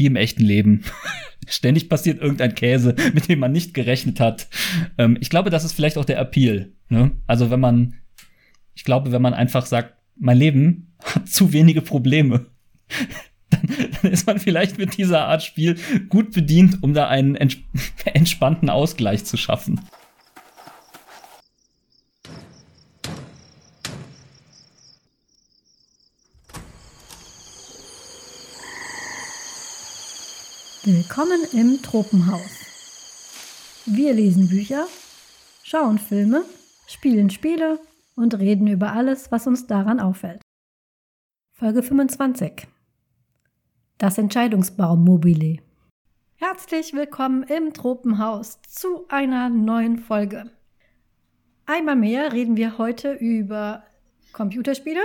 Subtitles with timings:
[0.00, 0.82] wie im echten Leben.
[1.46, 4.48] Ständig passiert irgendein Käse, mit dem man nicht gerechnet hat.
[4.98, 6.72] Ähm, ich glaube, das ist vielleicht auch der Appeal.
[6.88, 7.12] Ne?
[7.28, 7.94] Also wenn man,
[8.74, 12.46] ich glaube, wenn man einfach sagt, mein Leben hat zu wenige Probleme,
[13.50, 13.68] dann,
[14.02, 15.76] dann ist man vielleicht mit dieser Art Spiel
[16.08, 17.56] gut bedient, um da einen ents
[18.04, 19.80] entspannten Ausgleich zu schaffen.
[30.92, 33.84] Willkommen im Tropenhaus.
[33.86, 34.88] Wir lesen Bücher,
[35.62, 36.44] schauen Filme,
[36.88, 37.78] spielen Spiele
[38.16, 40.42] und reden über alles, was uns daran auffällt.
[41.52, 42.66] Folge 25.
[43.98, 45.58] Das Entscheidungsbaummobile.
[46.34, 50.50] Herzlich willkommen im Tropenhaus zu einer neuen Folge.
[51.66, 53.84] Einmal mehr reden wir heute über
[54.32, 55.02] Computerspiele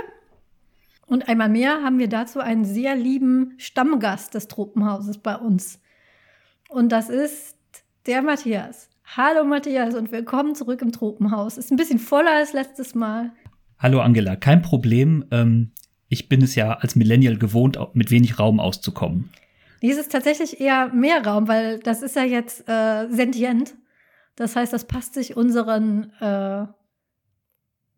[1.06, 5.80] und einmal mehr haben wir dazu einen sehr lieben Stammgast des Tropenhauses bei uns.
[6.68, 7.56] Und das ist
[8.06, 8.88] der Matthias.
[9.16, 11.58] Hallo Matthias und willkommen zurück im Tropenhaus.
[11.58, 13.32] Ist ein bisschen voller als letztes Mal.
[13.78, 15.24] Hallo Angela, kein Problem.
[15.30, 15.70] Ähm,
[16.08, 19.30] ich bin es ja als Millennial gewohnt, mit wenig Raum auszukommen.
[19.80, 23.74] Dies ist tatsächlich eher mehr Raum, weil das ist ja jetzt äh, sentient.
[24.34, 26.66] Das heißt, das passt sich unseren, äh,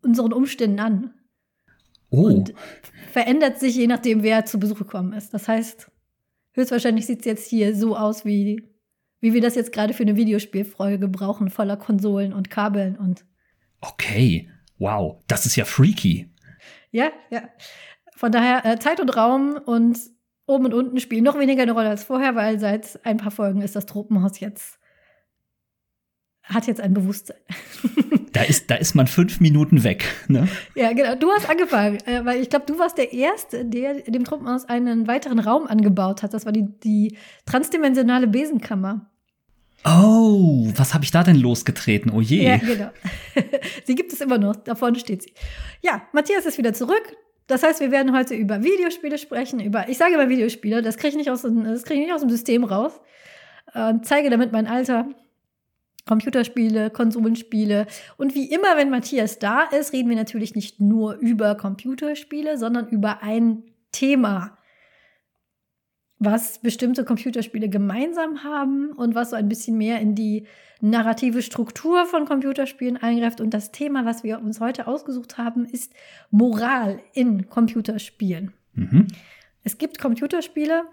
[0.03, 1.13] unseren Umständen an.
[2.11, 2.25] Oh.
[2.25, 2.53] Und
[3.11, 5.33] verändert sich je nachdem, wer zu Besuch gekommen ist.
[5.33, 5.89] Das heißt,
[6.59, 8.63] höchstwahrscheinlich sieht es jetzt hier so aus, wie,
[9.19, 13.25] wie wir das jetzt gerade für eine Videospielfolge brauchen, voller Konsolen und Kabeln und.
[13.81, 16.29] Okay, wow, das ist ja freaky.
[16.91, 17.43] Ja, ja.
[18.15, 19.97] Von daher, äh, Zeit und Raum und
[20.45, 23.61] oben und unten spielen noch weniger eine Rolle als vorher, weil seit ein paar Folgen
[23.61, 24.79] ist das Tropenhaus jetzt
[26.49, 27.37] hat jetzt ein Bewusstsein.
[28.31, 30.05] Da ist, da ist man fünf Minuten weg.
[30.27, 30.47] Ne?
[30.75, 31.15] Ja, genau.
[31.15, 35.07] Du hast angefangen, äh, weil ich glaube, du warst der Erste, der dem Truppenhaus einen
[35.07, 36.35] weiteren Raum angebaut hat.
[36.35, 39.09] Das war die, die transdimensionale Besenkammer.
[39.83, 42.11] Oh, was habe ich da denn losgetreten?
[42.11, 42.45] Oh je.
[42.45, 42.91] Ja, genau.
[43.85, 44.55] sie gibt es immer noch.
[44.57, 45.33] Da vorne steht sie.
[45.81, 47.15] Ja, Matthias ist wieder zurück.
[47.47, 49.59] Das heißt, wir werden heute über Videospiele sprechen.
[49.59, 52.21] Über, ich sage immer Videospiele, das kriege ich nicht aus, das kriege ich nicht aus
[52.21, 53.01] dem System raus.
[53.73, 55.07] Äh, zeige damit mein Alter.
[56.09, 57.85] Computerspiele, Konsolenspiele.
[58.17, 62.87] Und wie immer, wenn Matthias da ist, reden wir natürlich nicht nur über Computerspiele, sondern
[62.87, 63.61] über ein
[63.91, 64.57] Thema,
[66.17, 70.47] was bestimmte Computerspiele gemeinsam haben und was so ein bisschen mehr in die
[70.81, 73.39] narrative Struktur von Computerspielen eingreift.
[73.39, 75.93] Und das Thema, was wir uns heute ausgesucht haben, ist
[76.31, 78.51] Moral in Computerspielen.
[78.73, 79.05] Mhm.
[79.63, 80.85] Es gibt Computerspiele,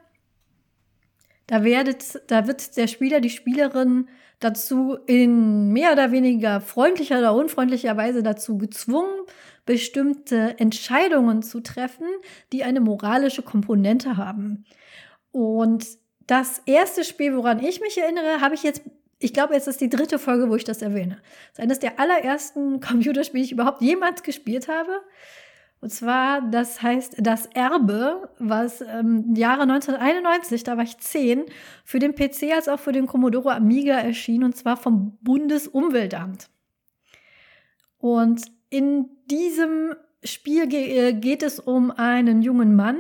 [1.46, 4.08] da, werdet, da wird der Spieler, die Spielerin
[4.40, 9.14] dazu in mehr oder weniger freundlicher oder unfreundlicher Weise dazu gezwungen,
[9.64, 12.06] bestimmte Entscheidungen zu treffen,
[12.52, 14.64] die eine moralische Komponente haben.
[15.32, 15.86] Und
[16.26, 18.82] das erste Spiel, woran ich mich erinnere, habe ich jetzt,
[19.18, 21.18] ich glaube, jetzt ist die dritte Folge, wo ich das erwähne.
[21.50, 25.00] Das ist eines der allerersten Computerspiele, die ich überhaupt jemals gespielt habe.
[25.80, 31.44] Und zwar, das heißt Das Erbe, was im Jahre 1991, da war ich zehn,
[31.84, 36.48] für den PC als auch für den Commodore Amiga erschien, und zwar vom Bundesumweltamt.
[37.98, 39.94] Und in diesem
[40.24, 42.98] Spiel ge äh, geht es um einen jungen Mann,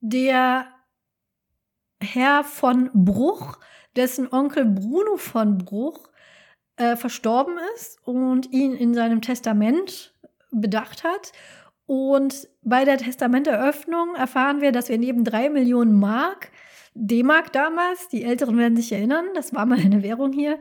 [0.00, 0.66] der
[2.00, 3.58] Herr von Bruch,
[3.96, 6.08] dessen Onkel Bruno von Bruch
[6.76, 10.11] äh, verstorben ist und ihn in seinem Testament
[10.52, 11.32] bedacht hat.
[11.86, 16.50] Und bei der Testamenteröffnung erfahren wir, dass wir neben drei Millionen Mark,
[16.94, 20.58] D-Mark damals, die Älteren werden sich erinnern, das war mal eine Währung hier,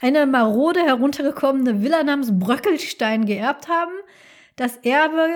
[0.00, 3.92] eine marode heruntergekommene Villa namens Bröckelstein geerbt haben.
[4.54, 5.28] Das Erbe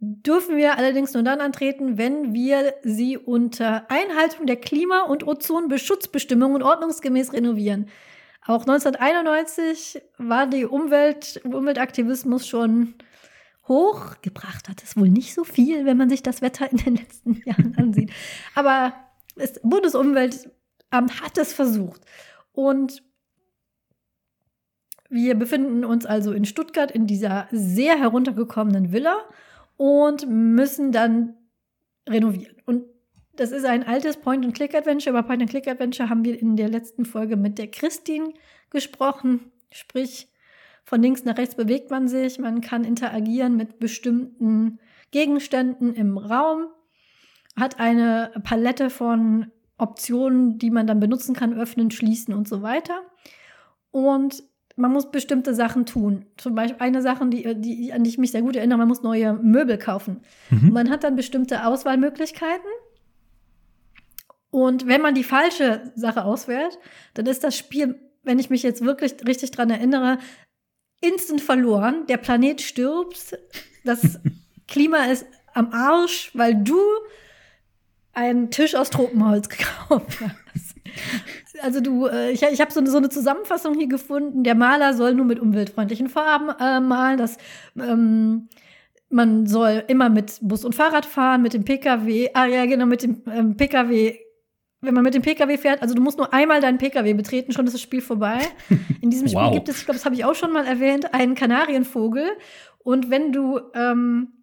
[0.00, 6.62] dürfen wir allerdings nur dann antreten, wenn wir sie unter Einhaltung der Klima- und Ozonbeschutzbestimmungen
[6.62, 7.88] ordnungsgemäß renovieren.
[8.46, 12.94] Auch 1991 war die Umwelt, Umweltaktivismus schon
[13.66, 14.16] hoch.
[14.20, 17.40] Gebracht hat es wohl nicht so viel, wenn man sich das Wetter in den letzten
[17.46, 18.12] Jahren ansieht.
[18.54, 18.92] Aber
[19.36, 22.02] das Bundesumweltamt hat es versucht.
[22.52, 23.02] Und
[25.08, 29.24] wir befinden uns also in Stuttgart in dieser sehr heruntergekommenen Villa
[29.76, 31.34] und müssen dann
[32.06, 32.53] renovieren.
[33.36, 35.10] Das ist ein altes Point-and-Click-Adventure.
[35.10, 38.32] Über Point-and-Click-Adventure haben wir in der letzten Folge mit der Christine
[38.70, 39.52] gesprochen.
[39.72, 40.28] Sprich,
[40.84, 42.38] von links nach rechts bewegt man sich.
[42.38, 44.78] Man kann interagieren mit bestimmten
[45.10, 46.66] Gegenständen im Raum.
[47.56, 53.00] Hat eine Palette von Optionen, die man dann benutzen kann, öffnen, schließen und so weiter.
[53.90, 54.44] Und
[54.76, 56.26] man muss bestimmte Sachen tun.
[56.36, 59.02] Zum Beispiel eine Sache, die, die, an die ich mich sehr gut erinnere, man muss
[59.02, 60.20] neue Möbel kaufen.
[60.50, 60.72] Mhm.
[60.72, 62.70] Man hat dann bestimmte Auswahlmöglichkeiten
[64.54, 66.78] Und wenn man die falsche Sache auswählt,
[67.14, 70.18] dann ist das Spiel, wenn ich mich jetzt wirklich richtig dran erinnere,
[71.00, 72.06] instant verloren.
[72.06, 73.36] Der Planet stirbt,
[73.82, 74.20] das
[74.68, 76.78] Klima ist am Arsch, weil du
[78.12, 79.48] einen Tisch aus Tropenholz
[79.88, 80.76] gekauft hast.
[81.60, 84.44] Also du, äh, ich, ich habe so, so eine Zusammenfassung hier gefunden.
[84.44, 87.18] Der Maler soll nur mit umweltfreundlichen Farben äh, malen.
[87.18, 87.38] Das
[87.76, 88.48] ähm,
[89.08, 92.30] man soll immer mit Bus und Fahrrad fahren, mit dem Pkw.
[92.34, 94.20] Ah ja, genau, mit dem ähm, Pkw.
[94.84, 97.66] Wenn man mit dem Pkw fährt, also du musst nur einmal deinen Pkw betreten, schon
[97.66, 98.38] ist das Spiel vorbei.
[99.00, 99.52] In diesem Spiel wow.
[99.52, 102.24] gibt es, ich glaube, das habe ich auch schon mal erwähnt, einen Kanarienvogel.
[102.82, 104.34] Und wenn du ähm,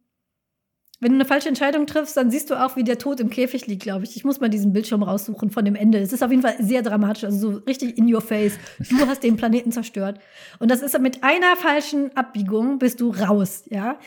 [1.02, 3.66] wenn du eine falsche Entscheidung triffst, dann siehst du auch, wie der Tod im Käfig
[3.66, 4.16] liegt, glaube ich.
[4.16, 5.98] Ich muss mal diesen Bildschirm raussuchen von dem Ende.
[5.98, 8.54] Es ist auf jeden Fall sehr dramatisch, also so richtig in your face.
[8.88, 10.20] Du hast den Planeten zerstört.
[10.60, 13.98] Und das ist mit einer falschen Abbiegung bist du raus, ja.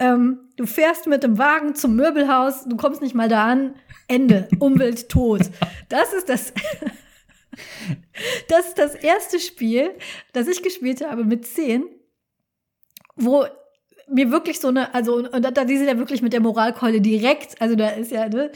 [0.00, 3.74] Ähm, du fährst mit dem Wagen zum Möbelhaus, du kommst nicht mal da an.
[4.08, 4.48] Ende.
[4.58, 5.42] Umwelt tot.
[5.88, 6.52] Das ist das.
[8.48, 9.90] das ist das erste Spiel,
[10.32, 11.84] das ich gespielt habe mit zehn,
[13.14, 13.44] wo
[14.08, 17.00] mir wirklich so eine, also, und da, da die sind ja wirklich mit der Moralkeule
[17.00, 18.50] direkt, also da ist ja, ne,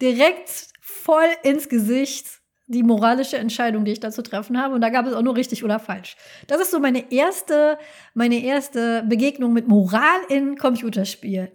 [0.00, 2.41] direkt voll ins Gesicht
[2.72, 4.74] die moralische Entscheidung, die ich da zu treffen habe.
[4.74, 6.16] Und da gab es auch nur richtig oder falsch.
[6.48, 7.78] Das ist so meine erste,
[8.14, 11.48] meine erste Begegnung mit Moral in Computerspielen.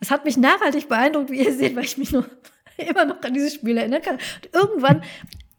[0.00, 2.26] Es hat mich nachhaltig beeindruckt, wie ihr seht, weil ich mich noch
[2.76, 4.16] immer noch an dieses Spiel erinnern kann.
[4.16, 5.02] Und irgendwann,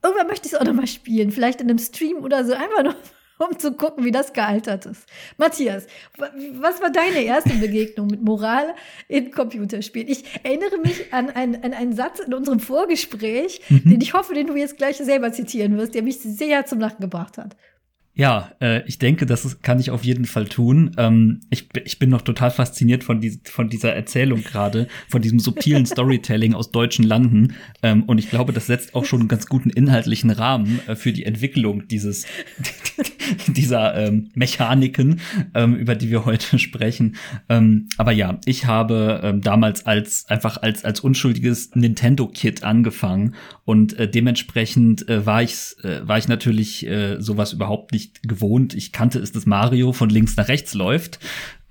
[0.03, 1.31] irgendwann möchte ich es auch noch mal spielen.
[1.31, 2.53] Vielleicht in einem Stream oder so.
[2.53, 2.95] Einfach nur
[3.39, 5.05] um zu gucken, wie das gealtert ist.
[5.37, 5.87] Matthias,
[6.17, 8.75] was war deine erste Begegnung mit Moral
[9.07, 10.09] in Computerspielen?
[10.09, 13.89] Ich erinnere mich an, ein, an einen Satz in unserem Vorgespräch, mhm.
[13.89, 16.99] den ich hoffe, den du jetzt gleich selber zitieren wirst, der mich sehr zum Lachen
[16.99, 17.55] gebracht hat.
[18.19, 20.91] Ja, äh, ich denke, das kann ich auf jeden Fall tun.
[20.97, 25.39] Ähm, ich, ich bin noch total fasziniert von, die, von dieser Erzählung gerade, von diesem
[25.39, 27.55] subtilen Storytelling aus deutschen Landen.
[27.81, 31.13] Ähm, und ich glaube, das setzt auch schon einen ganz guten inhaltlichen Rahmen äh, für
[31.13, 32.25] die Entwicklung dieses,
[33.47, 35.21] dieser ähm, Mechaniken,
[35.53, 37.15] ähm, über die wir heute sprechen.
[37.47, 43.97] Ähm, aber ja, ich habe ähm, damals als einfach als, als unschuldiges Nintendo-Kid angefangen und
[43.97, 48.73] äh, dementsprechend äh, war, ich, äh, war ich natürlich äh, sowas überhaupt nicht nicht gewohnt.
[48.73, 51.19] Ich kannte es, dass Mario von links nach rechts läuft.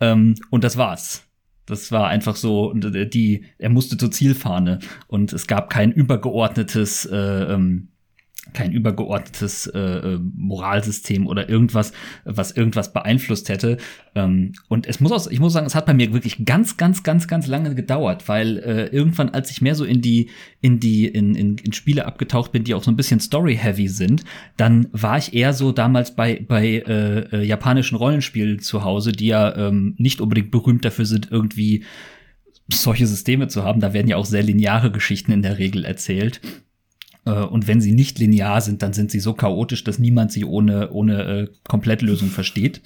[0.00, 1.24] Ähm, und das war's.
[1.66, 7.04] Das war einfach so, äh, die, er musste zur Zielfahne und es gab kein übergeordnetes
[7.06, 7.88] äh, ähm,
[8.52, 11.92] kein übergeordnetes äh, äh, Moralsystem oder irgendwas,
[12.24, 13.78] was irgendwas beeinflusst hätte.
[14.14, 17.02] Ähm, und es muss auch, ich muss sagen, es hat bei mir wirklich ganz, ganz,
[17.02, 20.30] ganz, ganz lange gedauert, weil äh, irgendwann, als ich mehr so in die,
[20.60, 24.24] in die, in, in, in Spiele abgetaucht bin, die auch so ein bisschen story-heavy sind,
[24.56, 29.26] dann war ich eher so damals bei, bei äh, äh, japanischen Rollenspielen zu Hause, die
[29.26, 31.84] ja ähm, nicht unbedingt berühmt dafür sind, irgendwie
[32.72, 33.80] solche Systeme zu haben.
[33.80, 36.40] Da werden ja auch sehr lineare Geschichten in der Regel erzählt.
[37.28, 40.44] Äh, und wenn sie nicht linear sind, dann sind sie so chaotisch, dass niemand sie
[40.44, 42.80] ohne, ohne äh, Komplettlösung versteht.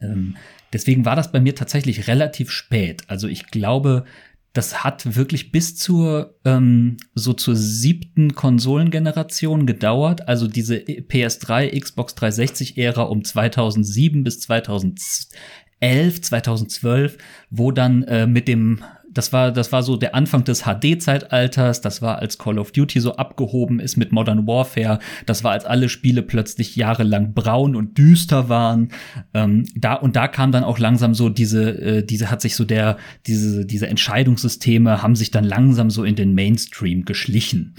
[0.00, 0.36] Ähm,
[0.72, 3.02] deswegen war das bei mir tatsächlich relativ spät.
[3.08, 4.04] Also ich glaube,
[4.52, 10.28] das hat wirklich bis zur ähm, so zur siebten Konsolengeneration gedauert.
[10.28, 17.18] Also diese PS3, Xbox 360 Ära um 2007 bis 2011, 2012,
[17.50, 18.82] wo dann äh, mit dem
[19.16, 21.80] das war, das war so der Anfang des HD-Zeitalters.
[21.80, 24.98] Das war, als Call of Duty so abgehoben ist mit Modern Warfare.
[25.24, 28.90] Das war, als alle Spiele plötzlich jahrelang braun und düster waren.
[29.32, 32.64] Ähm, da und da kam dann auch langsam so diese, äh, diese hat sich so
[32.64, 37.74] der, diese, diese Entscheidungssysteme haben sich dann langsam so in den Mainstream geschlichen.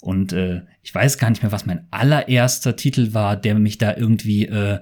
[0.00, 3.96] Und äh, ich weiß gar nicht mehr, was mein allererster Titel war, der mich da
[3.96, 4.80] irgendwie äh,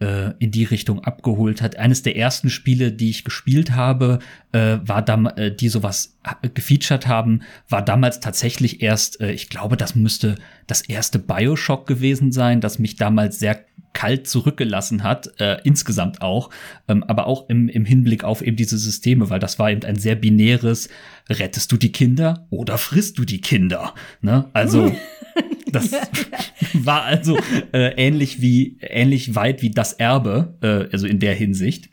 [0.00, 1.76] äh, in die Richtung abgeholt hat.
[1.76, 4.18] Eines der ersten Spiele, die ich gespielt habe,
[4.52, 6.18] äh, war dam äh, die sowas
[6.54, 10.36] gefeatured haben, war damals tatsächlich erst, äh, ich glaube, das müsste
[10.66, 13.64] das erste Bioshock gewesen sein, das mich damals sehr
[13.96, 16.50] kalt zurückgelassen hat, äh, insgesamt auch,
[16.86, 19.96] ähm, aber auch im, im Hinblick auf eben diese Systeme, weil das war eben ein
[19.96, 20.90] sehr binäres,
[21.30, 23.94] rettest du die Kinder oder frisst du die Kinder?
[24.20, 24.50] Ne?
[24.52, 24.94] Also
[25.78, 25.92] das
[26.72, 27.38] war also
[27.72, 31.88] äh, ähnlich wie ähnlich weit wie das Erbe, äh, also in der Hinsicht.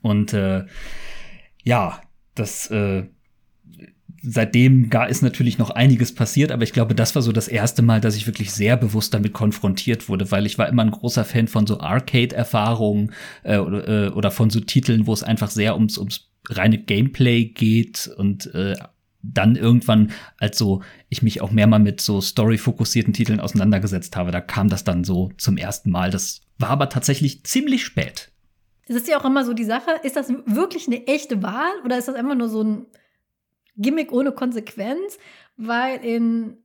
[0.00, 0.64] Und äh,
[1.64, 2.00] ja,
[2.34, 3.04] das äh,
[4.22, 7.82] seitdem gar ist natürlich noch einiges passiert, aber ich glaube, das war so das erste
[7.82, 11.24] Mal, dass ich wirklich sehr bewusst damit konfrontiert wurde, weil ich war immer ein großer
[11.24, 15.74] Fan von so Arcade-Erfahrungen äh, oder, äh, oder von so Titeln, wo es einfach sehr
[15.74, 18.76] ums, ums reine Gameplay geht und äh,
[19.22, 24.30] dann irgendwann, als so ich mich auch mehr mal mit so story-fokussierten Titeln auseinandergesetzt habe,
[24.30, 26.10] da kam das dann so zum ersten Mal.
[26.10, 28.32] Das war aber tatsächlich ziemlich spät.
[28.86, 31.98] Es ist ja auch immer so die Sache, ist das wirklich eine echte Wahl oder
[31.98, 32.86] ist das einfach nur so ein
[33.76, 35.18] Gimmick ohne Konsequenz,
[35.56, 36.58] weil in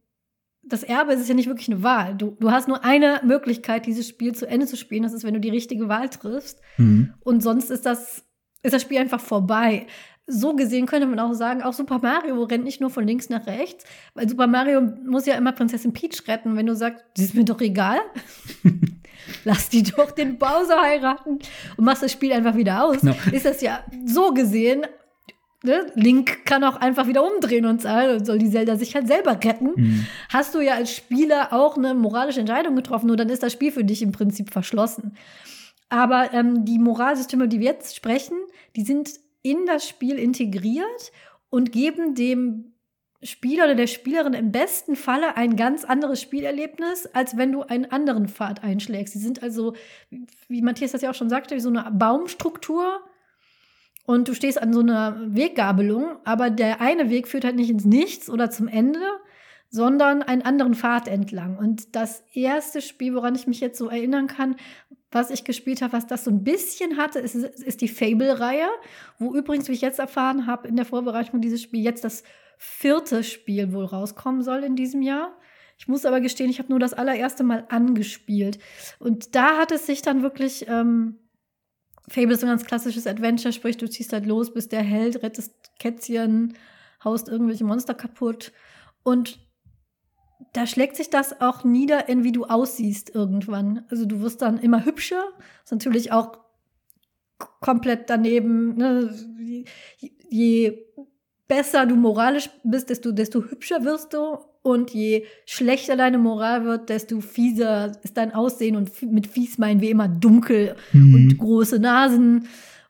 [0.63, 2.15] das Erbe ist ja nicht wirklich eine Wahl.
[2.15, 5.03] Du, du hast nur eine Möglichkeit, dieses Spiel zu Ende zu spielen.
[5.03, 6.59] Das ist, wenn du die richtige Wahl triffst.
[6.77, 7.13] Mhm.
[7.21, 8.25] Und sonst ist das,
[8.63, 9.87] ist das Spiel einfach vorbei.
[10.27, 13.47] So gesehen könnte man auch sagen, auch Super Mario rennt nicht nur von links nach
[13.47, 16.57] rechts, weil Super Mario muss ja immer Prinzessin Peach retten.
[16.57, 17.99] Wenn du sagst, das ist mir doch egal,
[19.45, 21.39] lass die doch den Bowser heiraten
[21.77, 23.15] und machst das Spiel einfach wieder aus, no.
[23.31, 24.85] ist das ja so gesehen
[25.63, 25.91] Ne?
[25.95, 29.71] Link kann auch einfach wieder umdrehen und soll die Zelda sich halt selber retten.
[29.75, 30.07] Mhm.
[30.29, 33.71] Hast du ja als Spieler auch eine moralische Entscheidung getroffen, nur dann ist das Spiel
[33.71, 35.17] für dich im Prinzip verschlossen.
[35.89, 38.37] Aber ähm, die Moralsysteme, die wir jetzt sprechen,
[38.75, 39.09] die sind
[39.49, 41.11] in das Spiel integriert
[41.49, 42.73] und geben dem
[43.23, 47.85] Spieler oder der Spielerin im besten Falle ein ganz anderes Spielerlebnis, als wenn du einen
[47.85, 49.13] anderen Pfad einschlägst.
[49.13, 49.73] Sie sind also,
[50.47, 53.01] wie Matthias das ja auch schon sagte, wie so eine Baumstruktur
[54.05, 57.85] und du stehst an so einer Weggabelung, aber der eine Weg führt halt nicht ins
[57.85, 59.01] Nichts oder zum Ende,
[59.69, 61.57] sondern einen anderen Pfad entlang.
[61.57, 64.55] Und das erste Spiel, woran ich mich jetzt so erinnern kann,
[65.11, 68.67] was ich gespielt habe, was das so ein bisschen hatte, ist, ist die Fable-Reihe,
[69.19, 72.23] wo übrigens, wie ich jetzt erfahren habe, in der Vorbereitung dieses Spiel jetzt das
[72.57, 75.37] vierte Spiel wohl rauskommen soll in diesem Jahr.
[75.77, 78.59] Ich muss aber gestehen, ich habe nur das allererste Mal angespielt.
[78.99, 81.19] Und da hat es sich dann wirklich ähm,
[82.09, 85.53] Fable ist ein ganz klassisches Adventure, sprich, du ziehst halt los, bist der Held, rettest
[85.77, 86.53] Kätzchen,
[87.03, 88.53] haust irgendwelche Monster kaputt.
[89.03, 89.39] Und
[90.57, 93.83] da schlägt sich das auch nieder in wie du aussiehst irgendwann.
[93.89, 95.23] Also du wirst dann immer hübscher,
[95.63, 96.39] ist natürlich auch
[97.59, 98.75] komplett daneben.
[98.75, 99.13] Ne?
[100.29, 100.79] Je
[101.47, 104.39] besser du moralisch bist, desto, desto hübscher wirst du.
[104.63, 108.75] Und je schlechter deine Moral wird, desto fieser ist dein Aussehen.
[108.75, 111.13] Und mit fies meinen wir immer dunkel mhm.
[111.13, 112.47] und große Nasen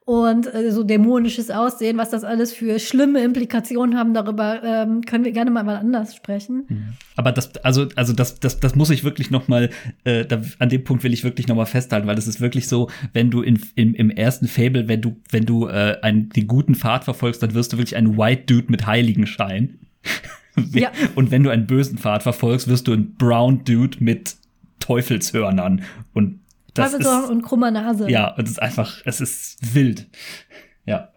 [0.07, 5.25] und äh, so dämonisches Aussehen, was das alles für schlimme Implikationen haben, darüber ähm, können
[5.25, 6.63] wir gerne mal, mal anders sprechen.
[6.69, 6.83] Mhm.
[7.17, 9.69] Aber das, also, also das, das, das muss ich wirklich noch mal,
[10.05, 12.69] äh, da, an dem Punkt will ich wirklich noch mal festhalten, weil das ist wirklich
[12.69, 16.47] so, wenn du in, in, im ersten Fable, wenn du, wenn du äh, einen, den
[16.47, 19.79] guten Pfad verfolgst, dann wirst du wirklich ein White Dude mit Heiligenschein.
[20.73, 20.89] Ja.
[21.13, 24.37] Und wenn du einen bösen Pfad verfolgst, wirst du ein Brown Dude mit
[24.79, 25.83] Teufelshörnern.
[26.13, 26.39] Und
[26.83, 28.09] Teufelshörnern ist, und krummer Nase.
[28.09, 30.07] Ja, und es ist einfach, es ist wild.
[30.85, 31.09] Ja.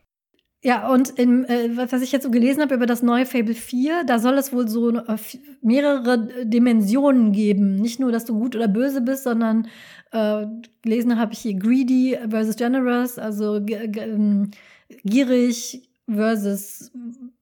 [0.62, 4.04] Ja, und in, äh, was ich jetzt so gelesen habe über das neue Fable 4,
[4.04, 5.16] da soll es wohl so äh,
[5.62, 7.76] mehrere Dimensionen geben.
[7.76, 9.68] Nicht nur, dass du gut oder böse bist, sondern
[10.12, 10.44] äh,
[10.82, 14.50] gelesen habe ich hier greedy versus generous, also ähm,
[15.02, 16.90] gierig versus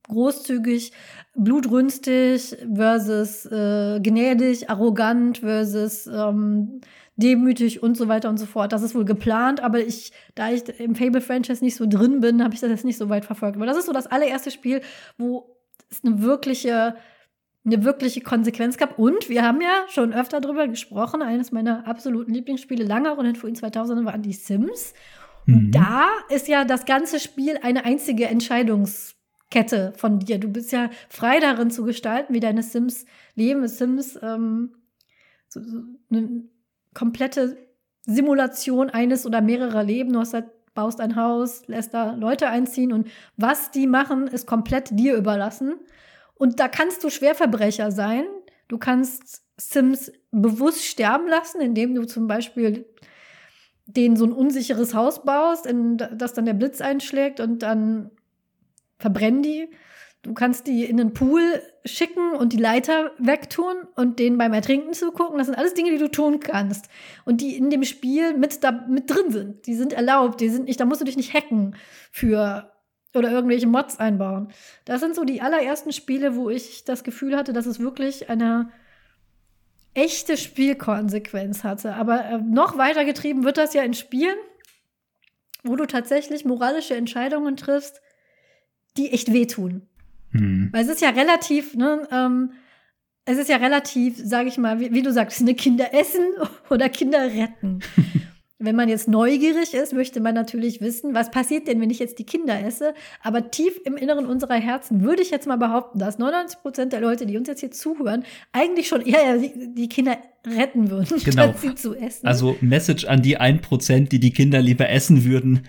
[0.08, 0.92] großzügig,
[1.34, 6.80] blutrünstig versus äh, gnädig, arrogant versus ähm,
[7.18, 8.72] demütig und so weiter und so fort.
[8.72, 12.54] Das ist wohl geplant, aber ich, da ich im Fable-Franchise nicht so drin bin, habe
[12.54, 13.56] ich das jetzt nicht so weit verfolgt.
[13.56, 14.80] Aber das ist so das allererste Spiel,
[15.18, 15.54] wo
[15.90, 16.96] es eine wirkliche
[17.66, 18.98] eine wirkliche Konsequenz gab.
[18.98, 21.20] Und wir haben ja schon öfter darüber gesprochen.
[21.20, 24.94] Eines meiner absoluten Lieblingsspiele lange und den 2000ern waren die Sims.
[25.44, 25.70] Mhm.
[25.72, 29.16] Da ist ja das ganze Spiel eine einzige Entscheidungs-
[29.50, 30.38] Kette von dir.
[30.38, 33.66] Du bist ja frei darin zu gestalten, wie deine Sims leben.
[33.66, 34.74] Sims ähm,
[35.48, 35.78] so, so
[36.10, 36.42] eine
[36.98, 37.56] komplette
[38.06, 40.12] Simulation eines oder mehrerer Leben.
[40.12, 44.46] Du hast halt, baust ein Haus, lässt da Leute einziehen und was die machen, ist
[44.46, 45.76] komplett dir überlassen.
[46.34, 48.24] Und da kannst du Schwerverbrecher sein.
[48.66, 52.86] Du kannst Sims bewusst sterben lassen, indem du zum Beispiel
[53.86, 58.10] denen so ein unsicheres Haus baust, in das dann der Blitz einschlägt und dann
[58.98, 59.70] verbrennen die.
[60.22, 61.42] Du kannst die in den Pool
[61.88, 65.38] schicken und die Leiter wegtun und denen beim Ertrinken zugucken.
[65.38, 66.88] Das sind alles Dinge, die du tun kannst.
[67.24, 69.66] Und die in dem Spiel mit, da, mit drin sind.
[69.66, 70.40] Die sind erlaubt.
[70.40, 71.76] Die sind nicht, da musst du dich nicht hacken
[72.12, 72.72] für
[73.14, 74.52] oder irgendwelche Mods einbauen.
[74.84, 78.70] Das sind so die allerersten Spiele, wo ich das Gefühl hatte, dass es wirklich eine
[79.94, 81.94] echte Spielkonsequenz hatte.
[81.94, 84.36] Aber äh, noch weiter getrieben wird das ja in Spielen,
[85.64, 88.00] wo du tatsächlich moralische Entscheidungen triffst,
[88.96, 89.88] die echt wehtun.
[90.32, 90.68] Mhm.
[90.72, 92.52] Weil es ist ja relativ, ne, ähm,
[93.24, 96.24] es ist ja relativ, sage ich mal, wie, wie, du sagst, ne, Kinder essen
[96.70, 97.80] oder Kinder retten.
[98.60, 102.18] wenn man jetzt neugierig ist, möchte man natürlich wissen, was passiert denn, wenn ich jetzt
[102.18, 102.92] die Kinder esse.
[103.22, 107.00] Aber tief im Inneren unserer Herzen würde ich jetzt mal behaupten, dass 99 Prozent der
[107.00, 111.44] Leute, die uns jetzt hier zuhören, eigentlich schon eher die Kinder retten würden, genau.
[111.44, 112.26] statt sie zu essen.
[112.26, 115.68] Also Message an die 1 Prozent, die die Kinder lieber essen würden.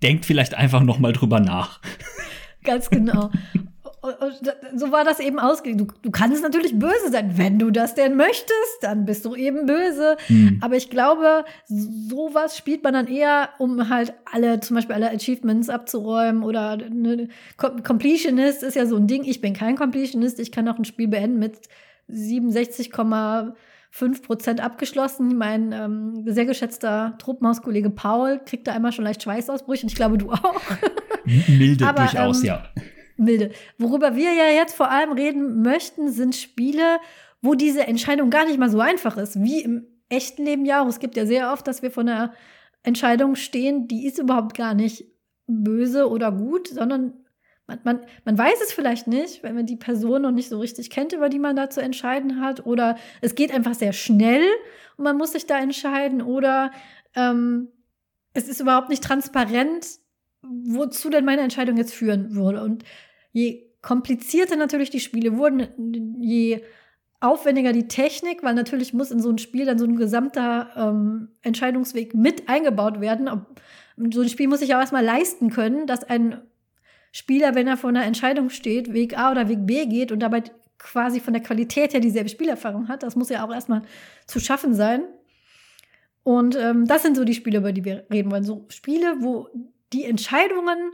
[0.00, 1.80] Denkt vielleicht einfach noch mal drüber nach.
[2.62, 3.30] Ganz genau.
[4.74, 5.80] So war das eben ausgelegt.
[5.80, 9.66] Du, du kannst natürlich böse sein, wenn du das denn möchtest, dann bist du eben
[9.66, 10.16] böse.
[10.28, 10.58] Mhm.
[10.60, 15.68] Aber ich glaube, sowas spielt man dann eher, um halt alle, zum Beispiel alle Achievements
[15.68, 19.22] abzuräumen oder eine Completionist ist ja so ein Ding.
[19.24, 21.60] Ich bin kein Completionist, ich kann auch ein Spiel beenden mit
[22.10, 23.52] 67,5
[24.22, 25.38] Prozent abgeschlossen.
[25.38, 30.18] Mein ähm, sehr geschätzter Truppmauskollege Paul kriegt da einmal schon leicht Schweißausbrüche und ich glaube,
[30.18, 30.60] du auch.
[31.46, 32.64] Milde Aber, durchaus, ähm, ja
[33.16, 33.50] milde.
[33.78, 36.98] Worüber wir ja jetzt vor allem reden möchten, sind Spiele,
[37.40, 40.88] wo diese Entscheidung gar nicht mal so einfach ist, wie im echten Leben ja auch.
[40.88, 42.32] Es gibt ja sehr oft, dass wir vor einer
[42.82, 45.06] Entscheidung stehen, die ist überhaupt gar nicht
[45.46, 47.14] böse oder gut, sondern
[47.66, 50.90] man, man, man weiß es vielleicht nicht, wenn man die Person noch nicht so richtig
[50.90, 52.66] kennt, über die man da zu entscheiden hat.
[52.66, 54.44] Oder es geht einfach sehr schnell
[54.96, 56.22] und man muss sich da entscheiden.
[56.22, 56.72] Oder
[57.14, 57.68] ähm,
[58.34, 59.86] es ist überhaupt nicht transparent,
[60.42, 62.62] wozu denn meine Entscheidung jetzt führen würde.
[62.62, 62.84] Und
[63.32, 66.62] je komplizierter natürlich die Spiele wurden, je
[67.20, 71.28] aufwendiger die Technik, weil natürlich muss in so ein Spiel dann so ein gesamter ähm,
[71.42, 73.30] Entscheidungsweg mit eingebaut werden.
[74.10, 76.40] So ein Spiel muss sich auch erstmal leisten können, dass ein
[77.12, 80.42] Spieler, wenn er vor einer Entscheidung steht, Weg A oder Weg B geht und dabei
[80.78, 83.04] quasi von der Qualität her dieselbe Spielerfahrung hat.
[83.04, 83.82] Das muss ja auch erstmal
[84.26, 85.04] zu schaffen sein.
[86.24, 88.44] Und ähm, das sind so die Spiele, über die wir reden wollen.
[88.44, 89.48] So Spiele, wo
[89.92, 90.92] die Entscheidungen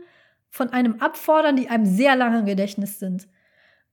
[0.51, 3.29] von einem abfordern, die einem sehr lange im Gedächtnis sind.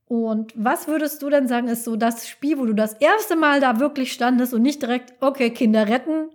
[0.08, 3.60] Und was würdest du denn sagen, ist so das Spiel, wo du das erste Mal
[3.60, 6.30] da wirklich standest und nicht direkt, okay, Kinder retten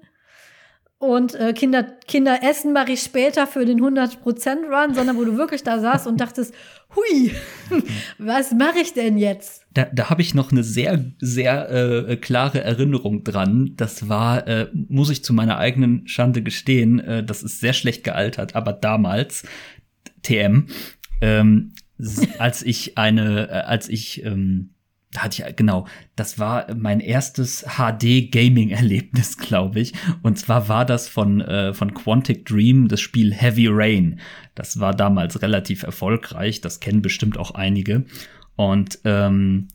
[1.00, 5.62] und äh, Kinder, Kinder essen mache ich später für den 100%-Run, sondern wo du wirklich
[5.62, 6.52] da saßt und dachtest,
[6.94, 7.34] hui,
[8.18, 9.59] was mache ich denn jetzt?
[9.72, 13.74] Da, da habe ich noch eine sehr, sehr äh, klare Erinnerung dran.
[13.76, 18.02] Das war, äh, muss ich zu meiner eigenen Schande gestehen, äh, das ist sehr schlecht
[18.02, 19.44] gealtert, aber damals,
[20.22, 20.66] TM,
[21.20, 21.72] ähm,
[22.38, 24.70] als ich eine, äh, als ich ähm,
[25.12, 29.92] da hatte ich, genau, das war mein erstes HD-Gaming-Erlebnis, glaube ich.
[30.22, 34.20] Und zwar war das von, äh, von Quantic Dream, das Spiel Heavy Rain.
[34.54, 38.04] Das war damals relativ erfolgreich, das kennen bestimmt auch einige.
[38.60, 39.68] Und ähm,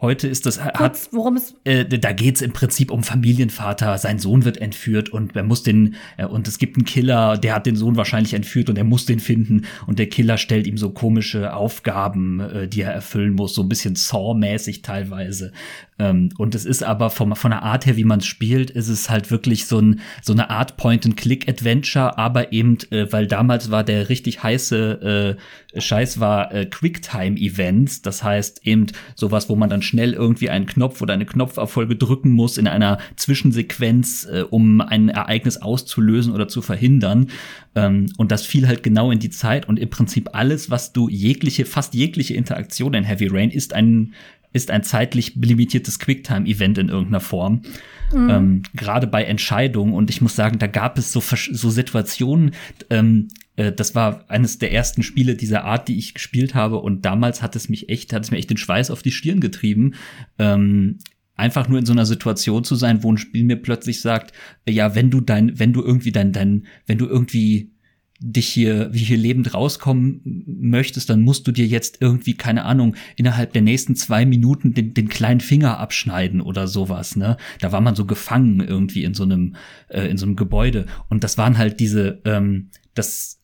[0.00, 3.98] Heute ist das Kurz, worum es äh, da geht's im Prinzip um Familienvater.
[3.98, 7.54] Sein Sohn wird entführt und er muss den äh, und es gibt einen Killer, der
[7.54, 10.78] hat den Sohn wahrscheinlich entführt und er muss den finden und der Killer stellt ihm
[10.78, 15.52] so komische Aufgaben, äh, die er erfüllen muss, so ein bisschen Saw-mäßig teilweise.
[15.98, 19.10] Ähm, und es ist aber vom, von der Art her, wie man spielt, ist es
[19.10, 24.08] halt wirklich so, ein, so eine Art Point-and-Click-Adventure, aber eben, äh, weil damals war der
[24.08, 30.12] richtig heiße äh, Scheiß war äh, Quicktime-Events, das heißt eben sowas, wo man dann schnell
[30.12, 35.58] irgendwie einen Knopf oder eine Knopferfolge drücken muss in einer Zwischensequenz, äh, um ein Ereignis
[35.58, 37.26] auszulösen oder zu verhindern.
[37.74, 41.08] Ähm, und das fiel halt genau in die Zeit und im Prinzip alles, was du
[41.08, 44.14] jegliche, fast jegliche Interaktion in Heavy Rain ist ein
[44.52, 47.62] ist ein zeitlich limitiertes Quicktime-Event in irgendeiner Form.
[48.12, 48.30] Mhm.
[48.30, 49.94] Ähm, Gerade bei Entscheidungen.
[49.94, 52.52] Und ich muss sagen, da gab es so, so Situationen,
[52.90, 56.78] ähm, äh, das war eines der ersten Spiele dieser Art, die ich gespielt habe.
[56.78, 59.40] Und damals hat es mich echt, hat es mir echt den Schweiß auf die Stirn
[59.40, 59.94] getrieben.
[60.38, 60.98] Ähm,
[61.36, 64.32] einfach nur in so einer Situation zu sein, wo ein Spiel mir plötzlich sagt,
[64.68, 67.72] ja, wenn du dein, wenn du irgendwie dein, dein, wenn du irgendwie
[68.22, 72.94] dich hier, wie hier lebend rauskommen möchtest, dann musst du dir jetzt irgendwie, keine Ahnung,
[73.16, 77.38] innerhalb der nächsten zwei Minuten den, den kleinen Finger abschneiden oder sowas, ne?
[77.60, 79.56] Da war man so gefangen irgendwie in so einem,
[79.88, 80.86] äh, in so einem Gebäude.
[81.08, 83.39] Und das waren halt diese, ähm, das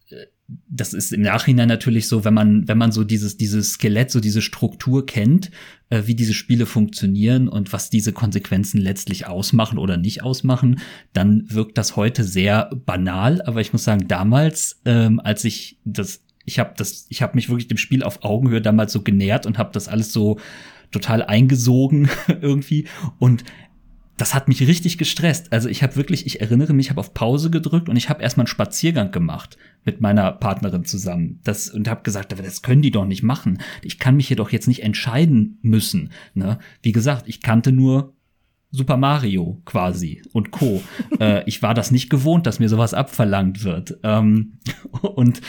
[0.49, 4.21] das ist im Nachhinein natürlich so, wenn man, wenn man so dieses, dieses Skelett, so
[4.21, 5.51] diese Struktur kennt,
[5.91, 10.81] äh, wie diese Spiele funktionieren und was diese Konsequenzen letztlich ausmachen oder nicht ausmachen,
[11.13, 13.43] dann wirkt das heute sehr banal.
[13.43, 17.49] Aber ich muss sagen, damals, ähm, als ich das, ich habe das, ich habe mich
[17.49, 20.39] wirklich dem Spiel auf Augenhöhe damals so genährt und habe das alles so
[20.93, 22.09] total eingesogen
[22.41, 22.87] irgendwie
[23.19, 23.43] und
[24.17, 25.53] das hat mich richtig gestresst.
[25.53, 28.23] Also ich habe wirklich, ich erinnere mich, ich habe auf Pause gedrückt und ich habe
[28.23, 31.41] erstmal einen Spaziergang gemacht mit meiner Partnerin zusammen.
[31.45, 33.59] Das und habe gesagt, aber das können die doch nicht machen.
[33.83, 36.11] Ich kann mich hier doch jetzt nicht entscheiden müssen.
[36.35, 36.59] Ne?
[36.83, 38.16] Wie gesagt, ich kannte nur
[38.77, 40.83] Super Mario quasi und Co.
[41.21, 43.99] äh, ich war das nicht gewohnt, dass mir sowas abverlangt wird.
[44.03, 44.59] Ähm,
[45.03, 45.41] und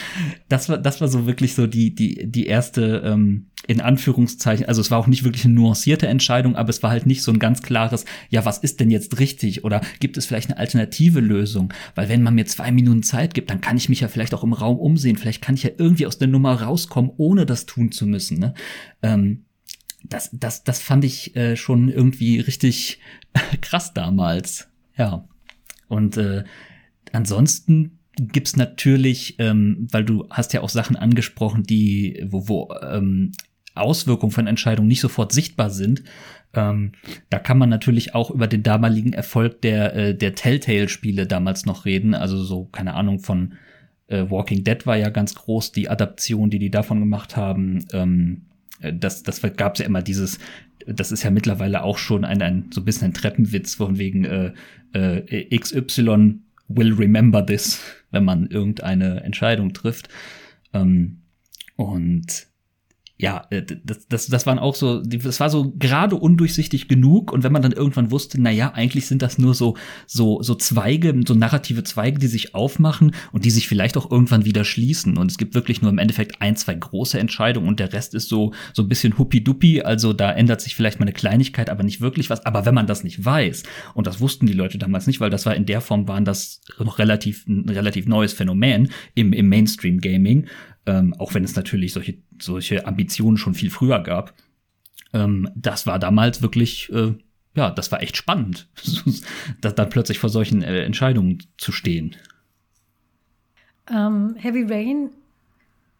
[0.48, 4.80] das war, das war so wirklich so die, die, die erste, ähm, in Anführungszeichen, also
[4.80, 7.38] es war auch nicht wirklich eine nuancierte Entscheidung, aber es war halt nicht so ein
[7.38, 9.64] ganz klares, ja, was ist denn jetzt richtig?
[9.64, 11.72] Oder gibt es vielleicht eine alternative Lösung?
[11.94, 14.44] Weil wenn man mir zwei Minuten Zeit gibt, dann kann ich mich ja vielleicht auch
[14.44, 15.16] im Raum umsehen.
[15.16, 18.38] Vielleicht kann ich ja irgendwie aus der Nummer rauskommen, ohne das tun zu müssen.
[18.38, 18.54] Ne?
[19.02, 19.44] Ähm,
[20.04, 23.00] das, das, das fand ich äh, schon irgendwie richtig
[23.60, 24.68] krass damals.
[24.96, 25.26] Ja.
[25.88, 26.44] Und äh,
[27.12, 33.32] ansonsten gibt's natürlich, ähm, weil du hast ja auch Sachen angesprochen, die, wo, wo ähm,
[33.74, 36.02] Auswirkungen von Entscheidungen nicht sofort sichtbar sind.
[36.54, 36.92] Ähm,
[37.30, 41.84] da kann man natürlich auch über den damaligen Erfolg der, äh, der Telltale-Spiele damals noch
[41.84, 42.14] reden.
[42.14, 43.54] Also so, keine Ahnung, von
[44.08, 47.84] äh, Walking Dead war ja ganz groß, die Adaption, die die davon gemacht haben.
[47.92, 50.38] Ähm, äh, das, das gab es ja immer dieses,
[50.86, 54.24] das ist ja mittlerweile auch schon ein, ein so ein bisschen ein Treppenwitz von wegen
[54.24, 54.52] äh,
[54.92, 60.08] äh, XY will remember this, wenn man irgendeine Entscheidung trifft.
[60.72, 61.22] Ähm,
[61.76, 62.47] und
[63.20, 67.32] ja, äh, das, das, das waren auch so, das war so gerade undurchsichtig genug.
[67.32, 69.76] Und wenn man dann irgendwann wusste, na ja, eigentlich sind das nur so,
[70.06, 74.44] so, so Zweige, so narrative Zweige, die sich aufmachen und die sich vielleicht auch irgendwann
[74.44, 75.18] wieder schließen.
[75.18, 78.28] Und es gibt wirklich nur im Endeffekt ein, zwei große Entscheidungen und der Rest ist
[78.28, 82.00] so, so ein bisschen huppi-duppi, also da ändert sich vielleicht mal eine Kleinigkeit, aber nicht
[82.00, 85.20] wirklich was, aber wenn man das nicht weiß und das wussten die Leute damals nicht,
[85.20, 89.32] weil das war in der Form waren das noch relativ, ein relativ neues Phänomen im,
[89.32, 90.46] im Mainstream-Gaming,
[90.88, 94.32] ähm, auch wenn es natürlich solche, solche Ambitionen schon viel früher gab.
[95.12, 97.12] Ähm, das war damals wirklich, äh,
[97.54, 98.68] ja, das war echt spannend,
[99.60, 102.16] da, dann plötzlich vor solchen äh, Entscheidungen zu stehen.
[103.90, 105.10] Ähm, Heavy Rain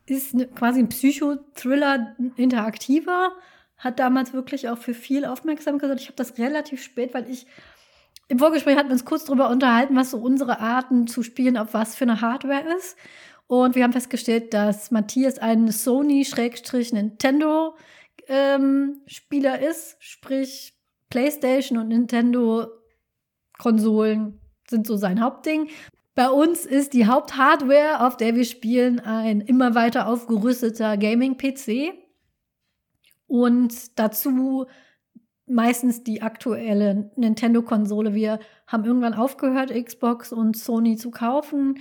[0.07, 3.33] ist ne, quasi ein Psychothriller, interaktiver,
[3.77, 6.01] hat damals wirklich auch für viel Aufmerksamkeit gesorgt.
[6.01, 7.47] Ich habe das relativ spät, weil ich
[8.29, 11.73] im Vorgespräch hatten wir uns kurz darüber unterhalten, was so unsere Arten zu spielen auf
[11.73, 12.97] was für eine Hardware ist.
[13.49, 17.75] Und wir haben festgestellt, dass Matthias ein Sony-Nintendo
[18.29, 20.75] ähm, Spieler ist, sprich
[21.11, 22.67] PlayStation und Nintendo
[23.59, 25.69] Konsolen sind so sein Hauptding.
[26.15, 31.95] Bei uns ist die Haupthardware, auf der wir spielen, ein immer weiter aufgerüsteter Gaming-PC.
[33.27, 34.67] Und dazu
[35.47, 38.15] meistens die aktuelle Nintendo-Konsole.
[38.15, 41.79] Wir haben irgendwann aufgehört, Xbox und Sony zu kaufen,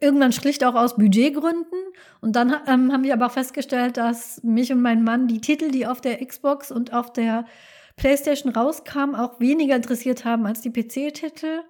[0.00, 1.78] irgendwann schlicht auch aus Budgetgründen.
[2.20, 5.70] Und dann ähm, haben wir aber auch festgestellt, dass mich und mein Mann die Titel,
[5.70, 7.44] die auf der Xbox und auf der
[7.96, 11.62] PlayStation rauskamen, auch weniger interessiert haben als die PC-Titel.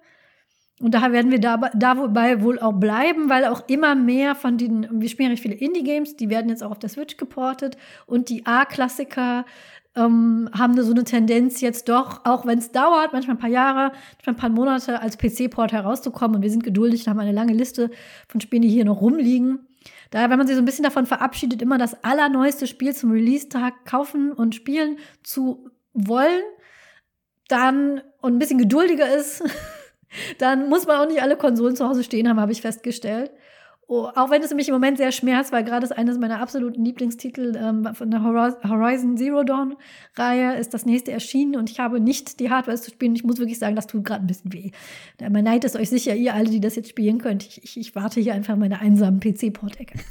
[0.79, 4.87] Und daher werden wir dabei, dabei wohl auch bleiben, weil auch immer mehr von den,
[4.89, 8.47] wir spielen recht viele Indie-Games, die werden jetzt auch auf der Switch geportet und die
[8.47, 9.45] A-Klassiker
[9.95, 13.91] ähm, haben so eine Tendenz jetzt doch, auch wenn es dauert, manchmal ein paar Jahre,
[14.15, 16.37] manchmal ein paar Monate als PC-Port herauszukommen.
[16.37, 17.91] Und wir sind geduldig und haben eine lange Liste
[18.27, 19.67] von Spielen, die hier noch rumliegen.
[20.11, 23.85] Daher, wenn man sich so ein bisschen davon verabschiedet, immer das allerneueste Spiel zum Release-Tag
[23.85, 26.41] kaufen und spielen zu wollen,
[27.47, 29.43] dann und ein bisschen geduldiger ist,
[30.37, 33.31] dann muss man auch nicht alle Konsolen zu Hause stehen haben, habe ich festgestellt.
[33.93, 36.85] Oh, auch wenn es mich im Moment sehr schmerzt, weil gerade ist eines meiner absoluten
[36.85, 39.75] Lieblingstitel ähm, von der Horizon Zero Dawn
[40.15, 43.13] Reihe ist das nächste erschienen und ich habe nicht die Hardware zu spielen.
[43.15, 44.71] Ich muss wirklich sagen, das tut gerade ein bisschen weh.
[45.19, 47.43] Man neigt es euch sicher, ihr alle, die das jetzt spielen könnt.
[47.43, 49.99] Ich, ich, ich warte hier einfach meine einsamen PC-Port-Ecke.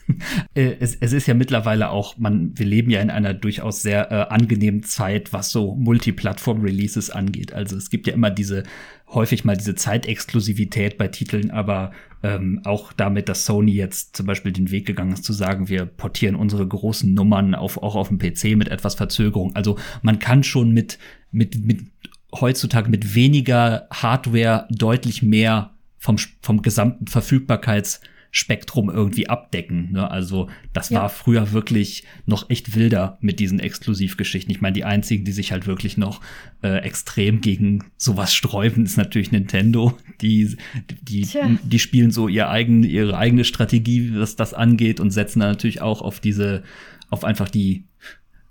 [0.55, 4.11] Äh, es, es ist ja mittlerweile auch, man, wir leben ja in einer durchaus sehr
[4.11, 7.55] äh, angenehmen Zeit, was so Multiplattform-Releases angeht.
[7.55, 8.65] Also es gibt ja immer diese
[9.13, 11.93] häufig mal diese Zeitexklusivität bei Titeln, aber
[12.23, 15.87] ähm, auch damit, dass Sony jetzt zum Beispiel den Weg gegangen ist, zu sagen, wir
[15.87, 19.57] portieren unsere großen Nummern auf, auch auf dem PC mit etwas Verzögerung.
[19.57, 20.99] Also man kann schon mit,
[21.31, 21.87] mit, mit
[22.35, 28.01] heutzutage mit weniger Hardware deutlich mehr vom, vom gesamten Verfügbarkeits
[28.33, 29.93] Spektrum irgendwie abdecken.
[29.93, 30.09] Ne?
[30.09, 31.03] Also das ja.
[31.03, 34.53] war früher wirklich noch echt wilder mit diesen Exklusivgeschichten.
[34.53, 36.21] Ich meine, die einzigen, die sich halt wirklich noch
[36.63, 39.99] äh, extrem gegen sowas sträuben, ist natürlich Nintendo.
[40.21, 40.57] Die,
[41.03, 41.27] die,
[41.63, 45.81] die spielen so ihr eigen, ihre eigene Strategie, was das angeht, und setzen da natürlich
[45.81, 46.63] auch auf diese,
[47.11, 47.85] auf einfach die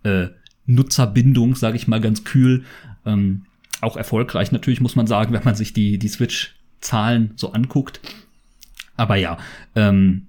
[0.03, 0.27] äh,
[0.65, 2.65] Nutzerbindung, sage ich mal ganz kühl.
[3.05, 3.45] Ähm,
[3.81, 8.01] auch erfolgreich natürlich, muss man sagen, wenn man sich die, die Switch-Zahlen so anguckt.
[8.99, 9.37] Aber ja,
[9.75, 10.27] ähm,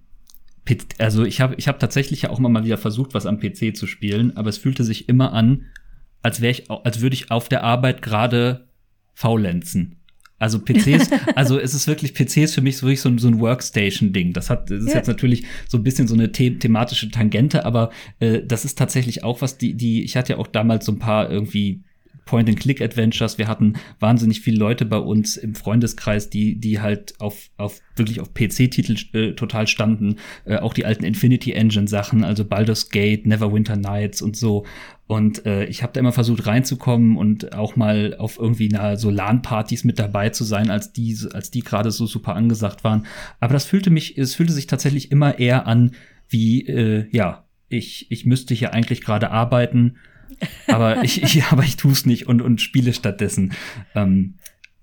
[0.99, 3.77] also ich habe ich hab tatsächlich ja auch immer mal wieder versucht, was am PC
[3.77, 5.67] zu spielen, aber es fühlte sich immer an,
[6.23, 8.69] als wäre ich, als würde ich auf der Arbeit gerade
[9.15, 9.97] faulenzen.
[10.39, 13.27] Also PCs, also es ist wirklich, PC ist für mich so wirklich so ein, so
[13.27, 14.33] ein Workstation-Ding.
[14.33, 14.97] Das hat, das ist ja.
[14.97, 19.25] jetzt natürlich so ein bisschen so eine the thematische Tangente, aber äh, das ist tatsächlich
[19.25, 21.83] auch was, die, die, ich hatte ja auch damals so ein paar irgendwie
[22.31, 23.39] Point-and-Click-Adventures.
[23.39, 28.21] Wir hatten wahnsinnig viele Leute bei uns im Freundeskreis, die, die halt auf, auf wirklich
[28.21, 30.17] auf PC-Titel äh, total standen.
[30.45, 34.65] Äh, auch die alten Infinity Engine-Sachen, also Baldur's Gate, Neverwinter Nights und so.
[35.09, 39.11] Und äh, ich habe da immer versucht reinzukommen und auch mal auf irgendwie na, so
[39.11, 43.07] LAN-Partys mit dabei zu sein, als die, als die gerade so super angesagt waren.
[43.41, 45.97] Aber das fühlte mich, es fühlte sich tatsächlich immer eher an
[46.29, 49.97] wie, äh, ja, ich, ich müsste hier eigentlich gerade arbeiten
[50.67, 53.53] aber ich, ich, aber ich tue es nicht und, und spiele stattdessen.
[53.95, 54.35] Ähm,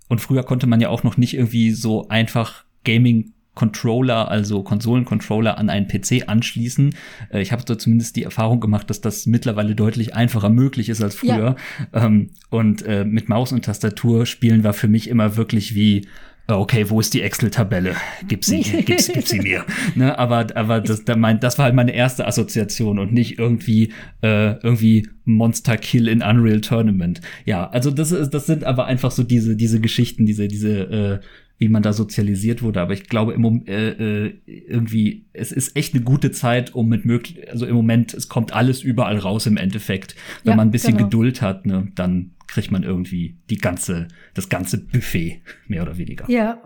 [0.08, 5.58] und früher konnte man ja auch noch nicht irgendwie so einfach Gaming Controller, also Konsolencontroller
[5.58, 6.94] an einen PC anschließen.
[7.32, 11.02] Äh, ich habe da zumindest die Erfahrung gemacht, dass das mittlerweile deutlich einfacher möglich ist
[11.02, 11.56] als früher.
[11.92, 12.06] Ja.
[12.06, 16.08] Ähm, und äh, mit Maus und Tastatur spielen war für mich immer wirklich wie
[16.48, 17.96] okay, wo ist die Excel-Tabelle?
[18.28, 19.66] Gib sie, gib, gib sie mir.
[19.96, 25.10] Ne, aber aber das, das war halt meine erste Assoziation und nicht irgendwie äh, irgendwie
[25.26, 27.22] Monster Kill in Unreal Tournament.
[27.46, 31.20] Ja, also das ist das sind aber einfach so diese diese Geschichten, diese diese äh,
[31.58, 32.82] wie man da sozialisiert wurde.
[32.82, 33.90] Aber ich glaube, im äh,
[34.26, 38.30] äh, irgendwie, es ist echt eine gute Zeit, um mit möglich, also im Moment, es
[38.30, 40.16] kommt alles überall raus im Endeffekt.
[40.44, 41.10] Wenn ja, man ein bisschen genau.
[41.10, 46.30] Geduld hat, ne, dann kriegt man irgendwie die ganze, das ganze Buffet, mehr oder weniger.
[46.30, 46.62] Ja.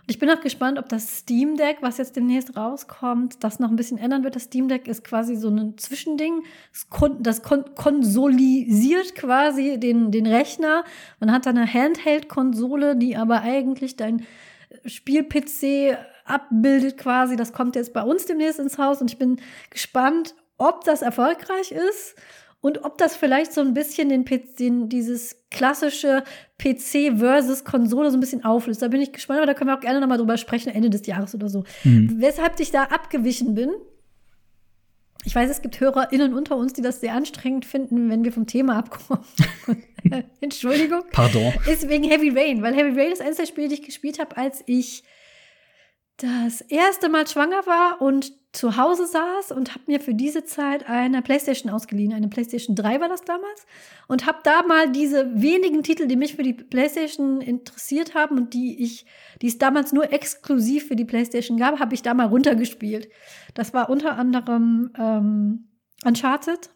[0.00, 3.70] Und ich bin auch gespannt, ob das Steam Deck, was jetzt demnächst rauskommt, das noch
[3.70, 4.36] ein bisschen ändern wird.
[4.36, 6.42] Das Steam Deck ist quasi so ein Zwischending.
[6.72, 10.84] Das, kon das kon konsolisiert quasi den, den Rechner.
[11.20, 14.26] Man hat da eine Handheld-Konsole, die aber eigentlich dein
[14.84, 17.36] Spiel-PC abbildet quasi.
[17.36, 19.40] Das kommt jetzt bei uns demnächst ins Haus und ich bin
[19.70, 22.14] gespannt, ob das erfolgreich ist
[22.62, 24.24] und ob das vielleicht so ein bisschen den,
[24.58, 26.22] den dieses klassische
[26.58, 28.80] PC versus Konsole so ein bisschen auflöst.
[28.80, 31.04] Da bin ich gespannt, aber da können wir auch gerne nochmal drüber sprechen, Ende des
[31.06, 31.64] Jahres oder so.
[31.82, 32.14] Mhm.
[32.20, 33.70] Weshalb ich da abgewichen bin,
[35.24, 38.46] ich weiß, es gibt HörerInnen unter uns, die das sehr anstrengend finden, wenn wir vom
[38.46, 39.24] Thema abkommen.
[40.40, 41.02] Entschuldigung.
[41.10, 41.52] Pardon.
[41.70, 44.36] Ist wegen Heavy Rain, weil Heavy Rain ist eines der Spiele, die ich gespielt habe,
[44.36, 45.02] als ich
[46.18, 50.88] das erste Mal schwanger war und zu Hause saß und habe mir für diese Zeit
[50.88, 52.12] eine Playstation ausgeliehen.
[52.12, 53.66] Eine Playstation 3 war das damals.
[54.08, 58.52] Und habe da mal diese wenigen Titel, die mich für die Playstation interessiert haben und
[58.52, 59.06] die ich,
[59.40, 63.08] die es damals nur exklusiv für die Playstation gab, habe ich da mal runtergespielt.
[63.54, 65.68] Das war unter anderem ähm,
[66.04, 66.70] Uncharted.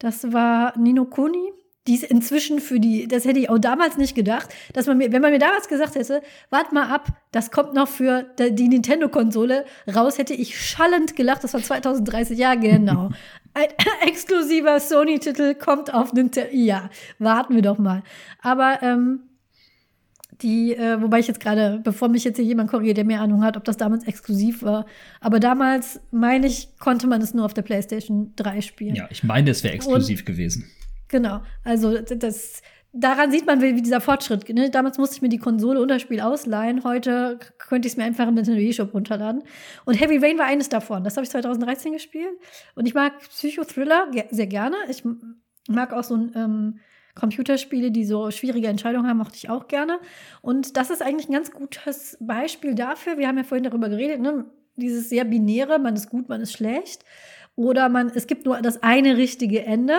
[0.00, 1.52] Das war Nino Kuni
[1.86, 5.12] die ist inzwischen für die, das hätte ich auch damals nicht gedacht, dass man mir,
[5.12, 9.66] wenn man mir damals gesagt hätte, wart mal ab, das kommt noch für die Nintendo-Konsole
[9.94, 13.10] raus, hätte ich schallend gelacht, das war 2030, ja genau.
[13.54, 13.68] Ein
[14.08, 18.02] exklusiver Sony-Titel kommt auf Nintendo, ja, warten wir doch mal.
[18.42, 19.20] Aber, ähm,
[20.42, 23.44] die, äh, wobei ich jetzt gerade, bevor mich jetzt hier jemand korrigiert, der mehr Ahnung
[23.44, 24.84] hat, ob das damals exklusiv war.
[25.20, 28.96] Aber damals, meine ich, konnte man es nur auf der PlayStation 3 spielen.
[28.96, 30.70] Ja, ich meine, es wäre exklusiv Und, gewesen.
[31.14, 31.42] Genau.
[31.62, 32.60] Also das,
[32.92, 34.48] daran sieht man, wie dieser Fortschritt.
[34.48, 34.68] Ne?
[34.70, 36.82] Damals musste ich mir die Konsole das Spiel ausleihen.
[36.82, 39.44] Heute könnte ich es mir einfach im Nintendo eShop runterladen.
[39.84, 41.04] Und Heavy Rain war eines davon.
[41.04, 42.36] Das habe ich 2013 gespielt.
[42.74, 44.74] Und ich mag Psychothriller sehr gerne.
[44.88, 45.04] Ich
[45.68, 46.80] mag auch so ein ähm,
[47.14, 50.00] Computerspiele, die so schwierige Entscheidungen haben, mochte ich auch gerne.
[50.42, 53.18] Und das ist eigentlich ein ganz gutes Beispiel dafür.
[53.18, 54.46] Wir haben ja vorhin darüber geredet, ne?
[54.74, 57.04] dieses sehr binäre, man ist gut, man ist schlecht.
[57.54, 59.94] Oder man, es gibt nur das eine richtige Ende.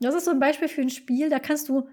[0.00, 1.88] Das ist so ein Beispiel für ein Spiel, da kannst du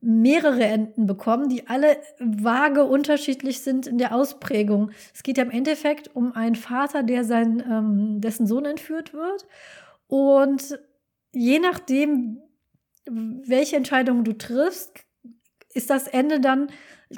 [0.00, 4.90] mehrere Enden bekommen, die alle vage unterschiedlich sind in der Ausprägung.
[5.14, 9.46] Es geht ja im Endeffekt um einen Vater, der sein, ähm, dessen Sohn entführt wird.
[10.08, 10.78] Und
[11.32, 12.38] je nachdem,
[13.06, 15.04] welche Entscheidung du triffst,
[15.72, 16.68] ist das Ende dann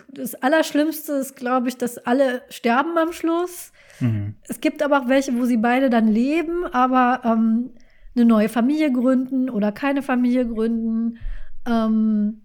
[0.08, 3.72] das Allerschlimmste ist, glaube ich, dass alle sterben am Schluss.
[4.00, 4.34] Mhm.
[4.48, 7.70] Es gibt aber auch welche, wo sie beide dann leben, aber ähm,
[8.16, 11.18] eine neue Familie gründen oder keine Familie gründen.
[11.66, 12.42] Ähm,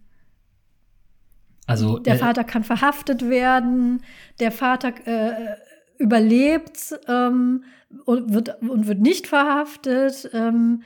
[1.68, 4.02] also der äh, Vater kann verhaftet werden,
[4.40, 5.56] der Vater äh,
[6.00, 7.64] überlebt ähm,
[8.06, 10.30] und wird und wird nicht verhaftet.
[10.34, 10.84] Ähm,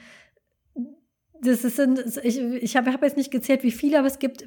[1.44, 1.80] das ist,
[2.24, 4.46] ich, ich habe hab jetzt nicht gezählt, wie viele, aber es gibt,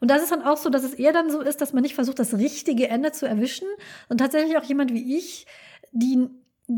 [0.00, 1.94] und das ist dann auch so, dass es eher dann so ist, dass man nicht
[1.94, 3.66] versucht, das richtige Ende zu erwischen.
[4.08, 5.46] Und tatsächlich auch jemand wie ich,
[5.92, 6.28] die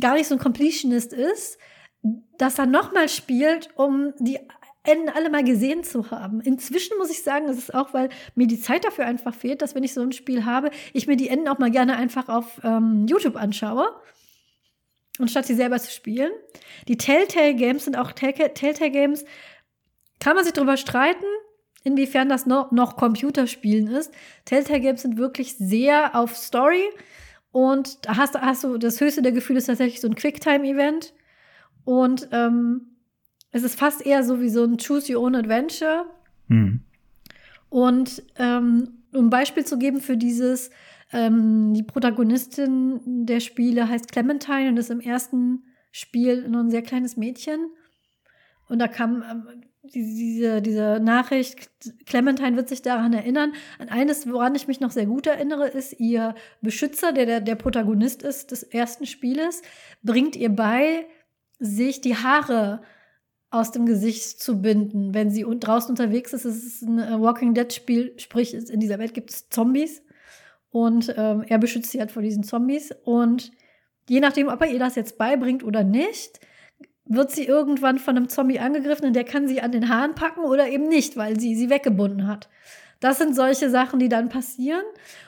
[0.01, 1.59] gar nicht so ein Completionist ist,
[2.38, 4.38] das dann nochmal spielt, um die
[4.87, 6.40] Enden alle mal gesehen zu haben.
[6.40, 9.75] Inzwischen muss ich sagen, das ist auch, weil mir die Zeit dafür einfach fehlt, dass
[9.75, 12.61] wenn ich so ein Spiel habe, ich mir die Enden auch mal gerne einfach auf
[12.62, 13.88] ähm, YouTube anschaue.
[15.19, 16.31] Anstatt sie selber zu spielen.
[16.88, 19.25] Die Telltale Games sind auch Telltale Games,
[20.21, 21.25] kann man sich darüber streiten,
[21.85, 24.12] inwiefern das noch, noch Computerspielen ist.
[24.45, 26.85] Telltale Games sind wirklich sehr auf Story.
[27.51, 31.14] Und hast, hast du das höchste der Gefühle ist tatsächlich so ein Quicktime-Event.
[31.87, 32.96] Und ähm,
[33.53, 36.05] es ist fast eher so wie so ein Choose Your Own Adventure.
[36.49, 36.81] Mhm.
[37.70, 40.70] Und ähm, um ein Beispiel zu geben für dieses,
[41.12, 46.83] ähm, die Protagonistin der Spiele heißt Clementine und ist im ersten Spiel nur ein sehr
[46.83, 47.70] kleines Mädchen.
[48.68, 49.62] Und da kam ähm,
[49.94, 51.70] diese, diese Nachricht,
[52.05, 53.53] Clementine wird sich daran erinnern.
[53.79, 57.55] An eines, woran ich mich noch sehr gut erinnere, ist ihr Beschützer, der der, der
[57.55, 59.62] Protagonist ist des ersten Spieles,
[60.03, 61.07] bringt ihr bei,
[61.59, 62.83] sich die Haare
[63.51, 66.45] aus dem Gesicht zu binden, wenn sie draußen unterwegs ist.
[66.45, 70.03] Es ist ein äh, Walking Dead Spiel, sprich in dieser Welt gibt es Zombies
[70.71, 73.53] und ähm, er beschützt sie halt vor diesen Zombies und
[74.09, 76.40] je nachdem, ob er ihr das jetzt beibringt oder nicht,
[77.07, 80.40] wird sie irgendwann von einem Zombie angegriffen und der kann sie an den Haaren packen
[80.40, 82.49] oder eben nicht, weil sie sie weggebunden hat.
[83.01, 84.83] Das sind solche Sachen, die dann passieren.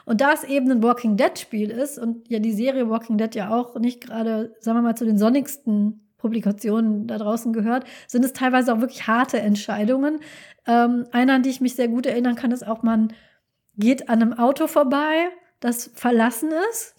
[0.07, 3.35] Und da es eben ein Walking Dead Spiel ist und ja die Serie Walking Dead
[3.35, 8.25] ja auch nicht gerade, sagen wir mal, zu den sonnigsten Publikationen da draußen gehört, sind
[8.25, 10.21] es teilweise auch wirklich harte Entscheidungen.
[10.67, 13.13] Ähm, einer, an die ich mich sehr gut erinnern kann, ist auch, man
[13.77, 16.95] geht an einem Auto vorbei, das verlassen ist,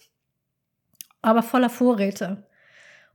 [1.22, 2.44] aber voller Vorräte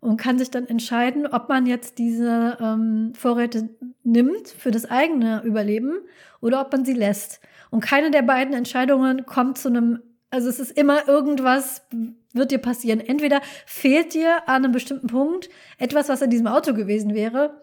[0.05, 3.69] und kann sich dann entscheiden, ob man jetzt diese ähm, Vorräte
[4.03, 5.95] nimmt für das eigene Überleben
[6.41, 7.41] oder ob man sie lässt.
[7.71, 11.87] Und keine der beiden Entscheidungen kommt zu einem, also es ist immer irgendwas
[12.35, 12.99] wird dir passieren.
[12.99, 17.61] Entweder fehlt dir an einem bestimmten Punkt etwas, was in diesem Auto gewesen wäre,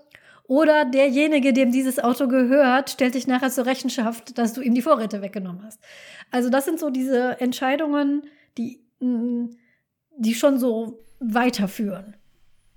[0.49, 4.83] oder derjenige, dem dieses Auto gehört, stellt dich nachher zur Rechenschaft, dass du ihm die
[4.83, 5.81] Vorräte weggenommen hast.
[6.31, 8.23] Also das sind so diese Entscheidungen,
[8.59, 9.47] die, mm,
[10.19, 12.17] die schon so weiterführen.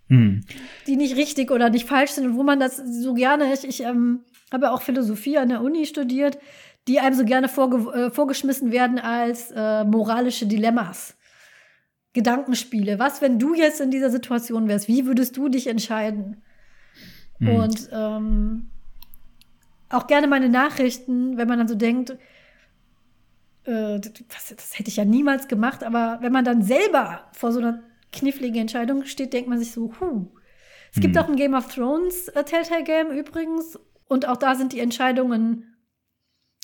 [0.07, 0.45] Mhm.
[0.85, 3.81] Die nicht richtig oder nicht falsch sind und wo man das so gerne, ich, ich
[3.81, 4.21] ähm,
[4.53, 6.37] habe auch Philosophie an der Uni studiert,
[6.87, 11.17] die einem so gerne vorge äh, vorgeschmissen werden als äh, moralische Dilemmas.
[12.15, 12.97] Gedankenspiele.
[12.97, 14.87] Was, wenn du jetzt in dieser Situation wärst?
[14.87, 16.41] Wie würdest du dich entscheiden?
[17.39, 17.49] Mhm.
[17.49, 18.69] Und ähm,
[19.89, 22.11] auch gerne meine Nachrichten, wenn man dann so denkt,
[23.65, 27.59] äh, das, das, hätte ich ja niemals gemacht, aber wenn man dann selber vor so
[27.59, 30.25] einer knifflige Entscheidung steht, denkt man sich so, huh.
[30.93, 31.21] Es gibt hm.
[31.21, 33.77] auch ein Game of Thrones äh, Telltale Game übrigens.
[34.07, 35.74] Und auch da sind die Entscheidungen,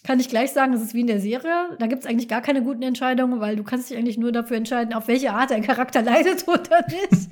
[0.03, 1.75] kann ich gleich sagen, es ist wie in der Serie.
[1.77, 4.57] Da gibt es eigentlich gar keine guten Entscheidungen, weil du kannst dich eigentlich nur dafür
[4.57, 7.29] entscheiden, auf welche Art dein Charakter leidet oder nicht.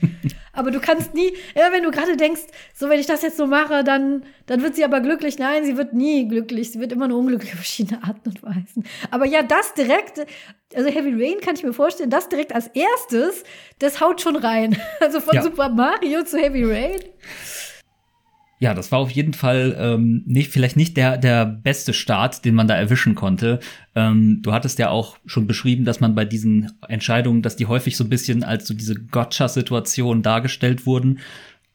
[0.53, 2.41] Aber du kannst nie, ja, wenn du gerade denkst,
[2.73, 5.39] so wenn ich das jetzt so mache, dann, dann wird sie aber glücklich.
[5.39, 6.71] Nein, sie wird nie glücklich.
[6.71, 8.84] Sie wird immer nur unglücklich auf verschiedene Arten und Weisen.
[9.10, 10.25] Aber ja, das direkt,
[10.75, 13.43] also Heavy Rain kann ich mir vorstellen, das direkt als erstes,
[13.79, 14.77] das haut schon rein.
[15.01, 15.41] Also von ja.
[15.41, 16.99] Super Mario zu Heavy Rain.
[18.62, 22.56] Ja, das war auf jeden Fall ähm, nicht, vielleicht nicht der, der beste Start, den
[22.56, 23.62] man da erwischen konnte.
[23.95, 27.95] Ähm, du hattest ja auch schon beschrieben, dass man bei diesen Entscheidungen, dass die häufig
[27.95, 31.19] so ein bisschen als so diese Gotcha-Situation dargestellt wurden,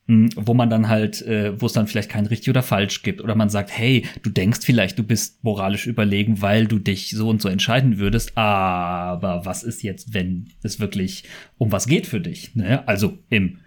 [0.09, 3.23] hm, wo man dann halt, äh, wo es dann vielleicht kein richtig oder falsch gibt.
[3.23, 7.31] Oder man sagt, hey, du denkst vielleicht, du bist moralisch überlegen, weil du dich so
[7.31, 11.25] und so entscheiden würdest, aber was ist jetzt, wenn es wirklich
[11.57, 12.55] um was geht für dich?
[12.55, 12.87] Ne?
[12.87, 13.61] Also im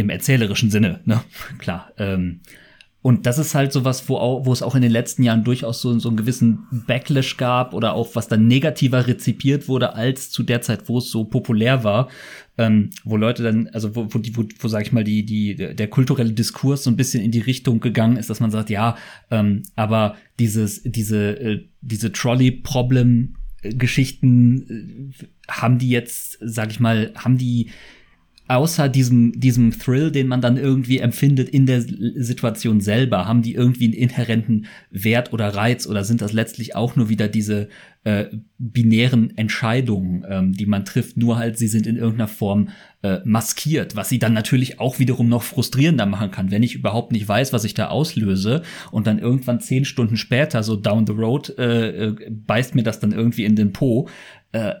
[0.00, 1.22] im erzählerischen Sinne, ne?
[1.58, 1.92] Klar.
[1.98, 2.40] Ähm,
[3.02, 5.80] und das ist halt sowas, wo, auch, wo es auch in den letzten Jahren durchaus
[5.80, 10.42] so, so einen gewissen Backlash gab oder auch was dann negativer rezipiert wurde als zu
[10.42, 12.10] der Zeit, wo es so populär war,
[12.58, 15.54] ähm, wo Leute dann, also wo, wo, die, wo, wo sag ich mal, die, die,
[15.56, 18.98] der kulturelle Diskurs so ein bisschen in die Richtung gegangen ist, dass man sagt, ja,
[19.30, 27.12] ähm, aber dieses, diese, äh, diese Trolley-Problem Geschichten äh, haben die jetzt, sag ich mal,
[27.16, 27.70] haben die
[28.50, 33.54] außer diesem, diesem Thrill, den man dann irgendwie empfindet in der Situation selber, haben die
[33.54, 37.68] irgendwie einen inhärenten Wert oder Reiz oder sind das letztlich auch nur wieder diese
[38.02, 38.26] äh,
[38.58, 42.70] binären Entscheidungen, ähm, die man trifft, nur halt sie sind in irgendeiner Form
[43.02, 47.12] äh, maskiert, was sie dann natürlich auch wiederum noch frustrierender machen kann, wenn ich überhaupt
[47.12, 51.12] nicht weiß, was ich da auslöse und dann irgendwann zehn Stunden später so down the
[51.12, 54.08] road äh, äh, beißt mir das dann irgendwie in den Po,
[54.52, 54.74] äh,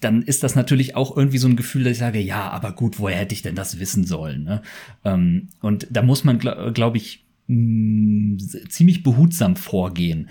[0.00, 2.98] dann ist das natürlich auch irgendwie so ein Gefühl, dass ich sage, ja, aber gut,
[2.98, 4.44] woher hätte ich denn das wissen sollen?
[4.44, 4.62] Ne?
[5.04, 10.28] Ähm, und da muss man, glaube glaub ich, mh, ziemlich behutsam vorgehen,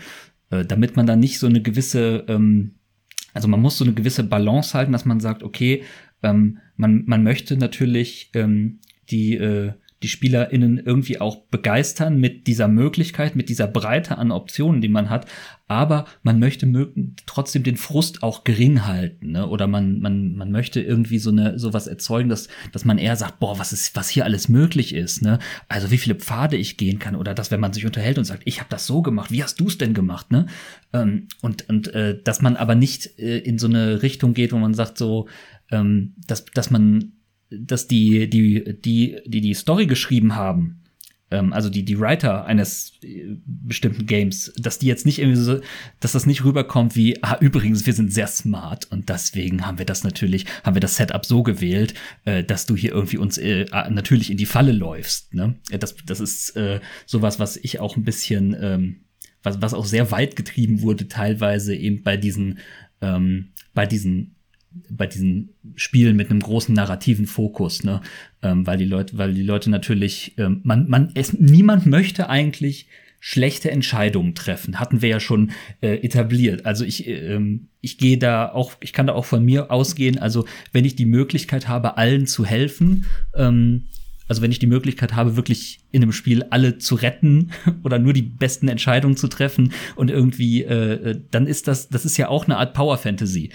[0.50, 2.76] äh, damit man dann nicht so eine gewisse, ähm,
[3.34, 5.84] also man muss so eine gewisse Balance halten, dass man sagt, okay,
[6.24, 8.80] ähm, man, man möchte natürlich ähm,
[9.10, 9.74] die äh,
[10.06, 15.10] die SpielerInnen irgendwie auch begeistern mit dieser Möglichkeit, mit dieser Breite an Optionen, die man
[15.10, 15.26] hat.
[15.68, 16.72] Aber man möchte
[17.26, 19.48] trotzdem den Frust auch gering halten, ne?
[19.48, 23.40] Oder man, man, man möchte irgendwie so eine, sowas erzeugen, dass, dass man eher sagt,
[23.40, 25.40] boah, was ist, was hier alles möglich ist, ne?
[25.70, 27.16] Also wie viele Pfade ich gehen kann.
[27.16, 29.60] Oder dass, wenn man sich unterhält und sagt, ich habe das so gemacht, wie hast
[29.60, 30.46] du es denn gemacht, ne?
[30.94, 34.58] Ähm, und, und äh, dass man aber nicht äh, in so eine Richtung geht, wo
[34.60, 35.28] man sagt, so,
[35.72, 37.14] ähm, dass, dass man
[37.60, 40.82] dass die, die, die, die die Story geschrieben haben,
[41.32, 45.60] ähm, also die, die Writer eines äh, bestimmten Games, dass die jetzt nicht irgendwie so,
[46.00, 49.86] dass das nicht rüberkommt wie, ah, übrigens, wir sind sehr smart und deswegen haben wir
[49.86, 51.94] das natürlich, haben wir das Setup so gewählt,
[52.26, 55.34] äh, dass du hier irgendwie uns äh, natürlich in die Falle läufst.
[55.34, 55.56] Ne?
[55.80, 59.02] Das, das ist äh, sowas, was ich auch ein bisschen, ähm,
[59.42, 62.60] was, was auch sehr weit getrieben wurde, teilweise eben bei diesen,
[63.02, 64.35] ähm, bei diesen
[64.90, 68.02] bei diesen Spielen mit einem großen narrativen Fokus, ne?
[68.42, 72.88] Ähm, weil die Leute, weil die Leute natürlich, ähm, man, man, es, niemand möchte eigentlich
[73.20, 75.52] schlechte Entscheidungen treffen, hatten wir ja schon
[75.82, 76.66] äh, etabliert.
[76.66, 80.20] Also ich, ähm, ich gehe da auch, ich kann da auch von mir ausgehen.
[80.20, 83.86] Also wenn ich die Möglichkeit habe, allen zu helfen, ähm,
[84.28, 87.52] also wenn ich die Möglichkeit habe, wirklich in einem Spiel alle zu retten
[87.84, 92.06] oder nur die besten Entscheidungen zu treffen und irgendwie, äh, äh, dann ist das, das
[92.06, 93.50] ist ja auch eine Art Power Fantasy.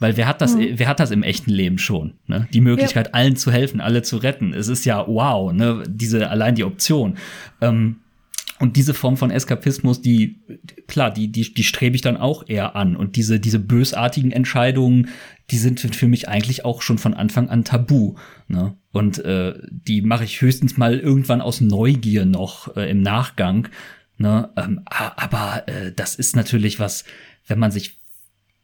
[0.00, 0.72] Weil wer hat das, mhm.
[0.76, 2.14] wer hat das im echten Leben schon?
[2.26, 2.48] Ne?
[2.52, 3.12] Die Möglichkeit, ja.
[3.12, 4.52] allen zu helfen, alle zu retten.
[4.54, 5.84] Es ist ja wow, ne?
[5.86, 7.18] Diese allein die Option.
[7.60, 7.96] Ähm,
[8.58, 10.40] und diese Form von Eskapismus, die,
[10.86, 12.94] klar, die, die, die strebe ich dann auch eher an.
[12.94, 15.08] Und diese, diese bösartigen Entscheidungen,
[15.50, 18.16] die sind für mich eigentlich auch schon von Anfang an tabu.
[18.48, 18.76] Ne?
[18.92, 23.68] Und äh, die mache ich höchstens mal irgendwann aus Neugier noch äh, im Nachgang.
[24.18, 24.50] Ne?
[24.56, 27.04] Ähm, aber äh, das ist natürlich was,
[27.46, 27.99] wenn man sich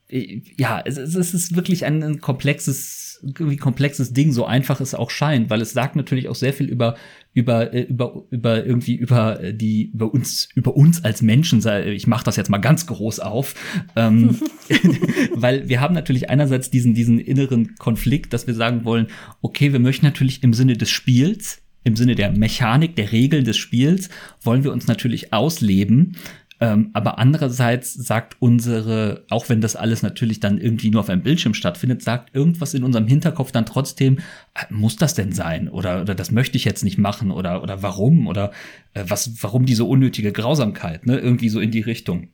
[0.09, 5.11] ja, es, es ist wirklich ein, ein komplexes, irgendwie komplexes Ding, so einfach es auch
[5.11, 6.97] scheint, weil es sagt natürlich auch sehr viel über
[7.35, 11.61] über äh, über über irgendwie über äh, die über uns über uns als Menschen.
[11.89, 13.55] Ich mache das jetzt mal ganz groß auf.
[13.97, 14.39] Ähm,
[15.35, 19.07] weil wir haben natürlich einerseits diesen diesen inneren Konflikt dass wir sagen wollen
[19.43, 23.57] okay wir möchten natürlich im Sinne des Spiels im Sinne der Mechanik der Regeln des
[23.57, 24.09] Spiels
[24.43, 26.17] wollen wir uns natürlich ausleben
[26.59, 31.23] ähm, aber andererseits sagt unsere, auch wenn das alles natürlich dann irgendwie nur auf einem
[31.23, 34.19] Bildschirm stattfindet, sagt irgendwas in unserem Hinterkopf dann trotzdem,
[34.55, 35.69] äh, muss das denn sein?
[35.69, 37.31] Oder, oder das möchte ich jetzt nicht machen?
[37.31, 38.27] Oder, oder warum?
[38.27, 38.53] Oder
[38.95, 41.05] äh, was, warum diese unnötige Grausamkeit?
[41.05, 41.19] Ne?
[41.19, 42.29] Irgendwie so in die Richtung.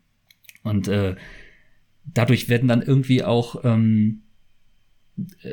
[0.62, 1.16] Und äh,
[2.04, 4.22] dadurch werden dann irgendwie auch ähm,
[5.42, 5.52] äh,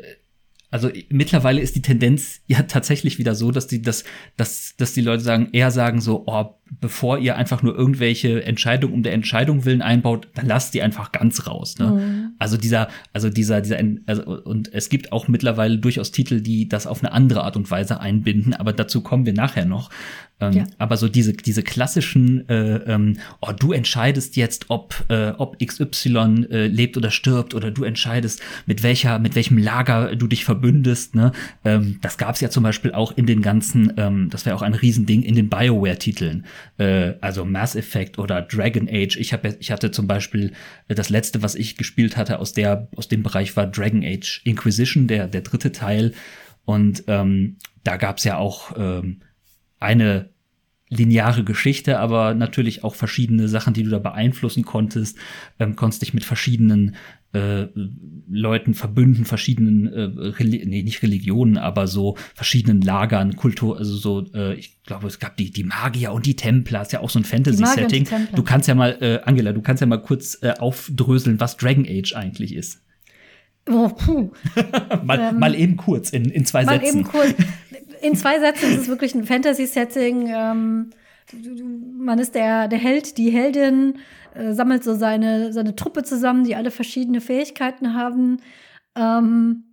[0.70, 4.04] also mittlerweile ist die Tendenz ja tatsächlich wieder so, dass die, dass,
[4.36, 8.94] dass, dass die Leute sagen, eher sagen so, oh, bevor ihr einfach nur irgendwelche Entscheidungen
[8.94, 11.78] um der Entscheidung willen einbaut, dann lasst die einfach ganz raus.
[11.78, 11.86] Ne?
[11.86, 12.34] Mhm.
[12.38, 16.86] Also dieser, also dieser, dieser, also, und es gibt auch mittlerweile durchaus Titel, die das
[16.86, 19.90] auf eine andere Art und Weise einbinden, aber dazu kommen wir nachher noch.
[20.40, 20.66] Ähm, ja.
[20.78, 26.46] Aber so diese, diese klassischen, äh, ähm, oh, du entscheidest jetzt, ob, äh, ob XY
[26.50, 31.14] äh, lebt oder stirbt, oder du entscheidest, mit welcher, mit welchem Lager du dich verbündest,
[31.14, 31.32] ne?
[31.64, 34.74] Ähm, das gab's ja zum Beispiel auch in den ganzen, ähm, das wäre auch ein
[34.74, 36.44] Riesending in den Bioware-Titeln
[36.80, 39.16] äh, also Mass Effect oder Dragon Age.
[39.16, 40.52] Ich habe, ich hatte zum Beispiel
[40.88, 44.40] äh, das letzte, was ich gespielt hatte aus der, aus dem Bereich war Dragon Age
[44.44, 46.12] Inquisition, der der dritte Teil.
[46.64, 49.20] Und ähm, da gab's ja auch ähm,
[49.80, 50.30] eine
[50.90, 55.16] lineare Geschichte, aber natürlich auch verschiedene Sachen, die du da beeinflussen konntest,
[55.60, 56.96] ähm, konntest dich mit verschiedenen
[57.32, 57.66] äh,
[58.28, 64.54] Leuten verbünden, verschiedenen, äh, nee, nicht Religionen, aber so verschiedenen Lagern, Kultur, also so, äh,
[64.54, 67.24] ich glaube, es gab die, die Magier und die Templer, ist ja auch so ein
[67.24, 68.08] Fantasy-Setting.
[68.34, 71.86] Du kannst ja mal, äh, Angela, du kannst ja mal kurz äh, aufdröseln, was Dragon
[71.88, 72.82] Age eigentlich ist.
[73.70, 74.32] Oh, puh.
[75.04, 76.98] mal, ähm, mal eben kurz, in, in zwei mal Sätzen.
[76.98, 77.34] Eben kurz.
[78.02, 80.28] In zwei Sätzen ist es wirklich ein Fantasy-Setting.
[80.28, 80.90] Ähm,
[81.98, 83.98] man ist der, der Held, die Heldin,
[84.34, 88.38] äh, sammelt so seine, seine Truppe zusammen, die alle verschiedene Fähigkeiten haben.
[88.96, 89.64] Ähm,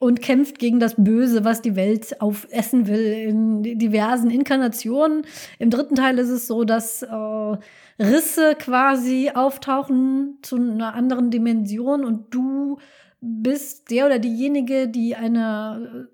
[0.00, 5.22] und kämpft gegen das Böse, was die Welt aufessen will, in diversen Inkarnationen.
[5.58, 7.56] Im dritten Teil ist es so, dass äh,
[7.98, 12.78] Risse quasi auftauchen zu einer anderen Dimension und du
[13.20, 16.08] bist der oder diejenige, die eine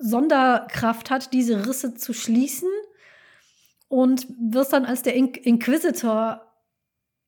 [0.00, 2.68] Sonderkraft hat, diese Risse zu schließen
[3.88, 6.46] und wirst dann als der In Inquisitor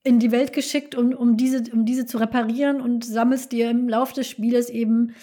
[0.04, 3.88] in die Welt geschickt, um, um, diese, um diese zu reparieren und sammelst dir im
[3.88, 5.14] Laufe des Spieles eben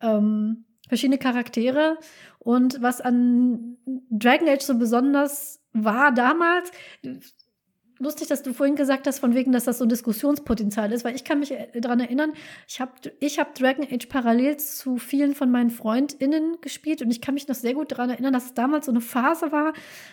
[0.00, 1.98] ähm, verschiedene Charaktere.
[2.38, 3.76] Und was an
[4.10, 6.70] Dragon Age so besonders war damals,
[8.04, 11.16] lustig, dass du vorhin gesagt hast, von wegen, dass das so ein Diskussionspotenzial ist, weil
[11.16, 12.32] ich kann mich äh, daran erinnern,
[12.68, 17.20] ich habe ich hab Dragon Age parallel zu vielen von meinen FreundInnen gespielt und ich
[17.20, 19.72] kann mich noch sehr gut daran erinnern, dass es damals so eine Phase war,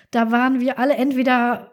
[0.09, 1.71] da waren wir alle entweder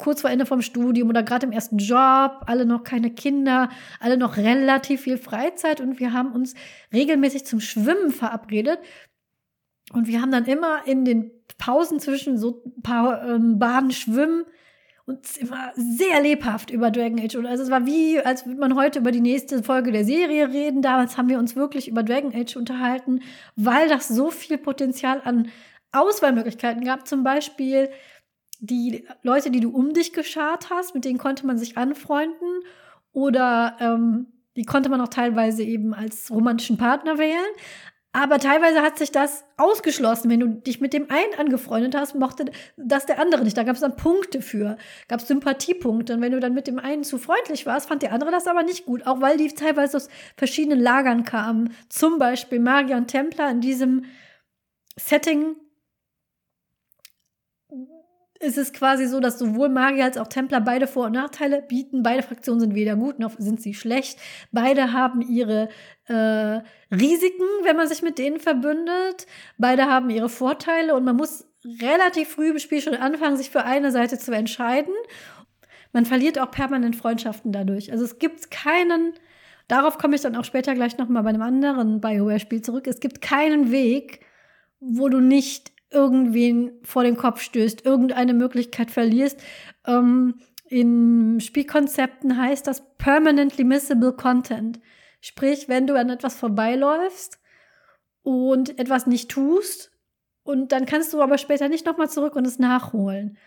[0.00, 3.68] kurz vor Ende vom Studium oder gerade im ersten Job, alle noch keine Kinder,
[4.00, 6.54] alle noch relativ viel Freizeit und wir haben uns
[6.92, 8.78] regelmäßig zum Schwimmen verabredet.
[9.92, 14.44] Und wir haben dann immer in den Pausen zwischen so ein paar ähm, Bahnen schwimmen
[15.10, 17.36] und immer sehr lebhaft über Dragon Age.
[17.36, 20.48] Und also es war wie, als würde man heute über die nächste Folge der Serie
[20.48, 20.82] reden.
[20.82, 23.20] Damals haben wir uns wirklich über Dragon Age unterhalten,
[23.56, 25.48] weil das so viel Potenzial an
[25.92, 27.08] Auswahlmöglichkeiten gab.
[27.08, 27.90] Zum Beispiel
[28.60, 32.62] die Leute, die du um dich geschart hast, mit denen konnte man sich anfreunden.
[33.12, 37.52] Oder ähm, die konnte man auch teilweise eben als romantischen Partner wählen.
[38.12, 40.30] Aber teilweise hat sich das ausgeschlossen.
[40.30, 42.46] Wenn du dich mit dem einen angefreundet hast, mochte
[42.76, 43.56] das der andere nicht.
[43.56, 44.78] Da gab es dann Punkte für.
[45.06, 46.14] Gab es Sympathiepunkte.
[46.14, 48.64] Und wenn du dann mit dem einen zu freundlich warst, fand der andere das aber
[48.64, 49.06] nicht gut.
[49.06, 51.72] Auch weil die teilweise aus verschiedenen Lagern kamen.
[51.88, 54.04] Zum Beispiel Magier Templer in diesem
[54.96, 55.54] Setting
[58.40, 62.02] ist es quasi so, dass sowohl Magier als auch Templer beide Vor- und Nachteile bieten.
[62.02, 64.18] Beide Fraktionen sind weder gut noch sind sie schlecht.
[64.50, 65.68] Beide haben ihre
[66.06, 66.60] äh,
[66.90, 69.26] Risiken, wenn man sich mit denen verbündet.
[69.58, 71.46] Beide haben ihre Vorteile und man muss
[71.82, 74.94] relativ früh im Spiel schon anfangen, sich für eine Seite zu entscheiden.
[75.92, 77.92] Man verliert auch permanent Freundschaften dadurch.
[77.92, 79.12] Also es gibt keinen,
[79.68, 82.86] darauf komme ich dann auch später gleich nochmal bei einem anderen BioWare-Spiel zurück.
[82.86, 84.20] Es gibt keinen Weg,
[84.80, 89.40] wo du nicht irgendwen vor den Kopf stößt, irgendeine Möglichkeit verlierst.
[89.86, 94.80] Ähm, in Spielkonzepten heißt das permanently missable content.
[95.20, 97.40] Sprich, wenn du an etwas vorbeiläufst
[98.22, 99.90] und etwas nicht tust,
[100.42, 103.38] und dann kannst du aber später nicht nochmal zurück und es nachholen.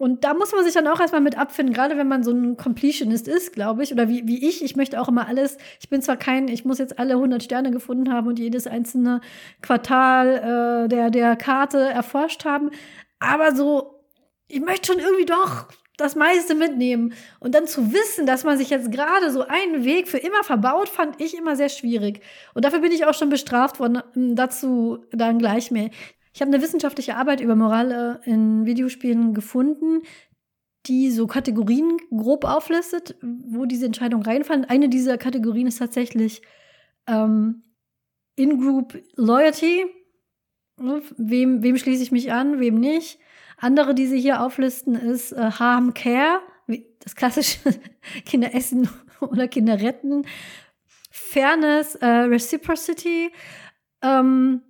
[0.00, 2.56] Und da muss man sich dann auch erstmal mit abfinden, gerade wenn man so ein
[2.56, 4.64] Completionist ist, glaube ich, oder wie, wie ich.
[4.64, 7.70] Ich möchte auch immer alles, ich bin zwar kein, ich muss jetzt alle 100 Sterne
[7.70, 9.20] gefunden haben und jedes einzelne
[9.60, 12.70] Quartal äh, der, der Karte erforscht haben,
[13.18, 14.00] aber so,
[14.48, 15.66] ich möchte schon irgendwie doch
[15.98, 17.12] das meiste mitnehmen.
[17.38, 20.88] Und dann zu wissen, dass man sich jetzt gerade so einen Weg für immer verbaut,
[20.88, 22.22] fand ich immer sehr schwierig.
[22.54, 24.02] Und dafür bin ich auch schon bestraft worden.
[24.34, 25.90] Dazu dann gleich mehr.
[26.32, 30.02] Ich habe eine wissenschaftliche Arbeit über Moral in Videospielen gefunden,
[30.86, 34.64] die so Kategorien grob auflistet, wo diese Entscheidungen reinfallen.
[34.64, 36.42] Eine dieser Kategorien ist tatsächlich
[37.06, 37.62] ähm,
[38.36, 39.86] In-Group Loyalty.
[40.78, 43.18] Wem, wem schließe ich mich an, wem nicht?
[43.58, 46.40] Andere, die sie hier auflisten, ist äh, Harm Care,
[47.00, 47.58] das klassische
[48.24, 48.88] Kinder essen
[49.20, 50.24] oder Kinder retten.
[51.10, 53.30] Fairness, äh, Reciprocity,
[54.00, 54.62] ähm,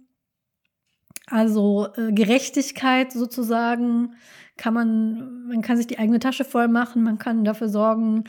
[1.31, 4.14] also äh, Gerechtigkeit sozusagen,
[4.57, 8.24] kann man, man kann sich die eigene Tasche voll machen, man kann dafür sorgen,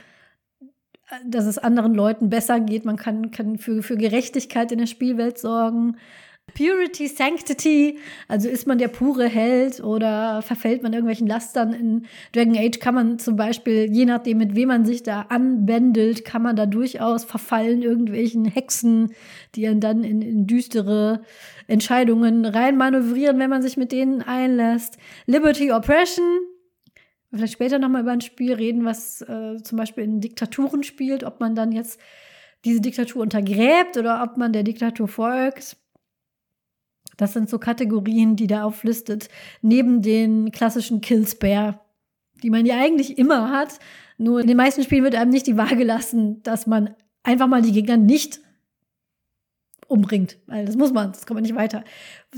[1.25, 5.37] dass es anderen Leuten besser geht, man kann, kann für, für Gerechtigkeit in der Spielwelt
[5.37, 5.97] sorgen.
[6.53, 12.57] Purity, Sanctity, also ist man der pure Held oder verfällt man irgendwelchen Lastern in Dragon
[12.57, 16.55] Age, kann man zum Beispiel, je nachdem, mit wem man sich da anbändelt, kann man
[16.55, 19.13] da durchaus verfallen irgendwelchen Hexen,
[19.55, 21.21] die einen dann in, in düstere
[21.67, 24.97] Entscheidungen reinmanövrieren, wenn man sich mit denen einlässt.
[25.25, 26.25] Liberty, Oppression,
[27.33, 31.39] vielleicht später nochmal über ein Spiel reden, was äh, zum Beispiel in Diktaturen spielt, ob
[31.39, 31.99] man dann jetzt
[32.65, 35.77] diese Diktatur untergräbt oder ob man der Diktatur folgt.
[37.21, 39.29] Das sind so Kategorien, die da auflistet,
[39.61, 41.79] neben den klassischen Killspare,
[42.41, 43.77] die man ja eigentlich immer hat.
[44.17, 47.61] Nur in den meisten Spielen wird einem nicht die Wahl gelassen, dass man einfach mal
[47.61, 48.41] die Gegner nicht
[49.87, 50.39] umbringt.
[50.47, 51.83] Weil das muss man, das kommt man nicht weiter.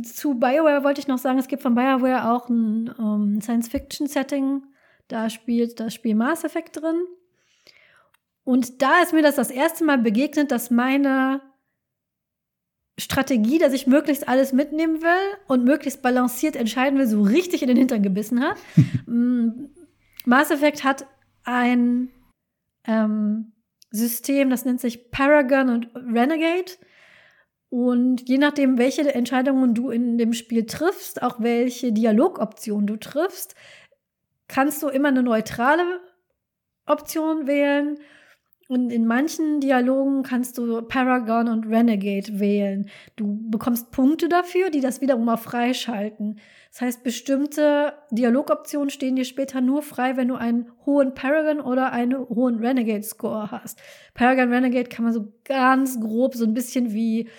[0.03, 4.63] Zu BioWare wollte ich noch sagen, es gibt von BioWare auch ein um, ähm, Science-Fiction-Setting.
[5.07, 7.05] Da spielt das Spiel Mass Effect drin.
[8.43, 11.39] Und da ist mir das das erste Mal begegnet, dass meine
[12.99, 17.67] Strategie, dass ich möglichst alles mitnehmen will und möglichst balanciert entscheiden will, so richtig in
[17.67, 18.57] den Hintern gebissen hat.
[19.05, 19.67] Mm,
[20.25, 21.05] Mass Effect hat
[21.43, 22.09] ein
[22.87, 23.51] ähm,
[23.91, 26.71] System, das nennt sich Paragon und Renegade.
[27.69, 33.55] Und je nachdem, welche Entscheidungen du in dem Spiel triffst, auch welche Dialogoption du triffst,
[34.47, 35.99] kannst du immer eine neutrale
[36.85, 37.97] Option wählen
[38.69, 42.89] und in manchen Dialogen kannst du Paragon und Renegade wählen.
[43.15, 46.39] Du bekommst Punkte dafür, die das wiederum auch freischalten.
[46.71, 51.91] Das heißt, bestimmte Dialogoptionen stehen dir später nur frei, wenn du einen hohen Paragon oder
[51.91, 53.79] einen hohen Renegade-Score hast.
[54.13, 57.29] Paragon Renegade kann man so ganz grob, so ein bisschen wie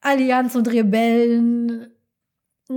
[0.00, 1.91] Allianz und Rebellen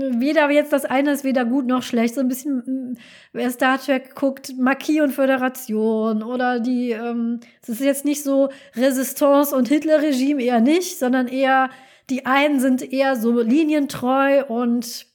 [0.01, 2.15] weder jetzt das eine ist weder gut noch schlecht.
[2.15, 2.97] So ein bisschen, mm,
[3.33, 8.49] wer Star Trek guckt, Marquis und Föderation oder die, ähm, es ist jetzt nicht so
[8.75, 11.69] Resistance und Hitler-Regime eher nicht, sondern eher,
[12.09, 15.07] die einen sind eher so linientreu und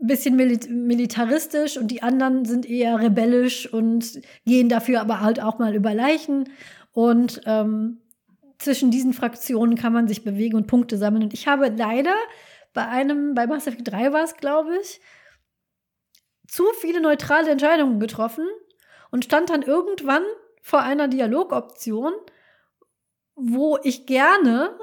[0.00, 5.58] ein bisschen militaristisch und die anderen sind eher rebellisch und gehen dafür aber halt auch
[5.58, 6.48] mal über Leichen.
[6.92, 7.98] Und ähm,
[8.60, 11.24] zwischen diesen Fraktionen kann man sich bewegen und Punkte sammeln.
[11.24, 12.14] Und ich habe leider
[12.72, 15.00] bei einem, bei Mass Effect 3 war es, glaube ich,
[16.46, 18.46] zu viele neutrale Entscheidungen getroffen
[19.10, 20.22] und stand dann irgendwann
[20.62, 22.12] vor einer Dialogoption,
[23.34, 24.76] wo ich gerne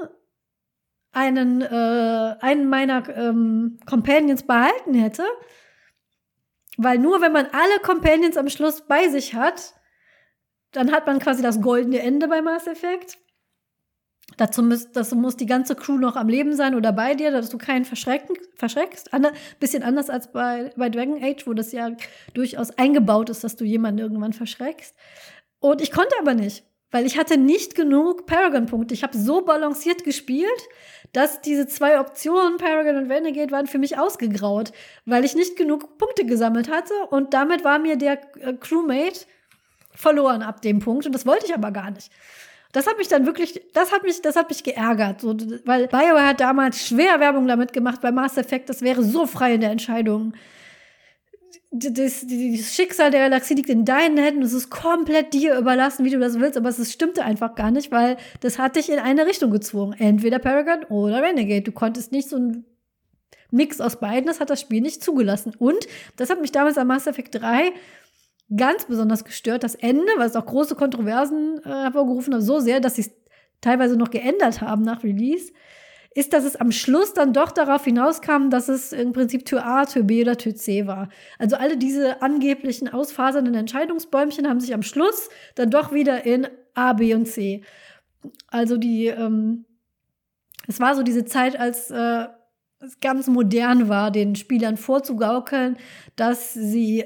[1.11, 5.23] einen, äh, einen meiner ähm, Companions behalten hätte.
[6.77, 9.73] Weil nur wenn man alle Companions am Schluss bei sich hat,
[10.71, 13.17] dann hat man quasi das goldene Ende bei Mass Effect.
[14.35, 17.49] Dazu muss, dazu muss die ganze Crew noch am Leben sein oder bei dir, dass
[17.49, 19.13] du keinen verschrecken, verschreckst.
[19.13, 19.27] Ein
[19.59, 21.91] bisschen anders als bei, bei Dragon Age, wo das ja
[22.33, 24.95] durchaus eingebaut ist, dass du jemanden irgendwann verschreckst.
[25.59, 28.93] Und ich konnte aber nicht, weil ich hatte nicht genug Paragon-Punkte.
[28.93, 30.67] Ich habe so balanciert gespielt,
[31.13, 34.71] dass diese zwei Optionen, Paragon und Renegade, waren für mich ausgegraut,
[35.05, 39.21] weil ich nicht genug Punkte gesammelt hatte und damit war mir der äh, Crewmate
[39.95, 42.11] verloren ab dem Punkt und das wollte ich aber gar nicht.
[42.77, 46.27] Das hat mich dann wirklich, das hat mich, das hat mich geärgert, so, weil BioWare
[46.27, 49.71] hat damals schwer Werbung damit gemacht bei Mass Effect, das wäre so frei in der
[49.71, 50.33] Entscheidung
[51.71, 54.41] das, das Schicksal der Galaxie liegt in deinen Händen.
[54.41, 56.57] Es ist komplett dir überlassen, wie du das willst.
[56.57, 59.93] Aber es stimmte einfach gar nicht, weil das hat dich in eine Richtung gezwungen.
[59.99, 61.63] Entweder Paragon oder Renegade.
[61.63, 62.65] Du konntest nicht so ein
[63.51, 64.27] Mix aus beiden.
[64.27, 65.53] Das hat das Spiel nicht zugelassen.
[65.57, 67.73] Und das hat mich damals am Mass Effect 3
[68.55, 69.63] ganz besonders gestört.
[69.63, 73.11] Das Ende, weil es auch große Kontroversen äh, hervorgerufen hat, so sehr, dass sie es
[73.61, 75.51] teilweise noch geändert haben nach Release
[76.17, 79.85] ist, dass es am Schluss dann doch darauf hinauskam, dass es im Prinzip Tür A,
[79.85, 81.09] Tür B oder Tür C war.
[81.37, 86.93] Also alle diese angeblichen ausfasernden Entscheidungsbäumchen haben sich am Schluss dann doch wieder in A,
[86.93, 87.61] B und C.
[88.47, 89.65] Also die, ähm,
[90.67, 92.25] es war so diese Zeit, als äh,
[92.79, 95.77] es ganz modern war, den Spielern vorzugaukeln,
[96.15, 97.05] dass sie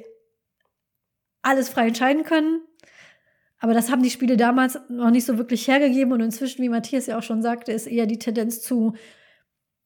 [1.42, 2.62] alles frei entscheiden können,
[3.60, 7.06] aber das haben die Spiele damals noch nicht so wirklich hergegeben und inzwischen, wie Matthias
[7.06, 8.94] ja auch schon sagte, ist eher die Tendenz zu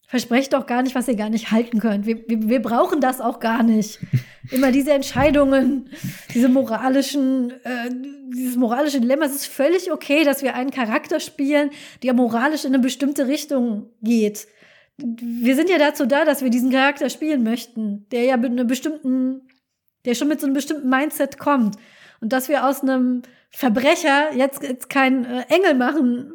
[0.07, 2.05] versprecht doch gar nicht, was ihr gar nicht halten könnt.
[2.05, 3.99] Wir, wir, wir brauchen das auch gar nicht.
[4.51, 5.89] Immer diese Entscheidungen,
[6.33, 7.89] diese moralischen, äh,
[8.33, 9.25] dieses moralische Dilemma.
[9.25, 11.71] Es ist völlig okay, dass wir einen Charakter spielen,
[12.03, 14.47] der moralisch in eine bestimmte Richtung geht.
[14.97, 18.67] Wir sind ja dazu da, dass wir diesen Charakter spielen möchten, der ja mit einem
[18.67, 19.41] bestimmten,
[20.05, 21.75] der schon mit so einem bestimmten Mindset kommt.
[22.21, 26.33] Und dass wir aus einem Verbrecher jetzt, jetzt keinen äh, Engel machen,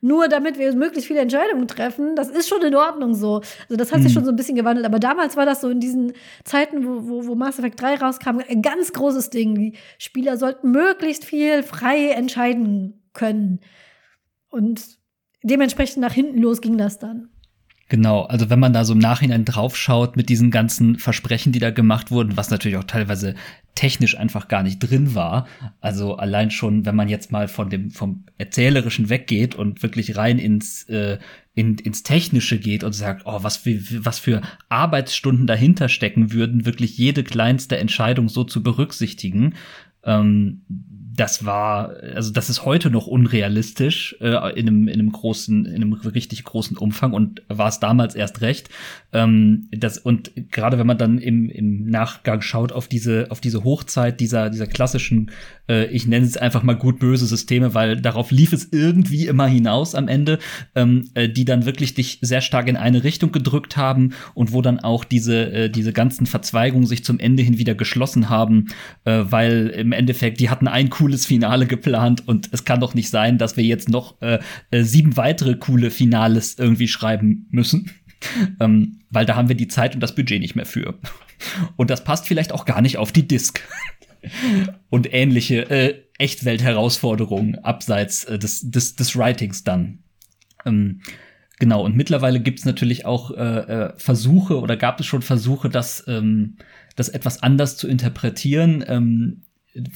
[0.00, 3.36] nur damit wir möglichst viele Entscheidungen treffen, das ist schon in Ordnung so.
[3.36, 4.14] Also das hat sich mhm.
[4.14, 4.86] schon so ein bisschen gewandelt.
[4.86, 6.12] Aber damals war das so in diesen
[6.44, 9.54] Zeiten, wo, wo, wo Mass Effect 3 rauskam, ein ganz großes Ding.
[9.54, 13.60] Die Spieler sollten möglichst viel frei entscheiden können.
[14.50, 14.98] Und
[15.42, 17.30] dementsprechend nach hinten los ging das dann.
[17.88, 21.70] Genau, also wenn man da so im Nachhinein draufschaut mit diesen ganzen Versprechen, die da
[21.70, 23.34] gemacht wurden, was natürlich auch teilweise
[23.74, 25.46] technisch einfach gar nicht drin war.
[25.80, 30.38] Also allein schon, wenn man jetzt mal von dem vom erzählerischen weggeht und wirklich rein
[30.38, 31.18] ins äh,
[31.54, 36.66] in, ins Technische geht und sagt, oh, was für, was für Arbeitsstunden dahinter stecken würden,
[36.66, 39.54] wirklich jede kleinste Entscheidung so zu berücksichtigen.
[40.02, 40.62] Ähm,
[41.16, 45.74] das war, also das ist heute noch unrealistisch äh, in, einem, in einem großen, in
[45.74, 48.68] einem richtig großen Umfang und war es damals erst recht.
[49.12, 53.62] Ähm, das, und gerade wenn man dann im, im Nachgang schaut auf diese, auf diese
[53.62, 55.30] Hochzeit dieser, dieser klassischen,
[55.68, 59.94] äh, ich nenne es einfach mal gut-böse Systeme, weil darauf lief es irgendwie immer hinaus
[59.94, 60.38] am Ende,
[60.74, 64.62] ähm, äh, die dann wirklich dich sehr stark in eine Richtung gedrückt haben und wo
[64.62, 68.66] dann auch diese, äh, diese ganzen Verzweigungen sich zum Ende hin wieder geschlossen haben,
[69.04, 73.10] äh, weil im Endeffekt, die hatten ein cooles Finale geplant und es kann doch nicht
[73.10, 74.38] sein, dass wir jetzt noch äh,
[74.70, 77.90] äh, sieben weitere coole Finales irgendwie schreiben müssen.
[78.60, 80.98] ähm, weil da haben wir die Zeit und das Budget nicht mehr für.
[81.76, 83.60] Und das passt vielleicht auch gar nicht auf die Disk.
[84.90, 90.00] und ähnliche äh, Echtwelt-Herausforderungen abseits äh, des, des, des Writings dann.
[90.64, 91.00] Ähm,
[91.58, 95.68] genau, und mittlerweile gibt es natürlich auch äh, äh, Versuche oder gab es schon Versuche,
[95.68, 96.56] das, ähm,
[96.96, 98.84] das etwas anders zu interpretieren.
[98.86, 99.42] Ähm,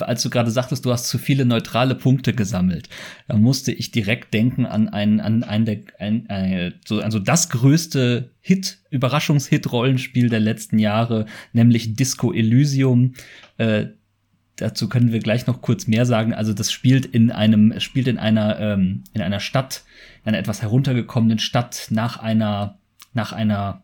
[0.01, 2.89] als du gerade sagtest, du hast zu viele neutrale Punkte gesammelt,
[3.29, 7.49] da musste ich direkt denken an ein, an ein der, ein, ein, so, also das
[7.49, 13.15] größte Hit, Überraschungshit-Rollenspiel der letzten Jahre, nämlich Disco Elysium.
[13.57, 13.87] Äh,
[14.59, 16.35] dazu können wir gleich noch kurz mehr sagen.
[16.35, 19.85] Also das spielt in einem, spielt in einer, ähm, in einer Stadt,
[20.23, 22.79] in einer etwas heruntergekommenen Stadt nach einer,
[23.15, 23.83] nach einer,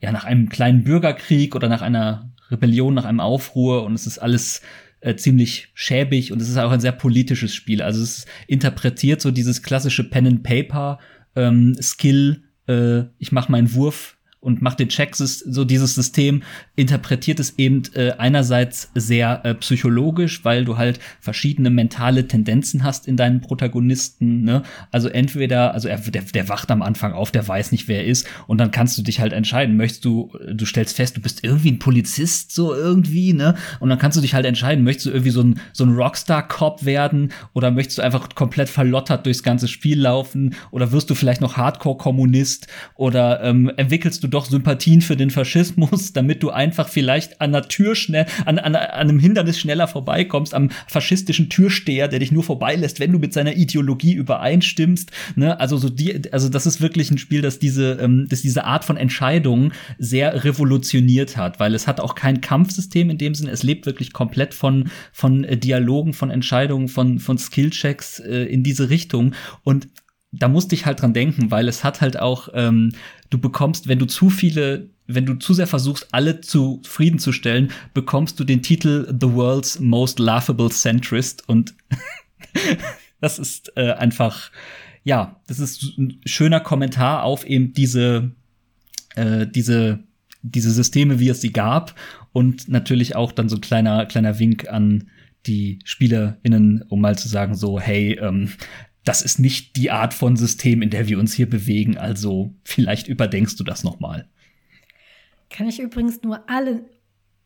[0.00, 4.18] ja, nach einem kleinen Bürgerkrieg oder nach einer Rebellion, nach einem Aufruhr und es ist
[4.18, 4.62] alles
[5.00, 7.82] äh, ziemlich schäbig und es ist auch ein sehr politisches Spiel.
[7.82, 10.98] Also es interpretiert so dieses klassische Pen and Paper
[11.34, 12.42] ähm, Skill.
[12.68, 14.15] Äh, ich mache meinen Wurf
[14.46, 16.44] und macht den Check, so dieses System
[16.76, 23.08] interpretiert es eben äh, einerseits sehr äh, psychologisch, weil du halt verschiedene mentale Tendenzen hast
[23.08, 24.44] in deinen Protagonisten.
[24.44, 24.62] Ne?
[24.92, 28.06] Also entweder, also er, der, der wacht am Anfang auf, der weiß nicht, wer er
[28.06, 29.76] ist, und dann kannst du dich halt entscheiden.
[29.76, 33.56] Möchtest du, du stellst fest, du bist irgendwie ein Polizist, so irgendwie, ne?
[33.80, 36.84] Und dann kannst du dich halt entscheiden, möchtest du irgendwie so ein, so ein Rockstar-Cop
[36.84, 41.40] werden oder möchtest du einfach komplett verlottert durchs ganze Spiel laufen oder wirst du vielleicht
[41.40, 47.40] noch Hardcore-Kommunist oder ähm, entwickelst du doch Sympathien für den Faschismus, damit du einfach vielleicht
[47.40, 52.18] an der Tür schnell, an, an, an einem Hindernis schneller vorbeikommst, am faschistischen Türsteher, der
[52.18, 55.10] dich nur vorbeilässt, wenn du mit seiner Ideologie übereinstimmst.
[55.36, 55.58] Ne?
[55.58, 58.84] Also so die, also das ist wirklich ein Spiel, das diese, ähm, das diese Art
[58.84, 63.50] von Entscheidungen sehr revolutioniert hat, weil es hat auch kein Kampfsystem in dem Sinne.
[63.50, 68.62] Es lebt wirklich komplett von von äh, Dialogen, von Entscheidungen, von von Skillchecks äh, in
[68.62, 69.34] diese Richtung
[69.64, 69.88] und
[70.32, 72.92] da musste ich halt dran denken, weil es hat halt auch, ähm,
[73.30, 78.44] du bekommst, wenn du zu viele, wenn du zu sehr versuchst, alle zufriedenzustellen, bekommst du
[78.44, 81.74] den Titel The World's Most Laughable Centrist und
[83.20, 84.50] das ist äh, einfach,
[85.04, 88.32] ja, das ist ein schöner Kommentar auf eben diese,
[89.14, 90.00] äh, diese,
[90.42, 91.94] diese Systeme, wie es sie gab
[92.32, 95.08] und natürlich auch dann so ein kleiner, kleiner Wink an
[95.46, 98.50] die SpielerInnen, um mal zu sagen, so, hey, ähm,
[99.06, 101.96] das ist nicht die Art von System, in der wir uns hier bewegen.
[101.96, 104.28] Also vielleicht überdenkst du das noch mal.
[105.48, 106.86] Kann ich übrigens nur allen,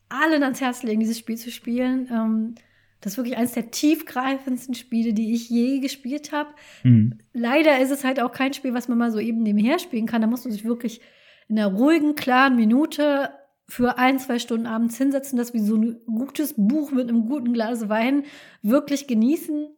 [0.09, 2.09] allen ans Herz legen, dieses Spiel zu spielen.
[2.11, 2.55] Ähm,
[3.03, 6.49] das ist wirklich eines der tiefgreifendsten Spiele, die ich je gespielt habe.
[6.83, 7.19] Mhm.
[7.35, 10.23] Leider ist es halt auch kein Spiel, was man mal so eben nebenher spielen kann.
[10.23, 11.03] Da musst du sich wirklich
[11.49, 13.31] in einer ruhigen, klaren Minute
[13.69, 17.53] für ein, zwei Stunden abends hinsetzen, das wie so ein gutes Buch mit einem guten
[17.53, 18.25] Glas Wein
[18.63, 19.69] wirklich genießen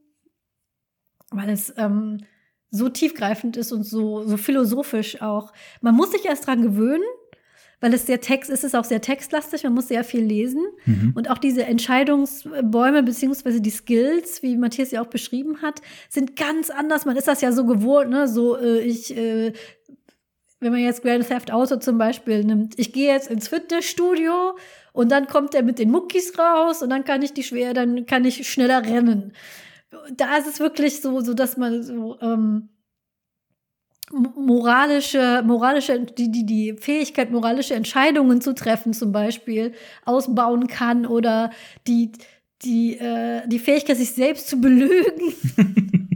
[1.33, 2.19] weil es ähm,
[2.71, 5.53] so tiefgreifend ist und so, so philosophisch auch.
[5.83, 7.05] Man muss sich erst dran gewöhnen,
[7.81, 10.65] weil es sehr Text ist, es auch sehr textlastig, man muss sehr viel lesen.
[10.87, 11.13] Mhm.
[11.15, 16.71] Und auch diese Entscheidungsbäume beziehungsweise die Skills, wie Matthias ja auch beschrieben hat, sind ganz
[16.71, 17.05] anders.
[17.05, 18.27] Man ist das ja so gewohnt, ne?
[18.27, 19.53] So, äh, ich, äh,
[20.61, 24.57] wenn man jetzt Grand Theft Auto zum Beispiel nimmt, ich gehe jetzt ins Fitnessstudio
[24.93, 28.07] und dann kommt er mit den Muckis raus und dann kann ich die schwer, dann
[28.07, 29.33] kann ich schneller rennen
[30.15, 32.69] da ist es wirklich so, so dass man so ähm,
[34.13, 39.73] moralische, moralische, die, die, die Fähigkeit, moralische Entscheidungen zu treffen, zum Beispiel,
[40.05, 41.51] ausbauen kann oder
[41.87, 42.13] die,
[42.63, 45.35] die, äh, die Fähigkeit, sich selbst zu belügen.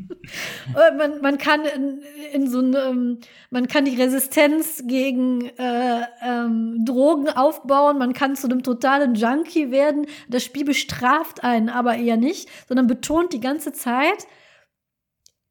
[0.96, 2.02] man, man kann in,
[2.32, 3.18] in so einem,
[3.50, 9.70] man kann die Resistenz gegen äh, ähm, Drogen aufbauen, man kann zu einem totalen Junkie
[9.70, 10.06] werden.
[10.28, 14.26] Das Spiel bestraft einen aber eher nicht, sondern betont die ganze Zeit,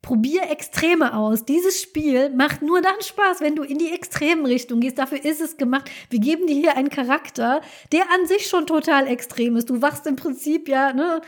[0.05, 1.45] probier Extreme aus.
[1.45, 4.99] Dieses Spiel macht nur dann Spaß, wenn du in die extremen Richtung gehst.
[4.99, 5.89] Dafür ist es gemacht.
[6.11, 7.61] Wir geben dir hier einen Charakter,
[7.91, 9.69] der an sich schon total extrem ist.
[9.69, 11.21] Du wachst im Prinzip ja, ne,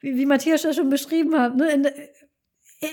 [0.00, 1.88] wie, wie Matthias ja schon beschrieben hat, ne, in,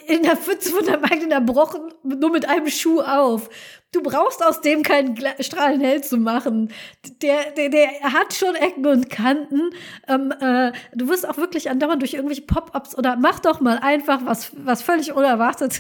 [0.07, 3.49] in der Pfütze von der Magden erbrochen, nur mit einem Schuh auf.
[3.93, 6.73] Du brauchst aus dem keinen Strahlenheld zu machen.
[7.21, 9.69] Der, der, der hat schon Ecken und Kanten.
[10.09, 14.25] Ähm, äh, du wirst auch wirklich andauernd durch irgendwelche Pop-ups oder mach doch mal einfach
[14.25, 15.79] was, was völlig unerwartet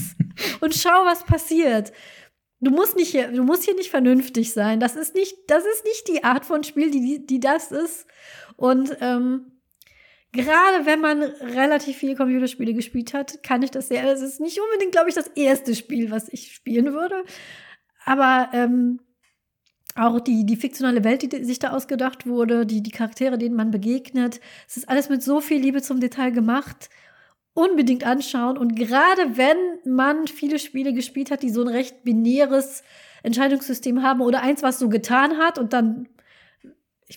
[0.60, 1.92] und schau, was passiert.
[2.60, 4.78] Du musst nicht hier, du musst hier nicht vernünftig sein.
[4.78, 8.06] Das ist nicht, das ist nicht die Art von Spiel, die, die das ist.
[8.56, 9.59] Und ähm,
[10.32, 14.04] gerade wenn man relativ viele Computerspiele gespielt hat, kann ich das sehr.
[14.04, 17.24] Es ist nicht unbedingt, glaube ich, das erste Spiel, was ich spielen würde.
[18.04, 19.00] Aber ähm,
[19.96, 23.70] auch die, die fiktionale Welt, die sich da ausgedacht wurde, die, die Charaktere, denen man
[23.70, 26.90] begegnet, es ist alles mit so viel Liebe zum Detail gemacht.
[27.52, 28.56] Unbedingt anschauen.
[28.56, 32.84] Und gerade wenn man viele Spiele gespielt hat, die so ein recht binäres
[33.24, 36.08] Entscheidungssystem haben oder eins, was so getan hat und dann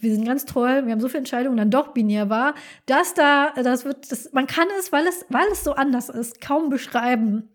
[0.01, 3.51] wir sind ganz toll, wir haben so viele Entscheidungen, dann doch binär war, dass da,
[3.51, 7.49] das wird, das, man kann es, weil es, weil es so anders ist, kaum beschreiben.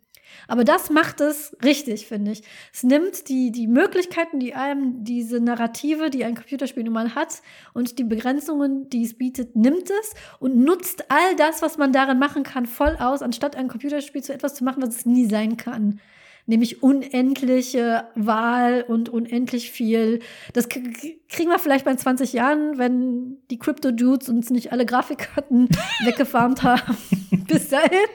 [0.47, 2.43] Aber das macht es richtig, finde ich.
[2.73, 7.43] Es nimmt die, die Möglichkeiten, die einem diese Narrative, die ein Computerspiel nun mal hat
[7.75, 12.19] und die Begrenzungen, die es bietet, nimmt es und nutzt all das, was man darin
[12.19, 15.57] machen kann, voll aus, anstatt ein Computerspiel zu etwas zu machen, was es nie sein
[15.57, 16.01] kann
[16.49, 20.21] nämlich unendliche Wahl und unendlich viel.
[20.55, 25.69] Das kriegen wir vielleicht bei 20 Jahren, wenn die Crypto-Dudes uns nicht alle Grafikkarten
[26.05, 26.97] weggefarmt haben.
[27.47, 28.09] Bis dahin.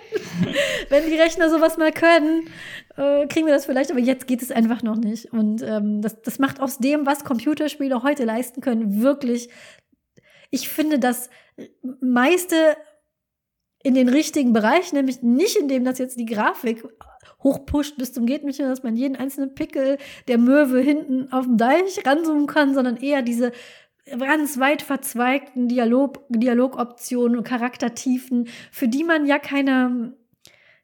[0.90, 2.50] wenn die Rechner sowas mal können,
[2.98, 5.32] äh, kriegen wir das vielleicht, aber jetzt geht es einfach noch nicht.
[5.32, 9.50] Und ähm, das, das macht aus dem, was Computerspiele heute leisten können, wirklich.
[10.50, 11.30] Ich finde das
[12.02, 12.56] meiste
[13.84, 16.84] in den richtigen Bereich, nämlich nicht in dem, dass jetzt die Grafik
[17.44, 22.06] hochpusht bis zum geht dass man jeden einzelnen Pickel der Möwe hinten auf dem Deich
[22.06, 23.52] ranzoomen kann, sondern eher diese
[24.18, 30.14] ganz weit verzweigten Dialog, Dialogoptionen und Charaktertiefen, für die man ja keine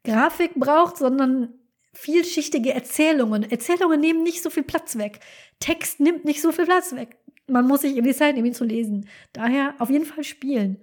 [0.04, 1.54] Grafik braucht, sondern
[1.94, 3.50] vielschichtige Erzählungen.
[3.50, 5.20] Erzählungen nehmen nicht so viel Platz weg.
[5.60, 7.18] Text nimmt nicht so viel Platz weg.
[7.48, 9.10] Man muss sich in die Zeit nehmen, ihn zu lesen.
[9.34, 10.78] Daher auf jeden Fall spielen.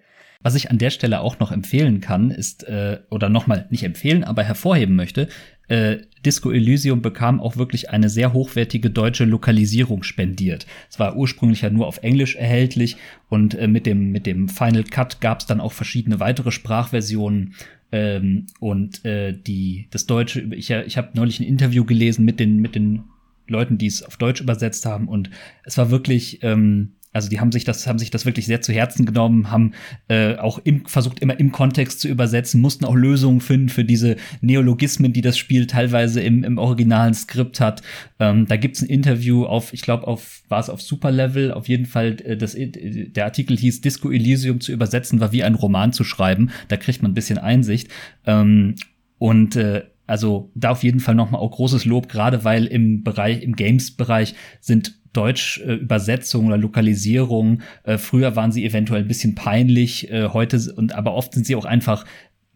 [0.47, 4.23] Was ich an der Stelle auch noch empfehlen kann, ist, äh, oder nochmal nicht empfehlen,
[4.23, 5.27] aber hervorheben möchte,
[5.67, 10.69] äh, Disco Elysium bekam auch wirklich eine sehr hochwertige deutsche Lokalisierung spendiert.
[10.89, 12.97] Es war ursprünglich ja nur auf Englisch erhältlich
[13.29, 17.55] und äh, mit, dem, mit dem Final Cut gab es dann auch verschiedene weitere Sprachversionen.
[17.91, 22.61] Ähm, und äh, die, das Deutsche, ich, ich habe neulich ein Interview gelesen mit den,
[22.61, 23.03] mit den
[23.49, 25.09] Leuten, die es auf Deutsch übersetzt haben.
[25.09, 25.29] Und
[25.65, 28.73] es war wirklich, ähm, also die haben sich das, haben sich das wirklich sehr zu
[28.75, 29.73] Herzen genommen, haben
[30.09, 34.17] äh, auch im, versucht, immer im Kontext zu übersetzen, mussten auch Lösungen finden für diese
[34.43, 37.83] Neologismen, die das Spiel teilweise im, im originalen Skript hat.
[38.21, 41.87] Ähm, da gibt's ein Interview auf, ich glaube, auf, war es auf Superlevel, auf jeden
[41.87, 42.69] Fall, äh, das, äh,
[43.09, 46.51] der Artikel hieß Disco Elysium zu übersetzen, war wie ein Roman zu schreiben.
[46.69, 47.89] Da kriegt man ein bisschen Einsicht.
[48.27, 48.75] Ähm,
[49.19, 53.43] und äh, also da auf jeden Fall nochmal auch großes Lob, gerade weil im Bereich,
[53.43, 57.63] im Games-Bereich sind Deutsch-Übersetzungen äh, oder Lokalisierungen.
[57.85, 61.57] Äh, früher waren sie eventuell ein bisschen peinlich, äh, heute und aber oft sind sie
[61.57, 62.05] auch einfach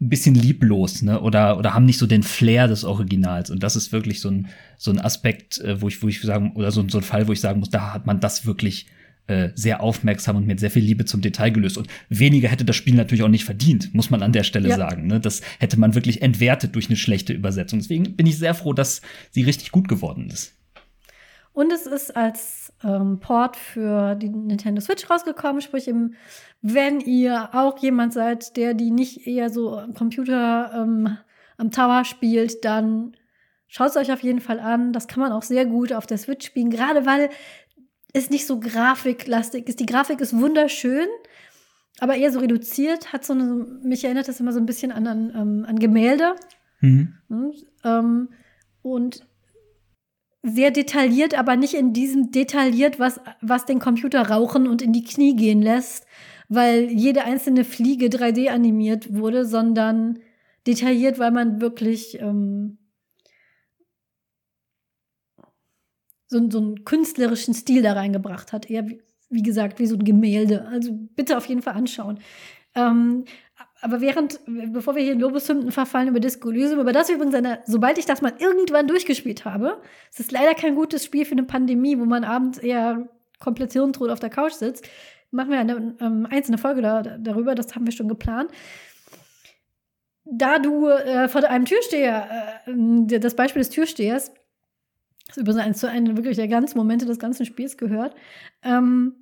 [0.01, 1.21] ein bisschen lieblos, ne?
[1.21, 3.51] Oder oder haben nicht so den Flair des Originals.
[3.51, 4.47] Und das ist wirklich so ein
[4.77, 7.33] so ein Aspekt, äh, wo ich wo ich sagen oder so, so ein Fall, wo
[7.33, 8.87] ich sagen muss, da hat man das wirklich
[9.27, 11.77] äh, sehr aufmerksam und mit sehr viel Liebe zum Detail gelöst.
[11.77, 14.77] Und weniger hätte das Spiel natürlich auch nicht verdient, muss man an der Stelle ja.
[14.77, 15.07] sagen.
[15.07, 15.19] Ne?
[15.19, 17.79] Das hätte man wirklich entwertet durch eine schlechte Übersetzung.
[17.79, 20.53] Deswegen bin ich sehr froh, dass sie richtig gut geworden ist.
[21.53, 26.13] Und es ist als ähm, Port für die Nintendo Switch rausgekommen, sprich, im,
[26.61, 31.17] wenn ihr auch jemand seid, der die nicht eher so am Computer ähm,
[31.57, 33.15] am Tower spielt, dann
[33.67, 34.93] schaut es euch auf jeden Fall an.
[34.93, 37.29] Das kann man auch sehr gut auf der Switch spielen, gerade weil
[38.13, 39.79] es nicht so grafiklastig ist.
[39.79, 41.07] Die Grafik ist wunderschön,
[41.99, 43.11] aber eher so reduziert.
[43.11, 43.43] Hat so eine,
[43.83, 46.35] mich erinnert das immer so ein bisschen an, an, ähm, an Gemälde.
[46.79, 47.13] Mhm.
[47.29, 48.29] Und, ähm,
[48.81, 49.25] und
[50.43, 55.03] sehr detailliert, aber nicht in diesem detailliert, was, was den Computer rauchen und in die
[55.03, 56.05] Knie gehen lässt,
[56.49, 60.19] weil jede einzelne Fliege 3D animiert wurde, sondern
[60.67, 62.77] detailliert, weil man wirklich ähm,
[66.27, 68.69] so, so einen künstlerischen Stil da reingebracht hat.
[68.69, 70.67] Eher, wie, wie gesagt, wie so ein Gemälde.
[70.67, 72.19] Also bitte auf jeden Fall anschauen.
[72.73, 73.25] Ähm,
[73.81, 77.97] aber während, bevor wir hier in Lobeshymnen verfallen über Disco über das übrigens, eine, sobald
[77.97, 81.97] ich das mal irgendwann durchgespielt habe, es ist leider kein gutes Spiel für eine Pandemie,
[81.97, 83.09] wo man abends eher
[83.39, 84.87] komplett hirntot auf der Couch sitzt,
[85.31, 88.51] machen wir eine ähm, einzelne Folge da, darüber, das haben wir schon geplant.
[90.25, 94.31] Da du äh, vor einem Türsteher, äh, das Beispiel des Türstehers,
[95.27, 98.13] das ist übrigens zu einem wirklich der ganzen Momente des ganzen Spiels gehört,
[98.61, 99.15] ähm,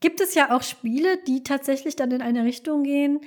[0.00, 3.20] gibt es ja auch Spiele, die tatsächlich dann in eine Richtung gehen,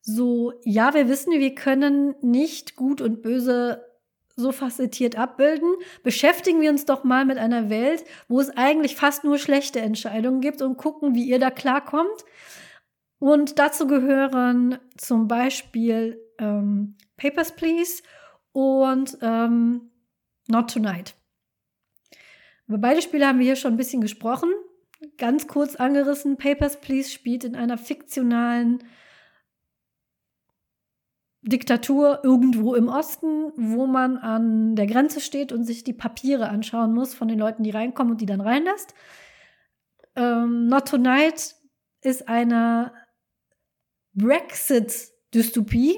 [0.00, 3.84] so, ja, wir wissen, wir können nicht gut und böse
[4.38, 5.68] so facettiert abbilden.
[6.02, 10.40] Beschäftigen wir uns doch mal mit einer Welt, wo es eigentlich fast nur schlechte Entscheidungen
[10.40, 12.24] gibt und gucken, wie ihr da klarkommt.
[13.18, 18.02] Und dazu gehören zum Beispiel ähm, Papers, Please
[18.52, 19.90] und ähm,
[20.46, 21.14] Not Tonight.
[22.68, 24.50] Über beide Spiele haben wir hier schon ein bisschen gesprochen.
[25.16, 28.84] Ganz kurz angerissen, Papers, Please spielt in einer fiktionalen
[31.42, 36.92] Diktatur irgendwo im Osten, wo man an der Grenze steht und sich die Papiere anschauen
[36.92, 38.94] muss von den Leuten, die reinkommen und die dann reinlässt.
[40.16, 41.54] Ähm, Not Tonight
[42.02, 42.92] ist eine
[44.14, 45.96] Brexit-Dystopie,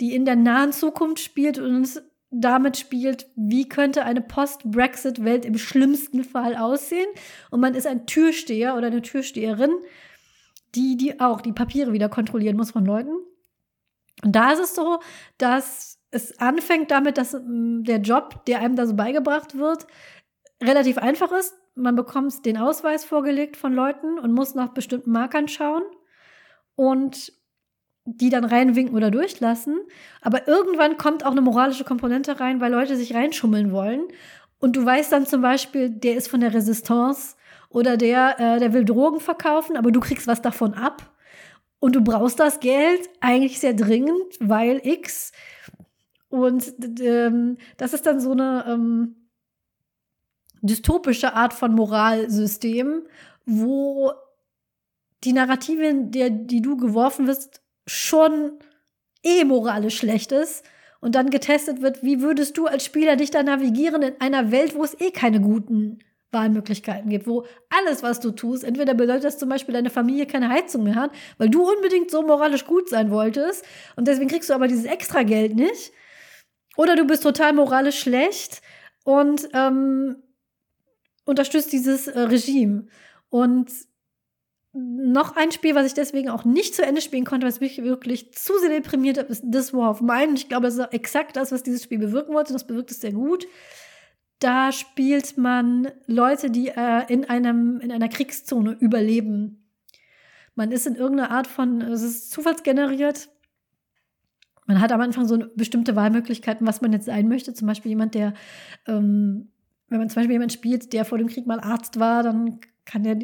[0.00, 6.24] die in der nahen Zukunft spielt und damit spielt, wie könnte eine Post-Brexit-Welt im schlimmsten
[6.24, 7.08] Fall aussehen.
[7.50, 9.70] Und man ist ein Türsteher oder eine Türsteherin,
[10.74, 13.12] die, die auch die Papiere wieder kontrollieren muss von Leuten.
[14.24, 15.00] Und da ist es so,
[15.38, 19.86] dass es anfängt damit, dass mm, der Job, der einem da so beigebracht wird,
[20.62, 21.54] relativ einfach ist.
[21.74, 25.82] Man bekommt den Ausweis vorgelegt von Leuten und muss nach bestimmten Markern schauen
[26.76, 27.32] und
[28.04, 29.80] die dann reinwinken oder durchlassen.
[30.20, 34.02] Aber irgendwann kommt auch eine moralische Komponente rein, weil Leute sich reinschummeln wollen.
[34.58, 37.36] Und du weißt dann zum Beispiel, der ist von der Resistance
[37.68, 41.11] oder der, äh, der will Drogen verkaufen, aber du kriegst was davon ab.
[41.82, 45.32] Und du brauchst das Geld eigentlich sehr dringend, weil X.
[46.28, 49.16] Und ähm, das ist dann so eine ähm,
[50.60, 53.02] dystopische Art von Moralsystem,
[53.46, 54.12] wo
[55.24, 58.60] die Narrative, der, die du geworfen wirst, schon
[59.24, 60.64] eh moralisch schlecht ist
[61.00, 64.76] und dann getestet wird, wie würdest du als Spieler dich da navigieren in einer Welt,
[64.76, 65.98] wo es eh keine guten
[66.32, 70.48] Wahlmöglichkeiten gibt, wo alles, was du tust, entweder bedeutet das zum Beispiel, deine Familie keine
[70.48, 73.64] Heizung mehr hat, weil du unbedingt so moralisch gut sein wolltest
[73.96, 75.92] und deswegen kriegst du aber dieses extra Geld nicht.
[76.76, 78.62] Oder du bist total moralisch schlecht
[79.04, 80.16] und ähm,
[81.24, 82.86] unterstützt dieses äh, Regime.
[83.28, 83.70] Und
[84.74, 88.32] noch ein Spiel, was ich deswegen auch nicht zu Ende spielen konnte, was mich wirklich
[88.32, 90.32] zu sehr deprimiert hat, ist This War of Mine.
[90.34, 92.54] Ich glaube, das ist exakt das, was dieses Spiel bewirken wollte.
[92.54, 93.46] Das bewirkt es sehr gut.
[94.42, 99.68] Da spielt man Leute, die äh, in, einem, in einer Kriegszone überleben.
[100.56, 103.28] Man ist in irgendeiner Art von, es ist zufallsgeneriert.
[104.66, 107.54] Man hat am Anfang so bestimmte Wahlmöglichkeiten, was man jetzt sein möchte.
[107.54, 108.34] Zum Beispiel jemand, der,
[108.88, 109.52] ähm,
[109.88, 113.04] wenn man zum Beispiel jemand spielt, der vor dem Krieg mal Arzt war, dann kann
[113.04, 113.20] der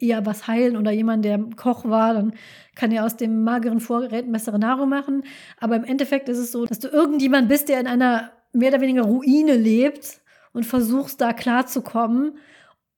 [0.00, 2.32] eher was heilen oder jemand, der Koch war, dann
[2.74, 5.22] kann er aus dem mageren Vorgerät bessere Nahrung machen.
[5.60, 8.80] Aber im Endeffekt ist es so, dass du irgendjemand bist, der in einer mehr oder
[8.80, 10.21] weniger Ruine lebt
[10.52, 12.38] und versuchst da klarzukommen.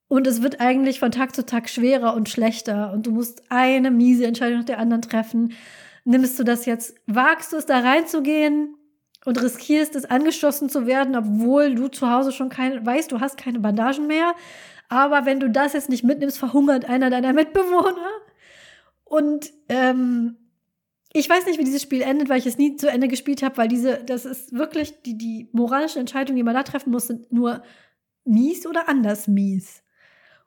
[0.07, 2.91] Und es wird eigentlich von Tag zu Tag schwerer und schlechter.
[2.93, 5.53] Und du musst eine miese Entscheidung nach der anderen treffen.
[6.03, 8.75] Nimmst du das jetzt, wagst du es da reinzugehen
[9.25, 13.37] und riskierst es angeschossen zu werden, obwohl du zu Hause schon keine, weißt, du hast
[13.37, 14.35] keine Bandagen mehr.
[14.87, 18.11] Aber wenn du das jetzt nicht mitnimmst, verhungert einer deiner Mitbewohner.
[19.03, 20.37] Und ähm,
[21.17, 23.55] ich weiß nicht, wie dieses Spiel endet, weil ich es nie zu Ende gespielt habe,
[23.55, 27.31] weil diese, das ist wirklich die, die moralischen Entscheidungen, die man da treffen muss, sind
[27.31, 27.63] nur
[28.25, 29.81] mies oder anders mies.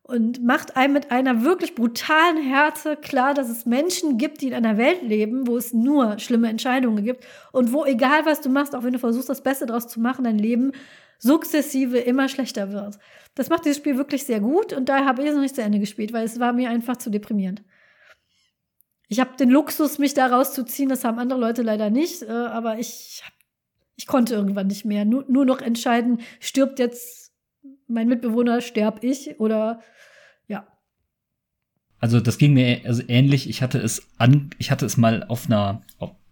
[0.03, 4.55] Und macht einem mit einer wirklich brutalen Härte klar, dass es Menschen gibt, die in
[4.55, 8.75] einer Welt leben, wo es nur schlimme Entscheidungen gibt und wo egal was du machst,
[8.75, 10.73] auch wenn du versuchst, das Beste daraus zu machen, dein Leben
[11.19, 12.99] sukzessive immer schlechter wird.
[13.35, 15.63] Das macht dieses Spiel wirklich sehr gut und daher habe ich es noch nicht zu
[15.63, 17.63] Ende gespielt, weil es war mir einfach zu deprimierend.
[19.09, 20.89] Ich habe den Luxus, mich da rauszuziehen.
[20.89, 22.23] Das haben andere Leute leider nicht.
[22.23, 23.23] Äh, aber ich,
[23.97, 25.05] ich konnte irgendwann nicht mehr.
[25.05, 27.33] Nur, nur noch entscheiden, stirbt jetzt
[27.87, 29.81] mein Mitbewohner, sterb ich oder
[30.47, 30.67] ja.
[31.99, 33.49] Also das ging mir also ähnlich.
[33.49, 35.83] Ich hatte es an, ich hatte es mal auf einer,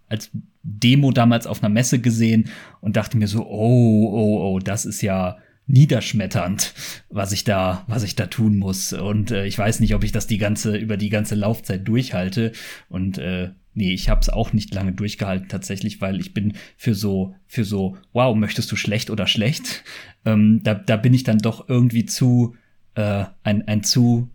[0.08, 0.30] als
[0.62, 2.50] Demo damals auf einer Messe gesehen
[2.80, 6.74] und dachte mir so, oh, oh, oh, das ist ja niederschmetternd,
[7.08, 8.92] was ich da, was ich da tun muss.
[8.92, 12.52] Und äh, ich weiß nicht, ob ich das die ganze, über die ganze Laufzeit durchhalte.
[12.88, 16.94] Und äh, nee, ich habe es auch nicht lange durchgehalten tatsächlich, weil ich bin für
[16.94, 19.84] so, für so, wow, möchtest du schlecht oder schlecht?
[20.24, 22.56] Ähm, da, da bin ich dann doch irgendwie zu,
[22.96, 24.28] äh, ein, ein zu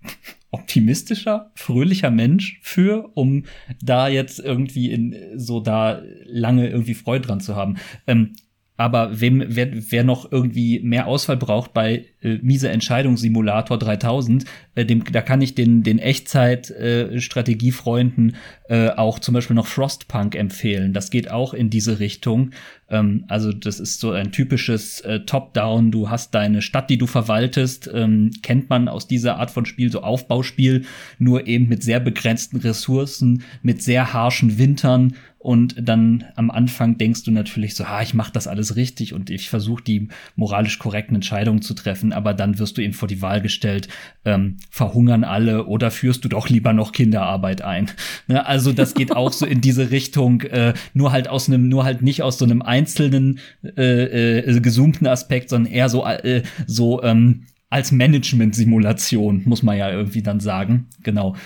[0.52, 3.42] optimistischer, fröhlicher Mensch für, um
[3.82, 7.78] da jetzt irgendwie in so da lange irgendwie Freude dran zu haben.
[8.06, 8.34] Ähm,
[8.76, 14.44] aber wem, wer, wer noch irgendwie mehr Auswahl braucht bei äh, miese Entscheidung Simulator 3000,
[14.74, 18.36] äh, dem, da kann ich den, den Echtzeit-Strategiefreunden
[18.68, 20.92] äh, auch zum Beispiel noch Frostpunk empfehlen.
[20.92, 22.50] Das geht auch in diese Richtung.
[22.88, 25.90] Ähm, also das ist so ein typisches äh, Top-Down.
[25.90, 29.90] Du hast deine Stadt, die du verwaltest, ähm, kennt man aus dieser Art von Spiel,
[29.90, 30.84] so Aufbauspiel,
[31.18, 35.14] nur eben mit sehr begrenzten Ressourcen, mit sehr harschen Wintern
[35.46, 39.30] und dann am Anfang denkst du natürlich so, ha, ich mache das alles richtig und
[39.30, 43.22] ich versuche die moralisch korrekten Entscheidungen zu treffen, aber dann wirst du eben vor die
[43.22, 43.86] Wahl gestellt,
[44.24, 47.90] ähm, verhungern alle oder führst du doch lieber noch Kinderarbeit ein.
[48.28, 48.44] Ne?
[48.44, 52.02] Also das geht auch so in diese Richtung, äh, nur halt aus einem, nur halt
[52.02, 57.46] nicht aus so einem einzelnen äh, äh, gezoomten Aspekt, sondern eher so, äh, so ähm,
[57.70, 60.88] als Management-Simulation, muss man ja irgendwie dann sagen.
[61.02, 61.36] Genau.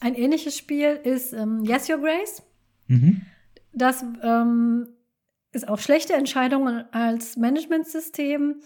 [0.00, 2.42] Ein ähnliches Spiel ist ähm, Yes Your Grace.
[2.88, 3.22] Mhm.
[3.72, 4.88] Das ähm,
[5.52, 8.56] ist auch schlechte Entscheidungen als Managementsystem.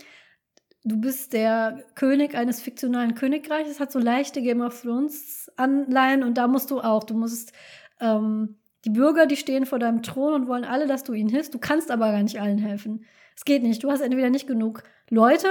[0.85, 6.39] Du bist der König eines fiktionalen Königreiches, hat so leichte Game of Thrones Anleihen und
[6.39, 7.53] da musst du auch, du musst
[8.01, 8.57] ähm,
[8.87, 11.53] die Bürger, die stehen vor deinem Thron und wollen alle, dass du ihnen hilfst.
[11.53, 13.05] Du kannst aber gar nicht allen helfen.
[13.37, 13.85] Es geht nicht.
[13.85, 15.49] Du hast entweder nicht genug Leute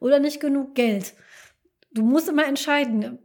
[0.00, 1.14] oder nicht genug Geld.
[1.92, 3.18] Du musst immer entscheiden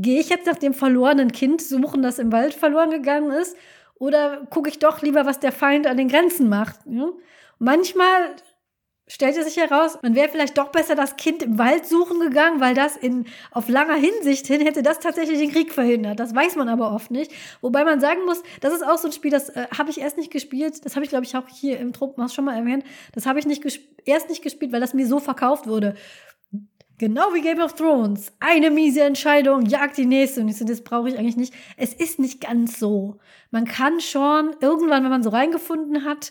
[0.00, 3.56] gehe ich jetzt nach dem verlorenen Kind suchen, das im Wald verloren gegangen ist,
[3.96, 6.80] oder gucke ich doch lieber, was der Feind an den Grenzen macht?
[6.86, 7.10] Ja?
[7.58, 8.34] Manchmal
[9.10, 12.60] stellt es sich heraus, man wäre vielleicht doch besser das Kind im Wald suchen gegangen,
[12.60, 16.20] weil das in auf langer Hinsicht hin hätte das tatsächlich den Krieg verhindert.
[16.20, 17.32] Das weiß man aber oft nicht.
[17.60, 20.16] Wobei man sagen muss, das ist auch so ein Spiel, das äh, habe ich erst
[20.16, 20.84] nicht gespielt.
[20.84, 22.84] Das habe ich glaube ich auch hier im Truppenhaus schon mal erwähnt.
[23.12, 23.64] Das habe ich nicht
[24.04, 25.96] erst nicht gespielt, weil das mir so verkauft wurde.
[26.98, 28.32] Genau wie Game of Thrones.
[28.38, 30.42] Eine miese Entscheidung jagt die nächste.
[30.42, 31.54] Und ich so, das brauche ich eigentlich nicht.
[31.76, 33.16] Es ist nicht ganz so.
[33.50, 36.30] Man kann schon irgendwann, wenn man so reingefunden hat,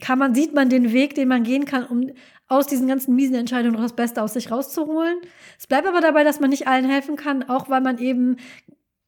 [0.00, 2.10] kann man, sieht man den Weg, den man gehen kann, um
[2.48, 5.18] aus diesen ganzen miesen Entscheidungen noch das Beste aus sich rauszuholen.
[5.58, 8.38] Es bleibt aber dabei, dass man nicht allen helfen kann, auch weil man eben,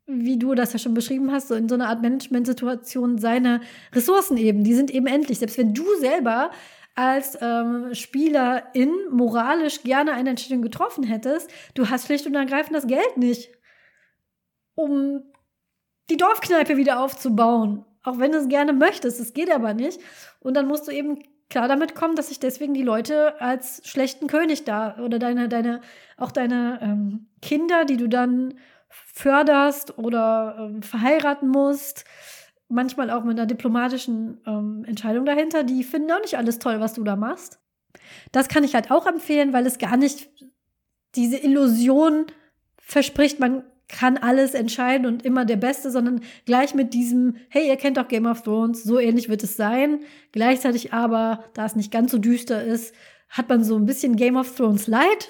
[0.07, 3.61] wie du das ja schon beschrieben hast, so in so einer Art Managementsituation seine
[3.93, 5.41] Ressourcen eben, die sind eben endlich.
[5.41, 6.53] Selbst wenn du selber
[6.95, 12.87] als ähm, Spielerin moralisch gerne eine Entscheidung getroffen hättest, du hast schlicht und ergreifend das
[12.87, 13.51] Geld nicht,
[14.75, 15.23] um
[16.11, 17.85] die Dorfkneipe wieder aufzubauen.
[18.03, 20.01] Auch wenn du es gerne möchtest, es geht aber nicht.
[20.41, 24.27] Und dann musst du eben klar damit kommen, dass sich deswegen die Leute als schlechten
[24.27, 25.81] König da oder deine, deine,
[26.17, 28.55] auch deine ähm, Kinder, die du dann
[28.89, 32.05] förderst oder ähm, verheiraten musst,
[32.69, 36.95] manchmal auch mit einer diplomatischen ähm, Entscheidung dahinter, die finden auch nicht alles toll, was
[36.95, 37.61] du da machst.
[38.33, 40.31] Das kann ich halt auch empfehlen, weil es gar nicht
[41.15, 42.27] diese Illusion
[42.79, 43.63] verspricht, man
[43.93, 48.09] kann alles entscheiden und immer der Beste, sondern gleich mit diesem, hey, ihr kennt doch
[48.09, 50.01] Game of Thrones, so ähnlich wird es sein.
[50.33, 52.95] Gleichzeitig aber, da es nicht ganz so düster ist,
[53.29, 55.29] hat man so ein bisschen Game of Thrones Light,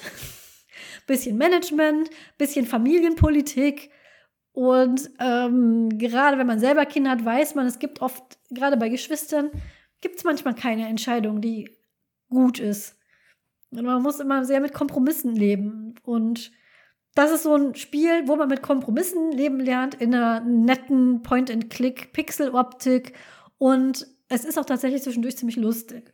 [1.06, 2.08] bisschen Management,
[2.38, 3.90] bisschen Familienpolitik.
[4.52, 8.88] Und ähm, gerade wenn man selber Kinder hat, weiß man, es gibt oft, gerade bei
[8.88, 9.50] Geschwistern,
[10.00, 11.70] gibt es manchmal keine Entscheidung, die
[12.28, 12.96] gut ist.
[13.70, 15.94] Und man muss immer sehr mit Kompromissen leben.
[16.02, 16.52] Und
[17.14, 23.12] das ist so ein Spiel, wo man mit Kompromissen leben lernt, in einer netten Point-and-Click-Pixel-Optik.
[23.58, 26.10] Und es ist auch tatsächlich zwischendurch ziemlich lustig.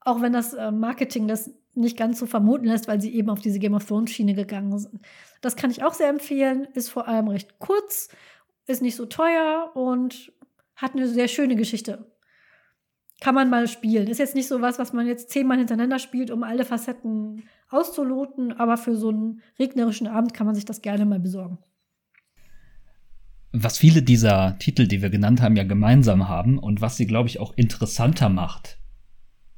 [0.00, 3.40] Auch wenn das äh, Marketing das nicht ganz so vermuten lässt, weil sie eben auf
[3.40, 5.00] diese Game of Thrones Schiene gegangen sind.
[5.40, 6.66] Das kann ich auch sehr empfehlen.
[6.74, 8.08] Ist vor allem recht kurz,
[8.66, 10.32] ist nicht so teuer und
[10.74, 12.10] hat eine sehr schöne Geschichte.
[13.20, 14.08] Kann man mal spielen.
[14.08, 18.52] Ist jetzt nicht so was, was man jetzt zehnmal hintereinander spielt, um alle Facetten auszuloten,
[18.52, 21.58] aber für so einen regnerischen Abend kann man sich das gerne mal besorgen.
[23.52, 27.28] Was viele dieser Titel, die wir genannt haben, ja gemeinsam haben und was sie, glaube
[27.28, 28.78] ich, auch interessanter macht,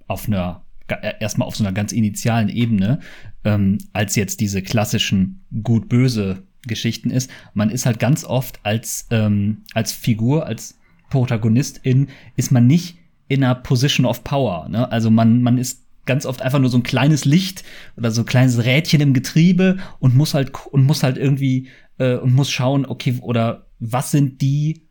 [0.07, 3.01] auf einer äh, erstmal auf so einer ganz initialen Ebene,
[3.45, 7.31] ähm, als jetzt diese klassischen gut-böse Geschichten ist.
[7.55, 10.79] Man ist halt ganz oft als, ähm, als Figur, als
[11.11, 12.99] Protagonistin, ist man nicht
[13.29, 14.69] in einer Position of Power.
[14.69, 14.91] Ne?
[14.91, 17.63] Also man, man ist ganz oft einfach nur so ein kleines Licht
[17.97, 22.17] oder so ein kleines Rädchen im Getriebe und muss halt und muss halt irgendwie äh,
[22.17, 24.89] und muss schauen, okay, oder was sind die,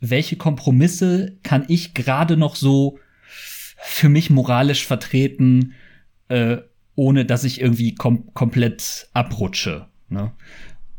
[0.00, 2.98] welche Kompromisse kann ich gerade noch so
[3.76, 5.74] für mich moralisch vertreten,
[6.28, 6.56] äh,
[6.96, 9.86] ohne dass ich irgendwie kom komplett abrutsche.
[10.08, 10.32] Ne?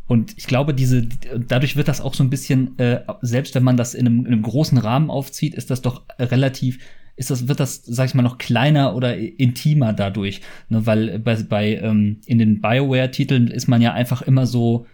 [0.05, 1.07] Und ich glaube, diese,
[1.47, 4.27] dadurch wird das auch so ein bisschen, äh, selbst wenn man das in einem, in
[4.27, 6.79] einem großen Rahmen aufzieht, ist das doch relativ
[7.17, 10.41] ist das, wird das, sag ich mal, noch kleiner oder intimer dadurch.
[10.69, 10.85] Ne?
[10.85, 14.85] Weil bei, bei ähm, in den Bioware-Titeln ist man ja einfach immer so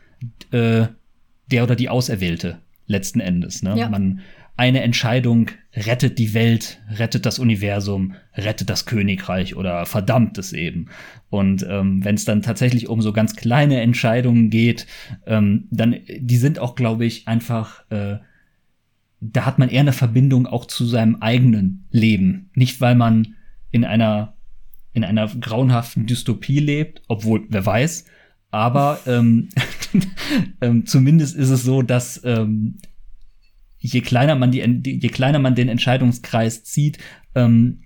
[0.51, 0.88] äh,
[1.51, 3.61] der oder die Auserwählte letzten Endes.
[3.61, 3.78] Ne?
[3.78, 3.89] Ja.
[3.89, 4.21] Man
[4.55, 10.89] eine Entscheidung rettet die Welt, rettet das Universum, rettet das Königreich oder verdammt es eben.
[11.30, 14.86] Und ähm, wenn es dann tatsächlich um so ganz kleine Entscheidungen geht,
[15.26, 18.17] ähm, dann die sind auch, glaube ich, einfach äh,
[19.32, 22.49] da hat man eher eine Verbindung auch zu seinem eigenen Leben.
[22.55, 23.36] Nicht, weil man
[23.71, 24.36] in einer,
[24.93, 28.05] in einer grauenhaften Dystopie lebt, obwohl, wer weiß,
[28.51, 29.49] aber ähm,
[30.61, 32.78] ähm, zumindest ist es so, dass ähm,
[33.80, 36.99] je kleiner man die, je kleiner man den Entscheidungskreis zieht,
[37.36, 37.82] ähm,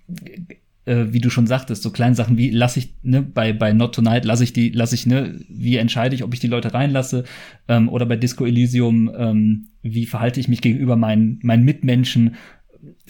[0.87, 3.93] äh, wie du schon sagtest, so kleine Sachen wie lasse ich ne bei bei Not
[3.95, 7.25] Tonight lasse ich die lasse ich ne wie entscheide ich, ob ich die Leute reinlasse
[7.67, 12.35] ähm, oder bei Disco Elysium ähm, wie verhalte ich mich gegenüber meinen meinen Mitmenschen.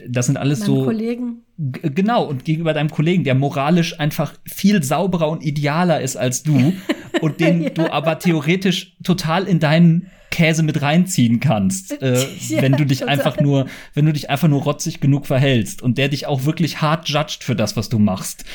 [0.08, 1.44] Das sind alles Meine so Kollegen.
[1.58, 6.74] Genau und gegenüber deinem Kollegen, der moralisch einfach viel sauberer und idealer ist als du
[7.22, 7.70] und den ja.
[7.70, 10.08] du aber theoretisch total in deinen
[10.38, 13.16] Käse mit reinziehen kannst, äh, ja, wenn du dich total.
[13.16, 13.66] einfach nur,
[13.96, 17.44] wenn du dich einfach nur rotzig genug verhältst und der dich auch wirklich hart judgt
[17.44, 18.46] für das, was du machst.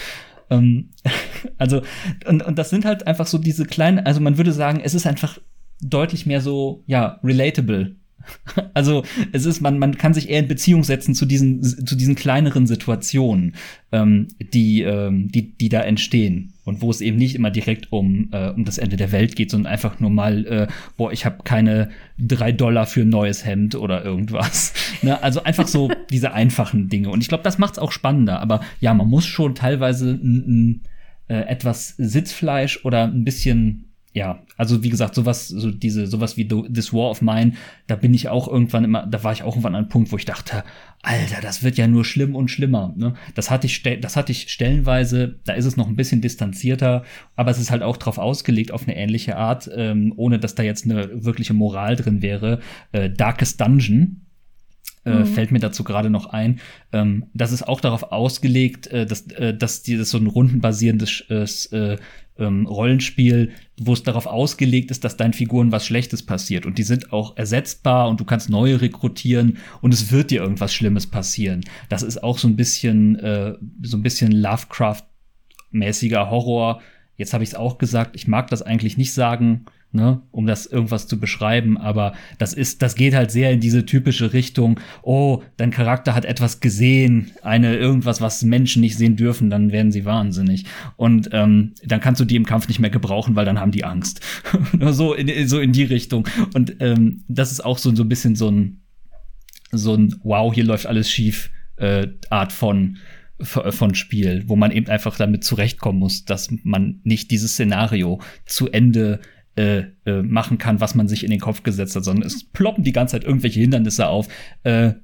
[0.48, 0.90] Ähm,
[1.58, 1.82] also,
[2.24, 5.08] und, und das sind halt einfach so diese kleinen, also man würde sagen, es ist
[5.08, 5.38] einfach
[5.80, 7.96] deutlich mehr so, ja, relatable
[8.74, 12.14] Also es ist, man, man kann sich eher in Beziehung setzen zu diesen, zu diesen
[12.14, 13.54] kleineren Situationen,
[13.92, 16.54] ähm, die, ähm, die, die da entstehen.
[16.64, 19.50] Und wo es eben nicht immer direkt um, äh, um das Ende der Welt geht,
[19.50, 20.66] sondern einfach nur mal, äh,
[20.96, 24.72] boah, ich habe keine drei Dollar für ein neues Hemd oder irgendwas.
[25.02, 25.22] ne?
[25.22, 27.10] Also einfach so diese einfachen Dinge.
[27.10, 28.40] Und ich glaube, das macht es auch spannender.
[28.40, 30.82] Aber ja, man muss schon teilweise n,
[31.28, 36.46] äh, etwas Sitzfleisch oder ein bisschen ja, also wie gesagt, sowas, so diese, sowas wie
[36.46, 37.52] This War of Mine,
[37.86, 40.16] da bin ich auch irgendwann immer, da war ich auch irgendwann an einem Punkt, wo
[40.16, 40.64] ich dachte,
[41.00, 42.92] Alter, das wird ja nur schlimm und schlimmer.
[42.96, 43.14] Ne?
[43.34, 47.04] Das hatte ich, das hatte ich stellenweise, da ist es noch ein bisschen distanzierter,
[47.36, 50.62] aber es ist halt auch drauf ausgelegt auf eine ähnliche Art, ähm, ohne dass da
[50.62, 52.60] jetzt eine wirkliche Moral drin wäre.
[52.92, 54.26] Äh, Darkest Dungeon,
[55.04, 55.26] äh, mhm.
[55.26, 56.60] fällt mir dazu gerade noch ein.
[56.92, 61.96] Ähm, das ist auch darauf ausgelegt, äh, dass, äh, dass dieses so ein rundenbasierendes äh,
[62.38, 66.66] ähm, Rollenspiel, wo es darauf ausgelegt ist, dass deinen Figuren was Schlechtes passiert.
[66.66, 70.72] Und die sind auch ersetzbar und du kannst neue rekrutieren und es wird dir irgendwas
[70.72, 71.64] Schlimmes passieren.
[71.88, 76.80] Das ist auch so ein bisschen, äh, so ein bisschen Lovecraft-mäßiger Horror.
[77.16, 80.66] Jetzt habe ich es auch gesagt, ich mag das eigentlich nicht sagen, ne, um das
[80.66, 85.42] irgendwas zu beschreiben, aber das ist, das geht halt sehr in diese typische Richtung, oh,
[85.56, 90.04] dein Charakter hat etwas gesehen, eine irgendwas, was Menschen nicht sehen dürfen, dann werden sie
[90.04, 90.64] wahnsinnig.
[90.96, 93.84] Und ähm, dann kannst du die im Kampf nicht mehr gebrauchen, weil dann haben die
[93.84, 94.20] Angst.
[94.80, 96.26] so, in, so in die Richtung.
[96.54, 98.80] Und ähm, das ist auch so, so ein bisschen so ein,
[99.70, 102.98] so ein Wow, hier läuft alles schief, äh, Art von
[103.44, 108.70] von Spiel, wo man eben einfach damit zurechtkommen muss, dass man nicht dieses Szenario zu
[108.70, 109.18] Ende
[109.56, 112.84] äh, äh, machen kann, was man sich in den Kopf gesetzt hat, sondern es ploppen
[112.84, 114.28] die ganze Zeit irgendwelche Hindernisse auf.
[114.62, 114.94] Äh,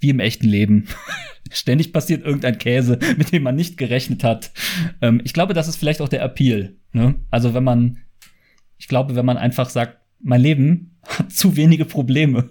[0.00, 0.86] wie im echten Leben.
[1.50, 4.50] Ständig passiert irgendein Käse, mit dem man nicht gerechnet hat.
[5.00, 6.76] Ähm, ich glaube, das ist vielleicht auch der Appeal.
[6.92, 7.14] Ne?
[7.30, 7.98] Also wenn man,
[8.78, 12.50] ich glaube, wenn man einfach sagt, mein Leben hat zu wenige Probleme,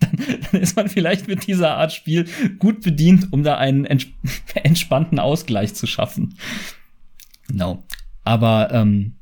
[0.00, 2.26] dann, ist man vielleicht mit dieser Art Spiel
[2.58, 4.06] gut bedient, um da einen ents
[4.54, 6.34] entspannten Ausgleich zu schaffen.
[7.48, 7.84] Genau.
[8.24, 9.14] Aber ähm,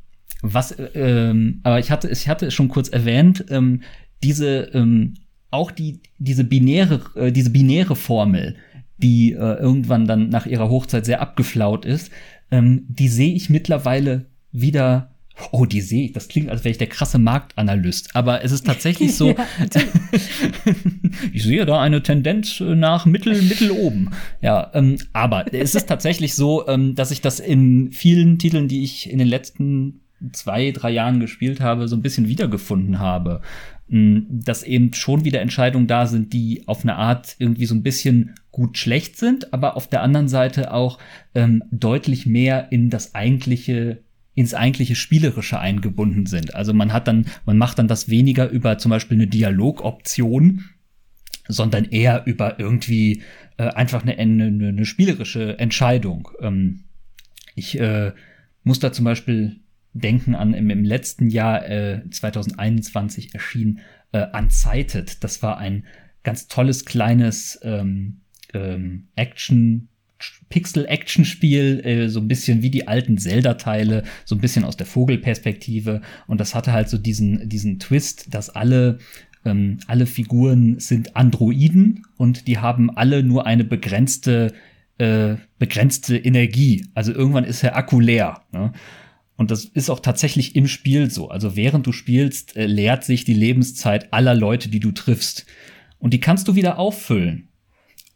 [0.43, 3.83] was, ähm, aber ich hatte, ich hatte es schon kurz erwähnt, ähm,
[4.23, 5.15] diese, ähm,
[5.51, 8.57] auch die, diese binäre, äh, diese binäre Formel,
[8.97, 12.11] die äh, irgendwann dann nach ihrer Hochzeit sehr abgeflaut ist,
[12.51, 15.11] ähm, die sehe ich mittlerweile wieder
[15.53, 16.13] Oh, die sehe ich.
[16.13, 18.15] Das klingt, als wäre ich der krasse Marktanalyst.
[18.15, 19.35] Aber es ist tatsächlich so.
[21.33, 24.11] ich sehe da eine Tendenz nach Mittel, Mittel oben.
[24.43, 28.83] Ja, ähm, aber es ist tatsächlich so, ähm, dass ich das in vielen Titeln, die
[28.83, 30.00] ich in den letzten
[30.33, 33.41] zwei, drei Jahren gespielt habe, so ein bisschen wiedergefunden habe.
[33.89, 37.83] Mm, dass eben schon wieder Entscheidungen da sind, die auf eine Art irgendwie so ein
[37.83, 40.99] bisschen gut schlecht sind, aber auf der anderen Seite auch
[41.35, 44.03] ähm, deutlich mehr in das eigentliche
[44.37, 46.55] ins eigentliche Spielerische eingebunden sind.
[46.55, 50.65] Also man hat dann, man macht dann das weniger über zum Beispiel eine Dialogoption,
[51.49, 53.23] sondern eher über irgendwie
[53.57, 56.31] äh, einfach eine, eine, eine spielerische Entscheidung.
[56.41, 56.85] Ähm,
[57.57, 58.13] ich äh,
[58.63, 59.57] muss da zum Beispiel
[59.93, 63.81] denken an im, im letzten Jahr äh, 2021 erschien
[64.13, 65.23] äh, Unsighted.
[65.25, 65.85] Das war ein
[66.23, 68.21] ganz tolles kleines ähm,
[68.55, 69.89] ähm, Action
[70.51, 76.03] Pixel-Action-Spiel, äh, so ein bisschen wie die alten Zelda-Teile, so ein bisschen aus der Vogelperspektive.
[76.27, 78.99] Und das hatte halt so diesen, diesen Twist, dass alle,
[79.45, 84.53] ähm, alle Figuren sind Androiden und die haben alle nur eine begrenzte,
[84.99, 86.87] äh, begrenzte Energie.
[86.95, 88.43] Also irgendwann ist der Akku leer.
[88.53, 88.73] Ne?
[89.41, 91.31] Und das ist auch tatsächlich im Spiel so.
[91.31, 95.47] Also während du spielst, äh, leert sich die Lebenszeit aller Leute, die du triffst.
[95.99, 97.49] Und die kannst du wieder auffüllen.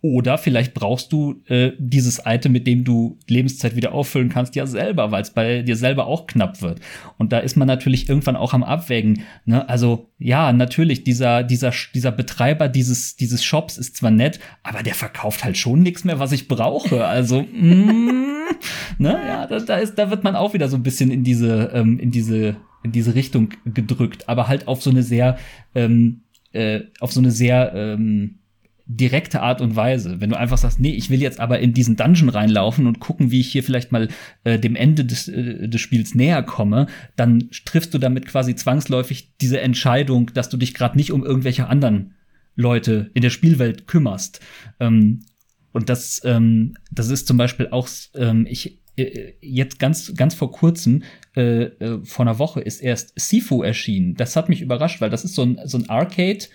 [0.05, 4.67] Oder vielleicht brauchst du äh, dieses Item, mit dem du Lebenszeit wieder auffüllen kannst, ja
[4.67, 6.81] selber, weil es bei dir selber auch knapp wird.
[7.17, 9.23] Und da ist man natürlich irgendwann auch am Abwägen.
[9.47, 9.67] Ne?
[9.67, 14.95] Also ja, natürlich, dieser, dieser, dieser Betreiber dieses, dieses Shops ist zwar nett, aber der
[14.95, 17.07] verkauft halt schon nichts mehr, was ich brauche.
[17.07, 18.43] Also, mm,
[18.99, 21.71] ne, ja, da, da, ist, da wird man auch wieder so ein bisschen in diese,
[21.73, 25.39] ähm, in diese, in diese Richtung gedrückt, aber halt auf so eine sehr,
[25.75, 28.41] ähm, äh, auf so eine sehr, ähm,
[28.87, 30.21] direkte Art und Weise.
[30.21, 33.31] Wenn du einfach sagst, nee, ich will jetzt aber in diesen Dungeon reinlaufen und gucken,
[33.31, 34.09] wie ich hier vielleicht mal
[34.45, 36.87] äh, dem Ende des, äh, des Spiels näher komme,
[37.17, 41.69] dann triffst du damit quasi zwangsläufig diese Entscheidung, dass du dich gerade nicht um irgendwelche
[41.69, 42.15] anderen
[42.57, 44.41] Leute in der Spielwelt kümmerst.
[44.81, 45.25] Ähm,
[45.73, 50.53] und das, ähm, das ist zum Beispiel auch, ähm, ich äh, jetzt ganz, ganz vor
[50.53, 51.03] kurzem,
[51.35, 54.15] äh, äh, vor einer Woche ist erst Sifu erschienen.
[54.15, 56.49] Das hat mich überrascht, weil das ist so ein, so ein Arcade-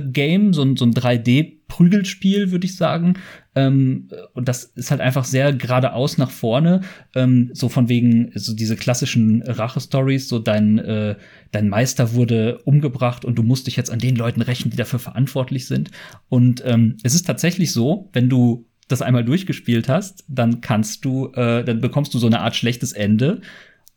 [0.00, 3.14] Game, so ein, so ein 3D-Prügelspiel, würde ich sagen.
[3.54, 6.82] Ähm, und das ist halt einfach sehr geradeaus nach vorne.
[7.14, 11.16] Ähm, so von wegen, so diese klassischen Rache-Stories, so dein, äh,
[11.52, 14.98] dein Meister wurde umgebracht und du musst dich jetzt an den Leuten rächen, die dafür
[14.98, 15.90] verantwortlich sind.
[16.28, 21.32] Und ähm, es ist tatsächlich so, wenn du das einmal durchgespielt hast, dann kannst du,
[21.34, 23.40] äh, dann bekommst du so eine Art schlechtes Ende.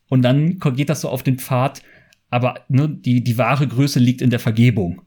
[0.08, 1.82] Und dann geht das so auf den Pfad,
[2.30, 5.02] aber ne, die, die wahre Größe liegt in der Vergebung.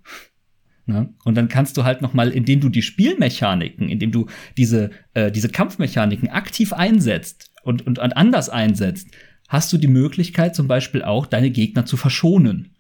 [0.86, 1.14] Ne?
[1.24, 4.28] Und dann kannst du halt noch mal, indem du die Spielmechaniken, indem du
[4.58, 9.08] diese, äh, diese Kampfmechaniken aktiv einsetzt und, und anders einsetzt,
[9.48, 12.74] hast du die Möglichkeit zum Beispiel auch, deine Gegner zu verschonen.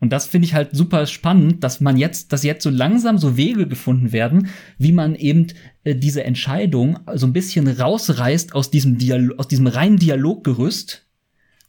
[0.00, 3.36] Und das finde ich halt super spannend, dass man jetzt, dass jetzt so langsam so
[3.36, 5.46] Wege gefunden werden, wie man eben
[5.84, 11.06] äh, diese Entscheidung so ein bisschen rausreißt aus diesem Dialog, aus diesem reinen Dialoggerüst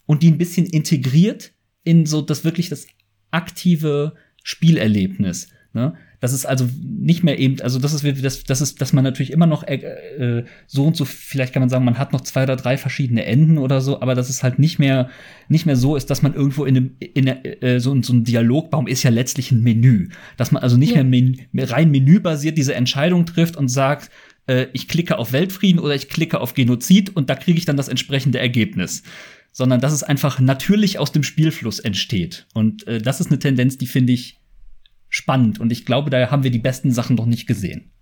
[0.07, 2.87] und die ein bisschen integriert in so das wirklich das
[3.29, 5.49] aktive Spielerlebnis.
[5.73, 5.93] Ne?
[6.19, 9.31] Das ist also nicht mehr eben, also das ist, das, das ist, dass man natürlich
[9.31, 12.43] immer noch äh, äh, so und so, vielleicht kann man sagen, man hat noch zwei
[12.43, 15.09] oder drei verschiedene Enden oder so, aber dass es halt nicht mehr,
[15.49, 18.87] nicht mehr so ist, dass man irgendwo in einem, in äh, so, so ein Dialogbaum
[18.87, 20.09] ist ja letztlich ein Menü.
[20.37, 21.03] Dass man also nicht ja.
[21.03, 24.09] mehr men rein menübasiert diese Entscheidung trifft und sagt,
[24.47, 27.77] äh, ich klicke auf Weltfrieden oder ich klicke auf Genozid und da kriege ich dann
[27.77, 29.03] das entsprechende Ergebnis
[29.53, 32.47] sondern dass es einfach natürlich aus dem Spielfluss entsteht.
[32.53, 34.41] Und äh, das ist eine Tendenz, die finde ich
[35.09, 35.59] spannend.
[35.59, 37.93] Und ich glaube, da haben wir die besten Sachen noch nicht gesehen.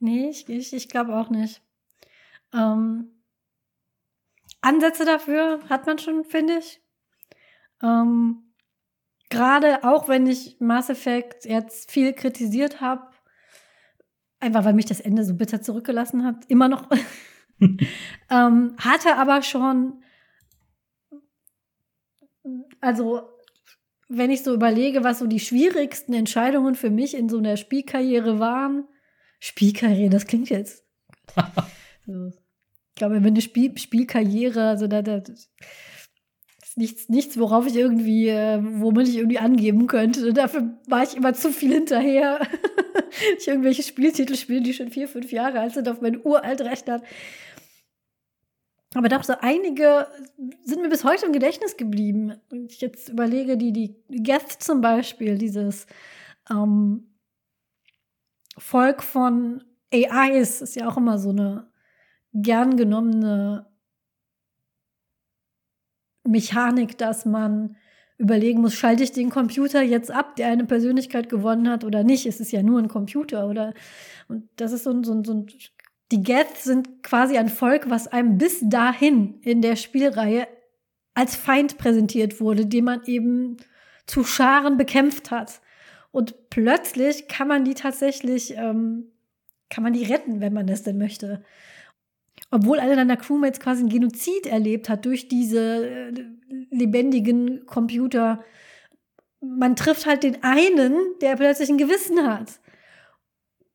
[0.00, 1.62] Nee, ich, ich, ich glaube auch nicht.
[2.52, 3.12] Ähm,
[4.60, 6.80] Ansätze dafür hat man schon, finde ich.
[7.82, 8.42] Ähm,
[9.30, 13.10] Gerade auch wenn ich Mass Effect jetzt viel kritisiert habe,
[14.40, 16.88] einfach weil mich das Ende so bitter zurückgelassen hat, immer noch.
[17.60, 20.02] ähm, hatte aber schon,
[22.80, 23.22] also
[24.08, 28.38] wenn ich so überlege, was so die schwierigsten Entscheidungen für mich in so einer Spielkarriere
[28.38, 28.84] waren,
[29.40, 30.84] Spielkarriere, das klingt jetzt.
[32.06, 32.28] so.
[32.28, 35.22] Ich glaube, wenn eine Spiel Spielkarriere, also da, da
[36.78, 40.32] nichts, nichts, worauf ich irgendwie, äh, womit ich irgendwie angeben könnte.
[40.32, 42.40] Dafür war ich immer zu viel hinterher.
[43.38, 47.02] ich irgendwelche Spieltitel spiele, die schon vier, fünf Jahre alt sind, auf meinen uralt Rechner.
[48.94, 50.06] Aber doch so einige
[50.64, 52.34] sind mir bis heute im Gedächtnis geblieben.
[52.50, 55.86] Und ich jetzt überlege, die, die Geth zum Beispiel, dieses
[56.50, 57.14] ähm,
[58.56, 59.62] Volk von
[59.92, 61.70] AIs, ist ja auch immer so eine
[62.32, 63.66] gern genommene
[66.24, 67.76] Mechanik, dass man
[68.18, 72.26] überlegen muss, schalte ich den Computer jetzt ab, der eine Persönlichkeit gewonnen hat oder nicht?
[72.26, 73.74] Es ist ja nur ein Computer oder
[74.26, 75.46] und das ist so ein, so ein, so ein
[76.10, 80.48] die Geth sind quasi ein Volk, was einem bis dahin in der Spielreihe
[81.14, 83.56] als Feind präsentiert wurde, den man eben
[84.06, 85.60] zu Scharen bekämpft hat.
[86.10, 89.12] Und plötzlich kann man die tatsächlich, ähm,
[89.68, 91.44] kann man die retten, wenn man das denn möchte
[92.50, 96.12] obwohl einer deiner Crewmates quasi ein Genozid erlebt hat durch diese äh,
[96.70, 98.44] lebendigen Computer.
[99.40, 102.60] Man trifft halt den einen, der plötzlich ein Gewissen hat.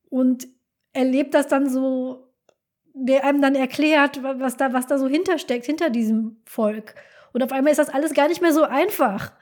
[0.08, 0.48] Und
[0.94, 2.32] erlebt das dann so,
[2.94, 6.94] der einem dann erklärt, was da, was da so hintersteckt, hinter diesem Volk.
[7.32, 9.32] Und auf einmal ist das alles gar nicht mehr so einfach.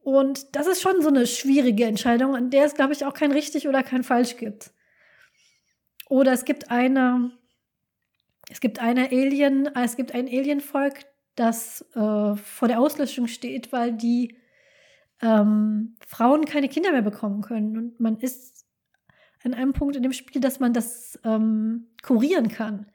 [0.00, 3.30] Und das ist schon so eine schwierige Entscheidung, an der es, glaube ich, auch kein
[3.30, 4.72] richtig oder kein falsch gibt.
[6.08, 7.30] Oder es gibt eine,
[8.50, 11.04] es gibt eine Alien, es gibt ein Alienvolk,
[11.36, 14.36] das äh, vor der Auslöschung steht, weil die
[15.22, 17.76] ähm, Frauen keine Kinder mehr bekommen können.
[17.76, 18.61] Und man ist
[19.44, 22.86] an einem Punkt in dem Spiel, dass man das ähm, kurieren kann.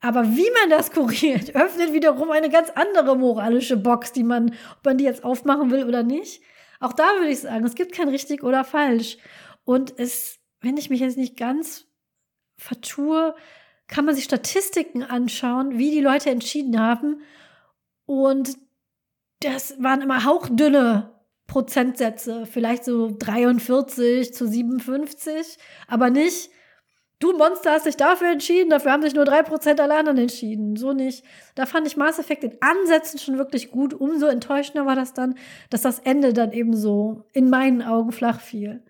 [0.00, 4.84] Aber wie man das kuriert, öffnet wiederum eine ganz andere moralische Box, die man, ob
[4.84, 6.42] man die jetzt aufmachen will oder nicht.
[6.80, 9.18] Auch da würde ich sagen, es gibt kein richtig oder falsch.
[9.64, 11.86] Und es, wenn ich mich jetzt nicht ganz
[12.56, 13.34] vertue,
[13.86, 17.20] kann man sich Statistiken anschauen, wie die Leute entschieden haben.
[18.06, 18.56] Und
[19.40, 21.11] das waren immer hauchdünne
[21.52, 26.48] Prozentsätze, vielleicht so 43 zu 57, aber nicht,
[27.18, 30.76] du Monster hast dich dafür entschieden, dafür haben sich nur 3% aller anderen entschieden.
[30.76, 31.24] So nicht.
[31.54, 33.92] Da fand ich Mass Effect in Ansätzen schon wirklich gut.
[33.92, 35.34] Umso enttäuschender war das dann,
[35.68, 38.82] dass das Ende dann eben so in meinen Augen flach fiel.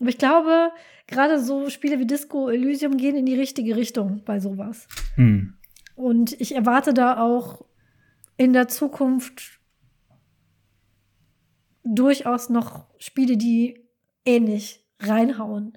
[0.00, 0.70] Aber ich glaube,
[1.06, 4.88] gerade so Spiele wie Disco Elysium gehen in die richtige Richtung bei sowas.
[5.16, 5.52] Hm.
[5.96, 7.66] Und ich erwarte da auch
[8.38, 9.60] in der Zukunft
[11.84, 13.84] durchaus noch Spiele, die
[14.24, 15.76] ähnlich reinhauen,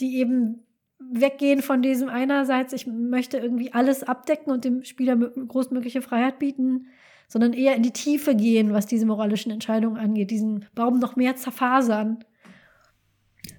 [0.00, 0.62] die eben
[0.98, 6.86] weggehen von diesem einerseits, ich möchte irgendwie alles abdecken und dem Spieler großmögliche Freiheit bieten,
[7.28, 11.36] sondern eher in die Tiefe gehen, was diese moralischen Entscheidungen angeht, diesen Baum noch mehr
[11.36, 12.24] zerfasern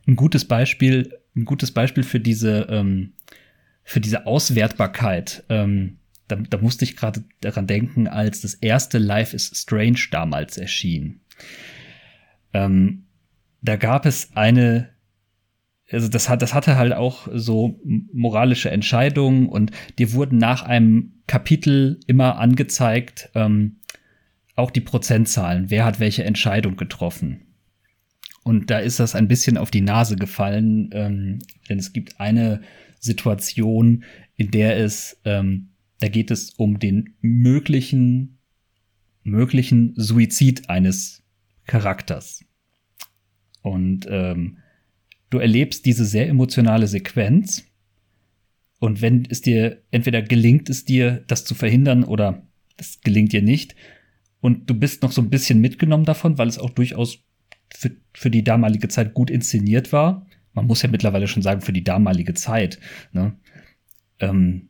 [0.08, 3.14] ein gutes Beispiel, ein gutes Beispiel für diese, ähm,
[3.84, 5.44] für diese Auswertbarkeit.
[5.50, 5.98] Ähm,
[6.28, 11.22] da, da musste ich gerade daran denken, als das erste Life is Strange damals erschien.
[12.54, 13.06] Ähm,
[13.62, 14.90] da gab es eine,
[15.90, 17.80] also das hat, das hatte halt auch so
[18.12, 23.78] moralische Entscheidungen und dir wurden nach einem Kapitel immer angezeigt, ähm,
[24.56, 27.48] auch die Prozentzahlen, wer hat welche Entscheidung getroffen.
[28.44, 31.40] Und da ist das ein bisschen auf die Nase gefallen, ähm,
[31.70, 32.62] denn es gibt eine
[33.00, 34.04] Situation,
[34.36, 35.70] in der es, ähm,
[36.00, 38.40] da geht es um den möglichen,
[39.24, 41.21] möglichen Suizid eines
[41.72, 42.44] Charakters.
[43.62, 44.58] Und ähm,
[45.30, 47.64] du erlebst diese sehr emotionale Sequenz.
[48.80, 52.46] Und wenn es dir, entweder gelingt es dir, das zu verhindern oder
[52.76, 53.76] es gelingt dir nicht,
[54.42, 57.20] und du bist noch so ein bisschen mitgenommen davon, weil es auch durchaus
[57.74, 60.26] für, für die damalige Zeit gut inszeniert war.
[60.54, 62.80] Man muss ja mittlerweile schon sagen, für die damalige Zeit.
[63.14, 63.38] Ne?
[64.20, 64.70] Ähm,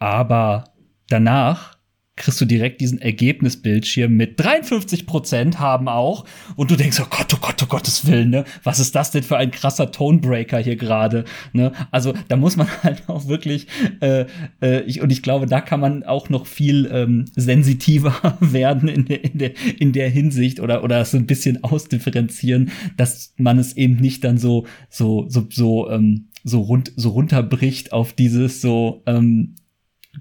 [0.00, 0.74] aber
[1.06, 1.78] danach
[2.14, 6.26] kriegst du direkt diesen Ergebnisbildschirm mit 53 Prozent haben auch
[6.56, 8.44] und du denkst, oh Gott, oh Gott, oh Gottes Willen, ne?
[8.64, 11.24] Was ist das denn für ein krasser Tonebreaker hier gerade,
[11.54, 11.72] ne?
[11.90, 13.66] Also da muss man halt auch wirklich
[14.00, 14.26] äh,
[14.60, 19.06] äh, ich, und ich glaube, da kann man auch noch viel ähm, sensitiver werden in
[19.06, 23.74] der, in der in der Hinsicht oder oder so ein bisschen ausdifferenzieren, dass man es
[23.76, 29.02] eben nicht dann so so so so ähm, so rund so runterbricht auf dieses so
[29.06, 29.54] ähm,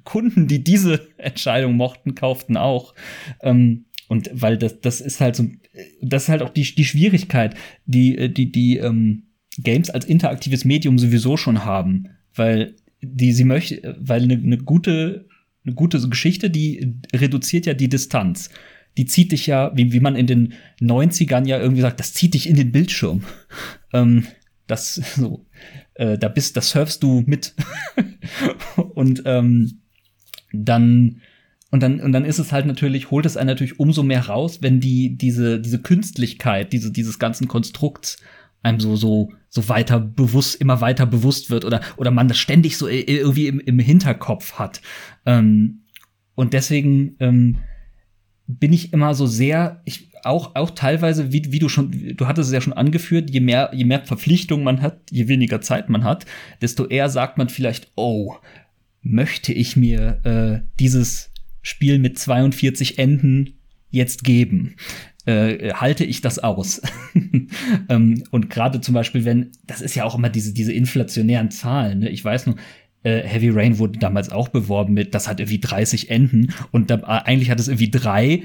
[0.04, 2.94] Kunden, die diese Entscheidung mochten, kauften auch.
[3.42, 5.48] Ähm, und weil das, das ist halt so,
[6.02, 7.56] das ist halt auch die, die Schwierigkeit,
[7.86, 9.24] die, die, die ähm,
[9.58, 12.10] Games als interaktives Medium sowieso schon haben.
[12.34, 15.28] Weil die, sie möchte, weil eine, eine gute,
[15.66, 18.50] eine gute Geschichte, die reduziert ja die Distanz.
[18.98, 22.34] Die zieht dich ja, wie, wie man in den 90ern ja irgendwie sagt, das zieht
[22.34, 23.24] dich in den Bildschirm.
[23.94, 24.26] ähm,
[24.68, 25.46] das so,
[25.96, 27.56] äh, da bist, das surfst du mit.
[28.96, 29.81] und ähm,
[30.54, 31.22] dann
[31.72, 34.62] und dann, und dann ist es halt natürlich, holt es einen natürlich umso mehr raus,
[34.62, 38.18] wenn die, diese, diese Künstlichkeit, diese, dieses ganzen Konstrukts
[38.62, 42.78] einem so, so, so weiter bewusst, immer weiter bewusst wird oder, oder man das ständig
[42.78, 44.82] so irgendwie im, im Hinterkopf hat.
[45.26, 45.84] Ähm,
[46.36, 47.58] und deswegen ähm,
[48.48, 52.50] bin ich immer so sehr, ich, auch, auch teilweise, wie, wie du schon, du hattest
[52.50, 56.04] es ja schon angeführt, je mehr, je mehr Verpflichtungen man hat, je weniger Zeit man
[56.04, 56.26] hat,
[56.62, 58.36] desto eher sagt man vielleicht, oh,
[59.02, 63.54] möchte ich mir äh, dieses Spiel mit 42 Enden
[63.90, 64.76] jetzt geben?
[65.26, 66.82] Äh, halte ich das aus?
[67.90, 72.00] ähm, und gerade zum Beispiel, wenn, das ist ja auch immer diese, diese inflationären Zahlen,
[72.00, 72.10] ne?
[72.10, 72.56] ich weiß nur,
[73.04, 76.96] äh, Heavy Rain wurde damals auch beworben mit, das hat irgendwie 30 Enden und da,
[76.98, 78.44] äh, eigentlich hat es irgendwie drei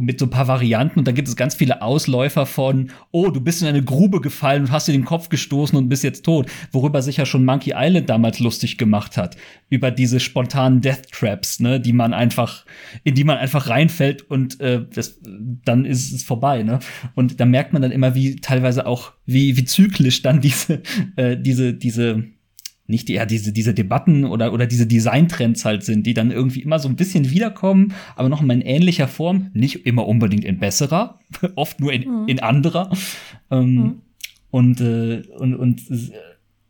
[0.00, 0.98] mit so ein paar Varianten.
[0.98, 4.62] Und dann gibt es ganz viele Ausläufer von, oh, du bist in eine Grube gefallen
[4.62, 7.72] und hast dir den Kopf gestoßen und bist jetzt tot, worüber sich ja schon Monkey
[7.76, 9.36] Island damals lustig gemacht hat,
[9.70, 12.64] über diese spontanen Death Traps, ne, die man einfach,
[13.04, 16.80] in die man einfach reinfällt und äh, das, dann ist es vorbei, ne?
[17.14, 20.82] Und da merkt man dann immer, wie teilweise auch, wie, wie zyklisch dann diese,
[21.16, 22.33] äh, diese, diese
[22.86, 26.78] nicht ja diese diese Debatten oder oder diese Designtrends halt sind, die dann irgendwie immer
[26.78, 31.18] so ein bisschen wiederkommen, aber noch mal in ähnlicher Form, nicht immer unbedingt in besserer,
[31.54, 32.28] oft nur in, mhm.
[32.28, 32.90] in anderer.
[33.50, 34.02] Ähm, mhm.
[34.50, 36.10] Und äh, und und äh,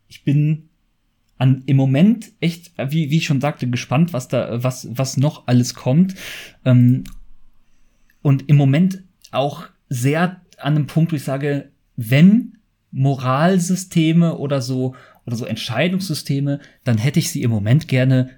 [0.07, 0.69] ich bin
[1.37, 5.47] an im Moment echt, wie wie ich schon sagte, gespannt, was da was was noch
[5.47, 6.15] alles kommt.
[6.63, 7.03] Ähm,
[8.21, 12.57] und im Moment auch sehr an einem Punkt, wo ich sage, wenn
[12.91, 18.29] Moralsysteme oder so oder so Entscheidungssysteme, dann hätte ich sie im Moment gerne,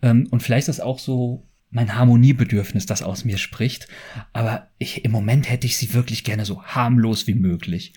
[0.00, 3.88] ähm, und vielleicht ist das auch so mein Harmoniebedürfnis, das aus mir spricht,
[4.32, 7.94] aber ich, im Moment hätte ich sie wirklich gerne so harmlos wie möglich.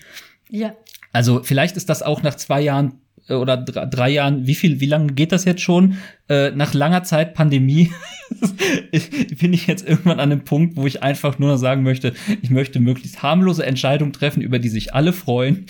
[0.49, 0.75] Ja.
[1.11, 4.85] Also vielleicht ist das auch nach zwei Jahren äh, oder drei, Jahren, wie viel, wie
[4.85, 5.97] lange geht das jetzt schon?
[6.29, 7.91] Äh, nach langer Zeit Pandemie
[9.39, 12.79] bin ich jetzt irgendwann an einem Punkt, wo ich einfach nur sagen möchte, ich möchte
[12.79, 15.65] möglichst harmlose Entscheidungen treffen, über die sich alle freuen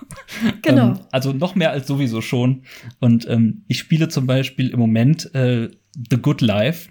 [0.62, 0.88] Genau.
[0.88, 2.64] Ähm, also noch mehr als sowieso schon.
[3.00, 5.70] Und ähm, ich spiele zum Beispiel im Moment äh,
[6.10, 6.90] The Good Life.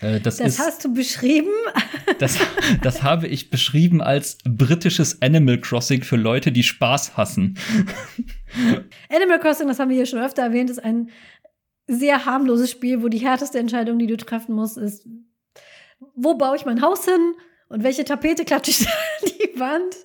[0.00, 1.50] Äh, das, das ist, hast du beschrieben?
[2.18, 2.38] das,
[2.82, 7.58] das habe ich beschrieben als britisches Animal Crossing für Leute, die Spaß hassen.
[9.08, 11.10] Animal Crossing, das haben wir hier schon öfter erwähnt, ist ein
[11.86, 15.06] sehr harmloses Spiel, wo die härteste Entscheidung, die du treffen musst, ist,
[16.14, 17.34] wo baue ich mein Haus hin?
[17.68, 19.96] Und welche Tapete klatsche ich an Wand?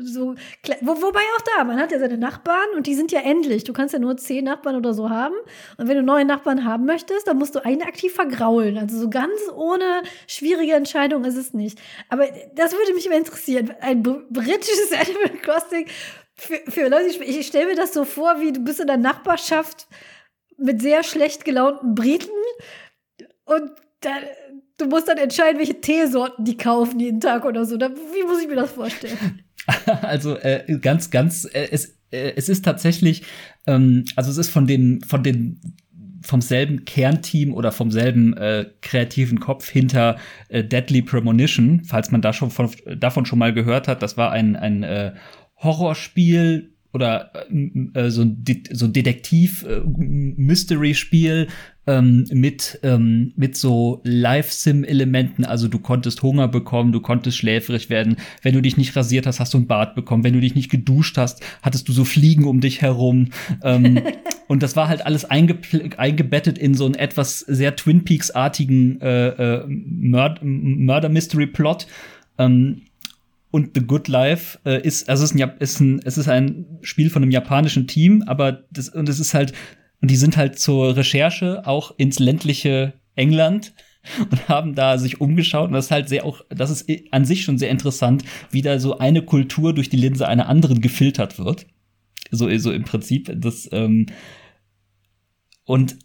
[0.00, 0.34] So,
[0.80, 3.64] wo, wobei auch da, man hat ja seine Nachbarn und die sind ja endlich.
[3.64, 5.34] Du kannst ja nur zehn Nachbarn oder so haben.
[5.76, 8.78] Und wenn du neue Nachbarn haben möchtest, dann musst du einen aktiv vergraulen.
[8.78, 11.78] Also so ganz ohne schwierige Entscheidung ist es nicht.
[12.08, 13.74] Aber das würde mich immer interessieren.
[13.80, 15.86] Ein britisches Animal Crossing
[16.40, 19.86] für, für Leute, ich stelle mir das so vor, wie du bist in der Nachbarschaft
[20.56, 22.30] mit sehr schlecht gelaunten Briten
[23.44, 24.22] und dann
[24.80, 27.78] Du musst dann entscheiden, welche Teesorten die kaufen jeden Tag oder so.
[27.78, 29.42] Wie muss ich mir das vorstellen?
[30.02, 33.22] Also äh, ganz, ganz, äh, es, äh, es ist tatsächlich,
[33.66, 35.60] ähm, also es ist von den, von den
[36.22, 40.16] vom selben Kernteam oder vom selben äh, kreativen Kopf hinter
[40.48, 44.02] äh, Deadly Premonition, falls man da schon von, davon schon mal gehört hat.
[44.02, 45.12] Das war ein, ein äh,
[45.56, 51.46] Horrorspiel oder äh, äh so ein, De so Detektiv-Mystery-Spiel
[51.86, 55.44] ähm, mit, ähm, mit so Live-Sim-Elementen.
[55.44, 58.16] Also du konntest Hunger bekommen, du konntest schläfrig werden.
[58.42, 60.22] Wenn du dich nicht rasiert hast, hast du ein Bart bekommen.
[60.22, 63.30] Wenn du dich nicht geduscht hast, hattest du so Fliegen um dich herum.
[63.62, 64.02] Ähm,
[64.48, 65.56] und das war halt alles einge
[65.96, 71.86] eingebettet in so einen etwas sehr Twin Peaks-artigen äh, äh, Murder-Mystery-Plot.
[72.38, 72.82] Ähm,
[73.50, 76.78] und The Good Life äh, ist, also es ist, ein, ist ein, es ist ein
[76.82, 79.52] Spiel von einem japanischen Team, aber das, und es ist halt
[80.00, 83.74] und die sind halt zur Recherche auch ins ländliche England
[84.30, 87.44] und haben da sich umgeschaut und das ist halt sehr auch, das ist an sich
[87.44, 91.66] schon sehr interessant, wie da so eine Kultur durch die Linse einer anderen gefiltert wird.
[92.30, 94.06] So, so im Prinzip, das, ähm,
[95.64, 95.98] und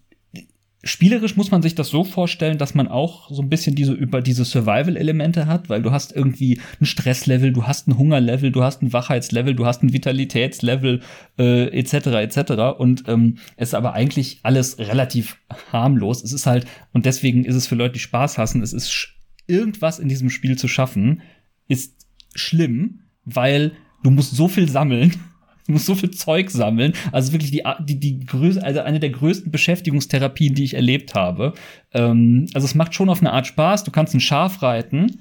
[0.88, 4.22] Spielerisch muss man sich das so vorstellen, dass man auch so ein bisschen diese über
[4.22, 8.84] diese Survival-Elemente hat, weil du hast irgendwie ein Stresslevel, du hast ein Hungerlevel, du hast
[8.84, 11.02] ein Wachheitslevel, du hast ein Vitalitätslevel
[11.40, 11.94] äh, etc.
[11.94, 12.78] etc.
[12.78, 15.38] Und ähm, es ist aber eigentlich alles relativ
[15.74, 16.24] harmlos.
[16.24, 19.10] Es ist halt und deswegen ist es für Leute, die Spaß hassen, es ist
[19.48, 21.24] irgendwas in diesem Spiel zu schaffen,
[21.68, 22.06] ist
[22.36, 23.72] schlimm, weil
[24.03, 25.16] du musst so viel sammeln
[25.67, 26.93] Du musst so viel Zeug sammeln.
[27.11, 31.53] Also wirklich die, die, die größte, also eine der größten Beschäftigungstherapien, die ich erlebt habe.
[31.91, 33.83] Ähm, also es macht schon auf eine Art Spaß.
[33.83, 35.19] Du kannst ein Schaf reiten.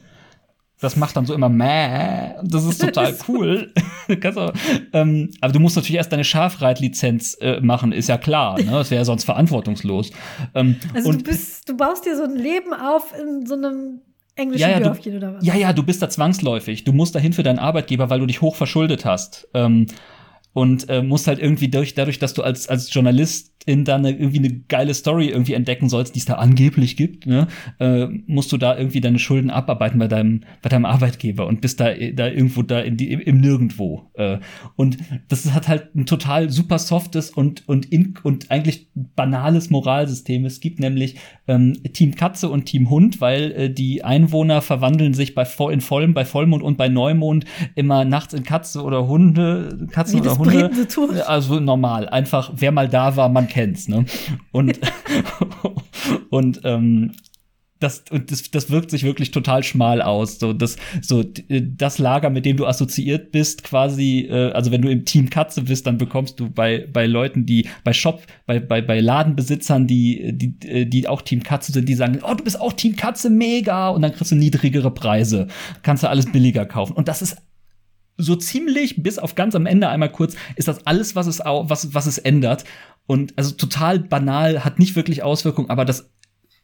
[0.80, 2.34] Das macht dann so immer Mäh.
[2.42, 3.72] Das ist total cool.
[4.36, 4.52] auch,
[4.92, 8.58] ähm, aber du musst natürlich erst deine Schafreitlizenz äh, machen, ist ja klar.
[8.60, 8.70] Ne?
[8.70, 10.10] Das wäre ja sonst verantwortungslos.
[10.54, 14.02] Ähm, also du, bist, du baust dir so ein Leben auf in so einem
[14.36, 15.46] englischen ja, ja, Dörfchen oder was?
[15.46, 16.84] Ja, ja, du bist da zwangsläufig.
[16.84, 19.48] Du musst dahin für deinen Arbeitgeber, weil du dich hoch verschuldet hast.
[19.54, 19.86] Ähm,
[20.54, 24.38] und äh, musst halt irgendwie durch, dadurch, dass du als, als Journalist in dann irgendwie
[24.38, 27.46] eine geile Story irgendwie entdecken sollst, die es da angeblich gibt, ne,
[27.78, 31.80] äh, musst du da irgendwie deine Schulden abarbeiten bei deinem, bei deinem Arbeitgeber und bist
[31.80, 34.10] da, da irgendwo da in die, im Nirgendwo.
[34.14, 34.38] Äh,
[34.76, 34.98] und
[35.28, 40.44] das hat halt ein total super softes und, und, in, und eigentlich banales Moralsystem.
[40.44, 41.16] Es gibt nämlich
[41.48, 46.12] ähm, Team Katze und Team Hund, weil äh, die Einwohner verwandeln sich bei in vollem,
[46.12, 50.43] bei Vollmond und bei Neumond immer nachts in Katze oder Hunde, Katzen oder Hunde.
[51.26, 52.08] Also normal.
[52.08, 54.04] Einfach, wer mal da war, man kennt's, ne?
[54.52, 54.78] Und,
[56.30, 57.12] und ähm,
[57.84, 60.38] das, und das, das wirkt sich wirklich total schmal aus.
[60.38, 64.90] So, das, so, das Lager, mit dem du assoziiert bist, quasi, äh, also wenn du
[64.90, 68.80] im Team Katze bist, dann bekommst du bei, bei Leuten, die bei Shop, bei, bei,
[68.80, 72.72] bei Ladenbesitzern, die, die, die auch Team Katze sind, die sagen, oh, du bist auch
[72.72, 75.48] Team Katze, mega, und dann kriegst du niedrigere Preise.
[75.82, 76.94] Kannst du alles billiger kaufen.
[76.94, 77.36] Und das ist
[78.16, 81.94] so ziemlich bis auf ganz am Ende einmal kurz ist das alles, was es, was,
[81.94, 82.64] was es ändert.
[83.06, 86.10] Und also total banal, hat nicht wirklich Auswirkungen, aber das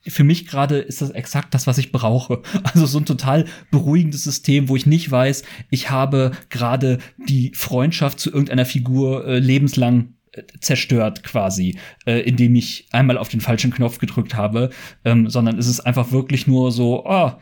[0.07, 2.43] für mich gerade ist das exakt das, was ich brauche.
[2.63, 6.99] Also so ein total beruhigendes System, wo ich nicht weiß, ich habe gerade
[7.29, 13.29] die Freundschaft zu irgendeiner Figur äh, lebenslang äh, zerstört quasi, äh, indem ich einmal auf
[13.29, 14.71] den falschen Knopf gedrückt habe,
[15.05, 17.33] ähm, sondern es ist einfach wirklich nur so, oh,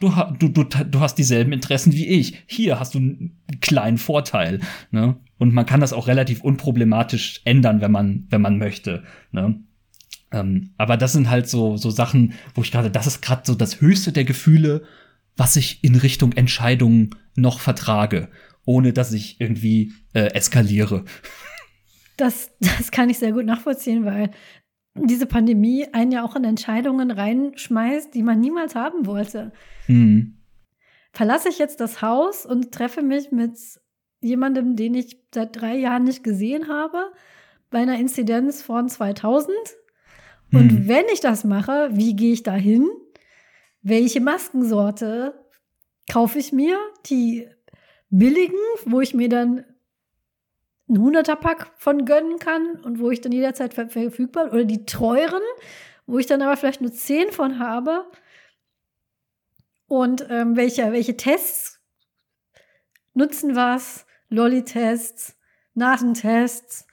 [0.00, 2.42] du, du, du, du hast dieselben Interessen wie ich.
[2.46, 4.60] Hier hast du einen kleinen Vorteil.
[4.90, 5.16] Ne?
[5.38, 9.04] Und man kann das auch relativ unproblematisch ändern, wenn man, wenn man möchte.
[9.32, 9.60] Ne?
[10.32, 13.54] Ähm, aber das sind halt so, so Sachen, wo ich gerade, das ist gerade so
[13.54, 14.82] das höchste der Gefühle,
[15.36, 18.28] was ich in Richtung Entscheidungen noch vertrage,
[18.64, 21.04] ohne dass ich irgendwie äh, eskaliere.
[22.16, 24.30] Das, das kann ich sehr gut nachvollziehen, weil
[24.94, 29.52] diese Pandemie einen ja auch in Entscheidungen reinschmeißt, die man niemals haben wollte.
[29.88, 30.38] Mhm.
[31.12, 33.58] Verlasse ich jetzt das Haus und treffe mich mit
[34.20, 37.12] jemandem, den ich seit drei Jahren nicht gesehen habe,
[37.70, 39.54] bei einer Inzidenz von 2000?
[40.50, 40.58] Mhm.
[40.58, 42.88] Und wenn ich das mache, wie gehe ich da hin?
[43.82, 45.34] Welche Maskensorte
[46.10, 46.78] kaufe ich mir?
[47.06, 47.48] Die
[48.10, 48.56] billigen,
[48.86, 49.64] wo ich mir dann
[50.88, 55.42] ein 100er-Pack von gönnen kann und wo ich dann jederzeit ver verfügbar oder die teuren,
[56.06, 58.06] wo ich dann aber vielleicht nur 10 von habe.
[59.86, 61.80] Und ähm, welche, welche Tests
[63.14, 64.06] nutzen was?
[64.28, 65.36] Lolli-Tests,
[65.74, 66.86] Nasentests.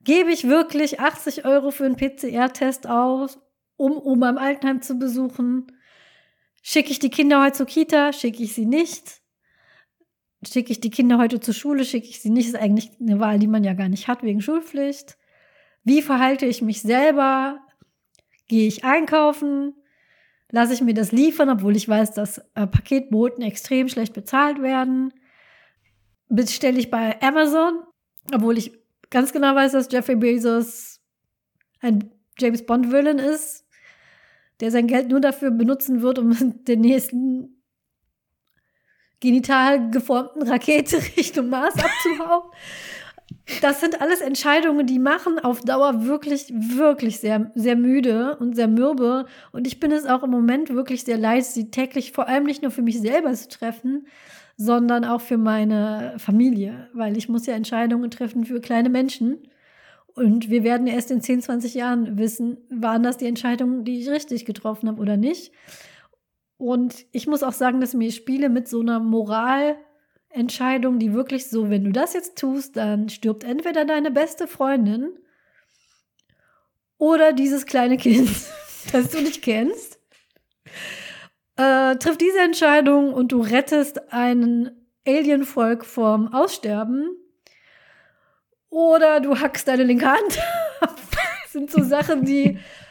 [0.00, 3.38] Gebe ich wirklich 80 Euro für einen PCR-Test aus,
[3.76, 5.72] um Oma im Altenheim zu besuchen?
[6.62, 8.12] Schicke ich die Kinder heute zur Kita?
[8.12, 9.17] Schicke ich sie nicht?
[10.46, 11.84] Schicke ich die Kinder heute zur Schule?
[11.84, 12.48] Schicke ich sie nicht?
[12.48, 15.18] Ist eigentlich eine Wahl, die man ja gar nicht hat wegen Schulpflicht.
[15.82, 17.60] Wie verhalte ich mich selber?
[18.46, 19.74] Gehe ich einkaufen?
[20.50, 25.12] Lasse ich mir das liefern, obwohl ich weiß, dass äh, Paketboten extrem schlecht bezahlt werden?
[26.28, 27.80] Bestelle ich bei Amazon,
[28.32, 28.72] obwohl ich
[29.10, 31.00] ganz genau weiß, dass Jeffrey Bezos
[31.80, 33.66] ein James Bond-Villain ist,
[34.60, 37.57] der sein Geld nur dafür benutzen wird, um den nächsten
[39.20, 42.50] genital geformten Rakete Richtung Mars abzuhauen.
[43.60, 48.68] Das sind alles Entscheidungen, die machen auf Dauer wirklich, wirklich sehr, sehr müde und sehr
[48.68, 49.26] mürbe.
[49.52, 52.62] Und ich bin es auch im Moment wirklich sehr leid, sie täglich vor allem nicht
[52.62, 54.06] nur für mich selber zu treffen,
[54.56, 59.38] sondern auch für meine Familie, weil ich muss ja Entscheidungen treffen für kleine Menschen.
[60.14, 64.08] Und wir werden erst in 10, 20 Jahren wissen, waren das die Entscheidungen, die ich
[64.10, 65.52] richtig getroffen habe oder nicht.
[66.58, 71.70] Und ich muss auch sagen, dass mir Spiele mit so einer Moralentscheidung, die wirklich so,
[71.70, 75.10] wenn du das jetzt tust, dann stirbt entweder deine beste Freundin
[76.98, 78.28] oder dieses kleine Kind,
[78.92, 80.00] das du nicht kennst.
[81.56, 84.72] äh, triff diese Entscheidung und du rettest ein
[85.06, 87.16] Alienvolk vom Aussterben.
[88.68, 90.38] Oder du hackst deine linke Hand
[90.80, 91.00] ab.
[91.44, 92.58] Das sind so Sachen, die,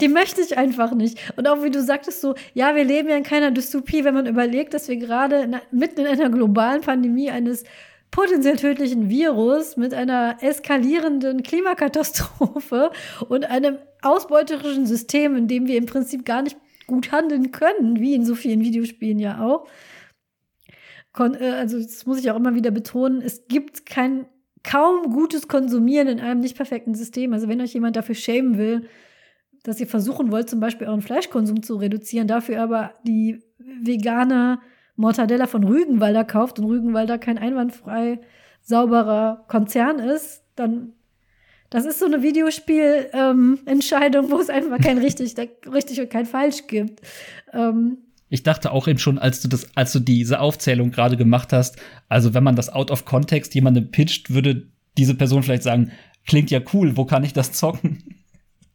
[0.00, 1.18] die möchte ich einfach nicht.
[1.36, 4.26] Und auch wie du sagtest, so, ja, wir leben ja in keiner Dystopie, wenn man
[4.26, 7.64] überlegt, dass wir gerade mitten in einer globalen Pandemie eines
[8.10, 12.90] potenziell tödlichen Virus mit einer eskalierenden Klimakatastrophe
[13.28, 16.56] und einem ausbeuterischen System, in dem wir im Prinzip gar nicht
[16.86, 19.68] gut handeln können, wie in so vielen Videospielen ja auch.
[21.12, 24.26] Kon äh, also das muss ich auch immer wieder betonen, es gibt kein
[24.62, 27.32] kaum gutes Konsumieren in einem nicht perfekten System.
[27.32, 28.88] Also wenn euch jemand dafür schämen will,
[29.62, 34.60] dass ihr versuchen wollt, zum Beispiel euren Fleischkonsum zu reduzieren, dafür aber die vegane
[34.96, 38.20] Mortadella von Rügenwalder kauft und Rügenwalder kein einwandfrei
[38.62, 40.92] sauberer Konzern ist, dann
[41.70, 45.34] das ist so eine Videospielentscheidung, ähm, wo es einfach kein richtig,
[45.72, 47.00] richtig und kein falsch gibt.
[47.52, 51.52] Ähm, ich dachte auch eben schon, als du das, als du diese Aufzählung gerade gemacht
[51.52, 51.76] hast,
[52.08, 54.68] also wenn man das out of context jemandem pitcht, würde
[54.98, 55.92] diese Person vielleicht sagen,
[56.26, 58.19] klingt ja cool, wo kann ich das zocken?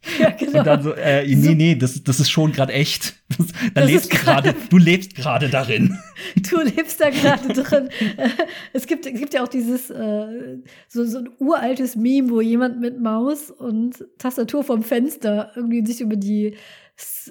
[0.19, 0.59] Ja, genau.
[0.59, 3.15] Und dann so, äh, nee, nee, das, das ist schon gerade echt.
[3.37, 5.97] Das, da das lebst gerade, du lebst gerade darin.
[6.49, 7.89] Du lebst da gerade drin.
[8.73, 10.57] Es gibt, es gibt ja auch dieses äh,
[10.87, 16.01] so, so ein uraltes Meme, wo jemand mit Maus und Tastatur vom Fenster irgendwie sich
[16.01, 16.55] über die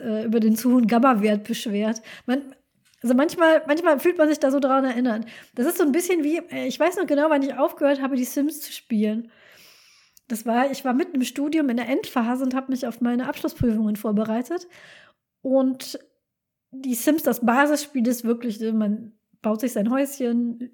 [0.03, 2.03] äh, über den zu hohen Gamma-Wert beschwert.
[2.27, 2.43] Man,
[3.03, 5.27] also manchmal, manchmal fühlt man sich da so dran erinnert.
[5.55, 8.17] Das ist so ein bisschen wie, äh, ich weiß noch genau, wann ich aufgehört habe,
[8.17, 9.31] die Sims zu spielen.
[10.29, 13.29] Das war, ich war mitten im Studium in der Endphase und habe mich auf meine
[13.29, 14.69] Abschlussprüfungen vorbereitet.
[15.43, 15.99] Und
[16.71, 20.71] die Sims, das Basisspiel ist wirklich, man baut sich sein Häuschen,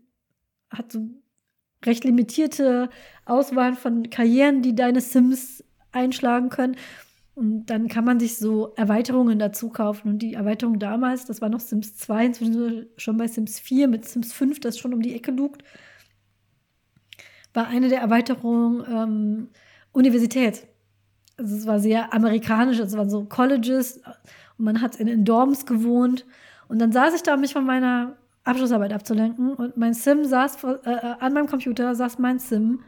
[0.70, 1.08] hat so
[1.84, 2.88] recht limitierte
[3.24, 6.76] Auswahl von Karrieren, die deine Sims einschlagen können.
[7.34, 10.10] Und dann kann man sich so Erweiterungen dazu kaufen.
[10.10, 14.04] Und die Erweiterung damals, das war noch Sims 2, inzwischen schon bei Sims 4, mit
[14.04, 15.64] Sims 5, das schon um die Ecke lugt,
[17.54, 19.48] war eine der Erweiterungen ähm,
[19.92, 20.66] Universität.
[21.36, 24.00] Also es war sehr amerikanisch, es waren so Colleges
[24.58, 26.26] und man hat in, in Dorms gewohnt.
[26.68, 29.54] Und dann saß ich da, um mich von meiner Abschlussarbeit abzulenken.
[29.54, 32.80] Und mein Sim saß äh, äh an meinem Computer, saß mein Sim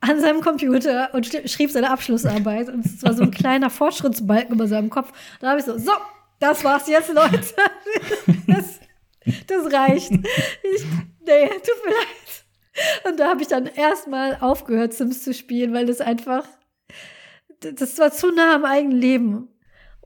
[0.00, 2.68] an seinem Computer und schrieb seine Abschlussarbeit.
[2.68, 5.12] Und es war so ein kleiner Fortschrittsbalken über seinem Kopf.
[5.40, 5.92] Da habe ich so, so,
[6.38, 7.40] das war's jetzt, Leute.
[8.46, 8.80] Das,
[9.46, 10.10] das reicht.
[10.10, 10.84] Ich,
[11.26, 12.27] nee, tut mir leid.
[13.08, 16.46] Und da habe ich dann erstmal aufgehört, Sims zu spielen, weil das einfach,
[17.60, 19.48] das war zu nah am eigenen Leben.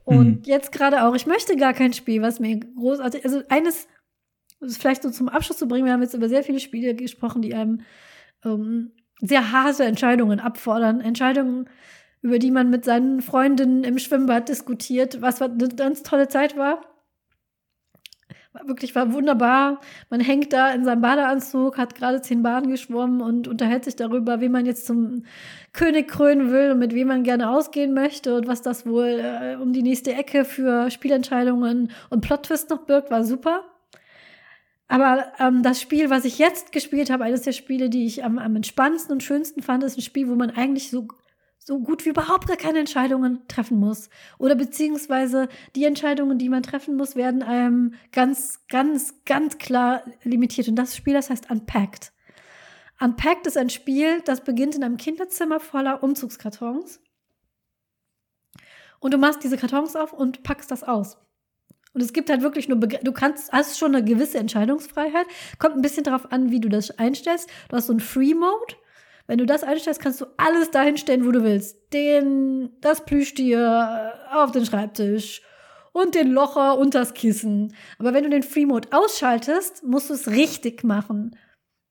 [0.04, 0.42] Und mhm.
[0.44, 3.86] jetzt gerade auch, ich möchte gar kein Spiel, was mir großartig, also eines,
[4.60, 7.42] das vielleicht so zum Abschluss zu bringen, wir haben jetzt über sehr viele Spiele gesprochen,
[7.42, 7.82] die einem
[8.44, 11.00] ähm, sehr harte Entscheidungen abfordern.
[11.00, 11.68] Entscheidungen,
[12.20, 16.80] über die man mit seinen Freundinnen im Schwimmbad diskutiert, was eine ganz tolle Zeit war.
[18.64, 19.80] Wirklich war wunderbar.
[20.10, 24.42] Man hängt da in seinem Badeanzug, hat gerade zehn Baden geschwommen und unterhält sich darüber,
[24.42, 25.24] wie man jetzt zum
[25.72, 29.56] König krönen will und mit wem man gerne ausgehen möchte und was das wohl äh,
[29.56, 33.64] um die nächste Ecke für Spielentscheidungen und Plot-Twist noch birgt, war super.
[34.86, 38.38] Aber ähm, das Spiel, was ich jetzt gespielt habe, eines der Spiele, die ich am,
[38.38, 41.08] am entspannendsten und schönsten fand, ist ein Spiel, wo man eigentlich so
[41.64, 44.08] so gut wie überhaupt gar keine Entscheidungen treffen muss.
[44.38, 50.68] Oder beziehungsweise die Entscheidungen, die man treffen muss, werden einem ganz, ganz, ganz klar limitiert.
[50.68, 52.12] Und das Spiel, das heißt Unpacked.
[53.00, 57.00] Unpacked ist ein Spiel, das beginnt in einem Kinderzimmer voller Umzugskartons.
[58.98, 61.18] Und du machst diese Kartons auf und packst das aus.
[61.94, 65.26] Und es gibt halt wirklich nur, Begr du kannst, hast schon eine gewisse Entscheidungsfreiheit.
[65.58, 67.50] Kommt ein bisschen darauf an, wie du das einstellst.
[67.68, 68.76] Du hast so einen Free-Mode.
[69.26, 71.76] Wenn du das einstellst, kannst du alles dahin stellen, wo du willst.
[71.92, 75.42] Den, das Plüschtier auf den Schreibtisch
[75.92, 77.74] und den Locher und das Kissen.
[77.98, 81.36] Aber wenn du den Free-Mode ausschaltest, musst du es richtig machen.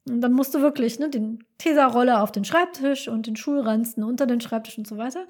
[0.09, 4.25] Und dann musst du wirklich ne, den Tesa-Roller auf den Schreibtisch und den Schulranzen unter
[4.25, 5.27] den Schreibtisch und so weiter.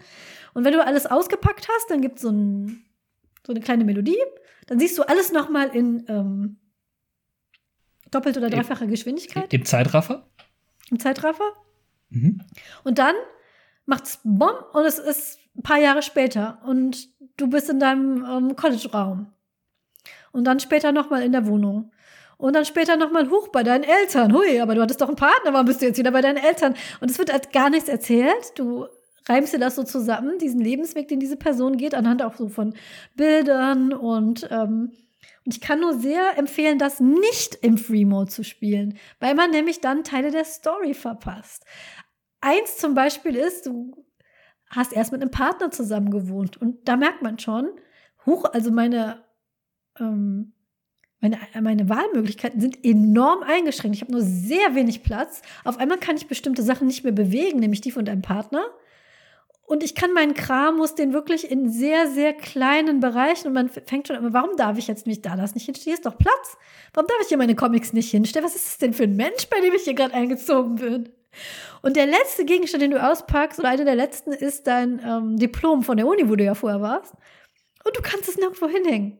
[0.53, 2.85] Und wenn du alles ausgepackt hast, dann gibt es so, ein,
[3.45, 4.17] so eine kleine Melodie
[4.71, 6.57] dann siehst du alles nochmal in ähm,
[8.09, 9.53] doppelt oder dreifacher Geschwindigkeit.
[9.53, 10.29] Im Zeitraffer?
[10.89, 11.43] Im Zeitraffer.
[12.11, 12.41] Mhm.
[12.83, 13.15] Und dann
[13.85, 18.55] macht's Bomb und es ist ein paar Jahre später und du bist in deinem ähm,
[18.55, 19.27] College-Raum.
[20.31, 21.91] Und dann später nochmal in der Wohnung.
[22.37, 24.33] Und dann später nochmal hoch bei deinen Eltern.
[24.33, 26.75] Hui, aber du hattest doch einen Partner, warum bist du jetzt wieder bei deinen Eltern?
[26.99, 28.53] Und es wird halt gar nichts erzählt.
[28.55, 28.87] Du
[29.27, 32.73] reimst dir das so zusammen, diesen Lebensweg, den diese Person geht, anhand auch so von
[33.15, 34.91] Bildern und ähm,
[35.43, 39.49] und ich kann nur sehr empfehlen, das nicht im Free Mode zu spielen, weil man
[39.49, 41.65] nämlich dann Teile der Story verpasst.
[42.41, 44.05] Eins zum Beispiel ist, du
[44.69, 47.69] hast erst mit einem Partner zusammen gewohnt und da merkt man schon,
[48.25, 49.23] hoch, also meine
[49.99, 50.53] ähm,
[51.21, 53.95] meine, meine Wahlmöglichkeiten sind enorm eingeschränkt.
[53.95, 55.43] Ich habe nur sehr wenig Platz.
[55.63, 58.65] Auf einmal kann ich bestimmte Sachen nicht mehr bewegen, nämlich die von deinem Partner.
[59.67, 63.69] Und ich kann meinen Kram, muss den wirklich in sehr, sehr kleinen Bereichen und man
[63.69, 65.83] fängt schon an, warum darf ich jetzt nicht da das nicht hinstellen?
[65.83, 66.57] Hier ist doch Platz.
[66.93, 68.43] Warum darf ich hier meine Comics nicht hinstellen?
[68.43, 71.09] Was ist das denn für ein Mensch, bei dem ich hier gerade eingezogen bin?
[71.81, 75.83] Und der letzte Gegenstand, den du auspackst, oder einer der letzten, ist dein ähm, Diplom
[75.83, 77.13] von der Uni, wo du ja vorher warst.
[77.83, 79.17] Und du kannst es nirgendwo hinhängen.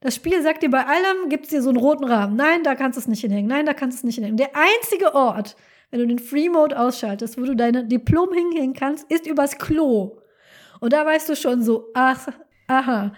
[0.00, 2.36] Das Spiel sagt dir bei allem, gibt es dir so einen roten Rahmen.
[2.36, 3.48] Nein, da kannst du es nicht hinhängen.
[3.48, 4.36] Nein, da kannst du es nicht hinhängen.
[4.36, 5.56] Der einzige Ort,
[5.90, 10.20] wenn du den Free Mode ausschaltest, wo du deine Diplom hinhängen kannst, ist übers Klo.
[10.80, 12.28] Und da weißt du schon so, ach,
[12.68, 13.14] aha.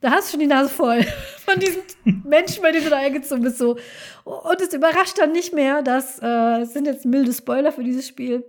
[0.00, 1.02] Da hast du schon die Nase voll
[1.44, 1.82] von diesen
[2.24, 3.58] Menschen, bei denen du da eingezogen bist.
[3.58, 3.78] So.
[4.24, 8.06] Und es überrascht dann nicht mehr, dass, äh, es sind jetzt milde Spoiler für dieses
[8.06, 8.44] Spiel,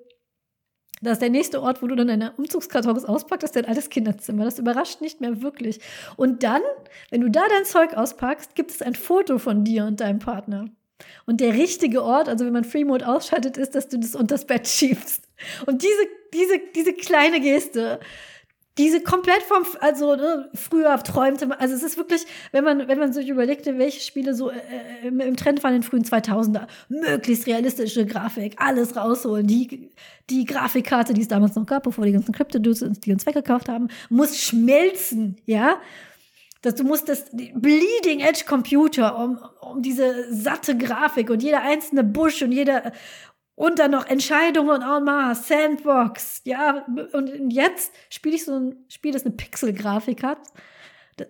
[1.02, 4.44] dass der nächste Ort, wo du dann deine Umzugskartons auspackst, ist dein altes Kinderzimmer.
[4.44, 5.80] Das überrascht nicht mehr wirklich.
[6.18, 6.62] Und dann,
[7.10, 10.66] wenn du da dein Zeug auspackst, gibt es ein Foto von dir und deinem Partner.
[11.26, 14.36] Und der richtige Ort, also wenn man Free Mode ausschaltet, ist, dass du das unter
[14.36, 15.24] das Bett schiebst.
[15.66, 18.02] Und diese, diese, diese kleine Geste,
[18.78, 23.00] diese komplett vom, also ne, früher träumte man, also es ist wirklich, wenn man, wenn
[23.00, 24.56] man sich überlegte, welche Spiele so äh,
[25.04, 29.92] äh im, im, Trend waren in den frühen 2000er, möglichst realistische Grafik, alles rausholen, die,
[30.30, 33.90] die Grafikkarte, die es damals noch gab, bevor die ganzen Krypto-Dudes die uns weggekauft haben,
[34.10, 35.82] muss schmelzen, ja,
[36.62, 42.04] dass du musst das Bleeding Edge Computer um, um diese satte Grafik und jeder einzelne
[42.04, 42.92] Busch und jeder
[43.60, 49.12] und dann noch Entscheidungen en masse, Sandbox, ja, und jetzt spiele ich so ein Spiel,
[49.12, 50.38] das eine Pixel-Grafik hat.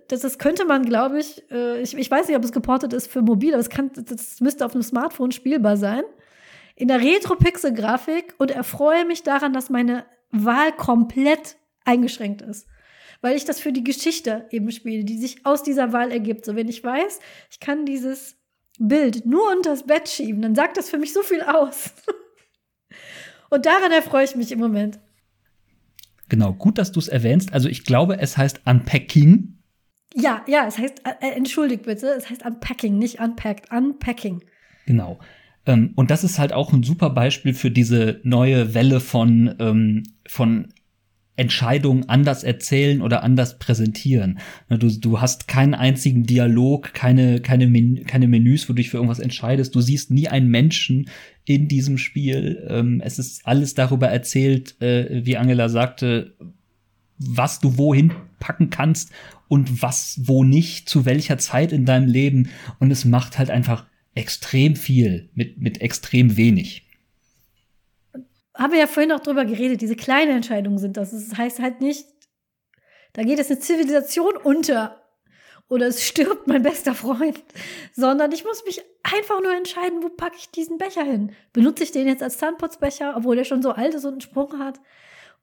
[0.10, 3.12] Das, das könnte man, glaube ich, äh, ich, ich weiß nicht, ob es geportet ist
[3.12, 6.04] für mobil, aber es kann, das müsste auf einem Smartphone spielbar sein.
[6.76, 12.68] In der Retro-Pixel-Grafik und erfreue mich daran, dass meine Wahl komplett eingeschränkt ist.
[13.22, 16.46] Weil ich das für die Geschichte eben spiele, die sich aus dieser Wahl ergibt.
[16.46, 18.39] So, wenn ich weiß, ich kann dieses
[18.80, 21.94] Bild nur unter das Bett schieben, dann sagt das für mich so viel aus.
[23.50, 25.00] Und daran erfreue ich mich im Moment.
[26.30, 27.54] Genau, gut, dass du es erwähnst.
[27.54, 29.58] Also ich glaube, es heißt Unpacking.
[30.16, 34.44] Ja, ja, es heißt, äh, äh, entschuldigt bitte, es heißt Unpacking, nicht Unpacked, Unpacking.
[34.86, 35.20] Genau.
[35.66, 40.04] Ähm, und das ist halt auch ein super Beispiel für diese neue Welle von, ähm,
[40.28, 40.74] von
[41.40, 44.40] Entscheidungen anders erzählen oder anders präsentieren.
[44.70, 48.90] Ne, du, du hast keinen einzigen Dialog, keine, keine, Men keine Menüs, wo du dich
[48.90, 49.74] für irgendwas entscheidest.
[49.74, 51.10] Du siehst nie einen Menschen
[51.45, 52.68] in diesem Spiel.
[52.70, 56.36] Ähm, es ist alles darüber erzählt, äh, wie Angela sagte,
[57.18, 59.11] was du wohin packen kannst
[59.48, 62.49] und was wo nicht, zu welcher Zeit in deinem Leben.
[62.80, 66.89] Und es macht halt einfach extrem viel mit, mit extrem wenig
[68.60, 71.11] haben wir ja vorhin auch drüber geredet, diese kleinen Entscheidungen sind das.
[71.11, 72.06] Das heißt halt nicht,
[73.14, 75.02] da geht es eine Zivilisation unter
[75.69, 77.41] oder es stirbt mein bester Freund,
[77.94, 81.31] sondern ich muss mich einfach nur entscheiden, wo packe ich diesen Becher hin?
[81.53, 84.60] Benutze ich den jetzt als Zahnputzbecher, obwohl der schon so alt ist und einen Sprung
[84.60, 84.80] hat?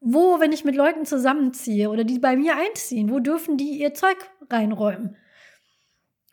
[0.00, 3.94] Wo, wenn ich mit Leuten zusammenziehe oder die bei mir einziehen, wo dürfen die ihr
[3.94, 4.16] Zeug
[4.50, 5.16] reinräumen?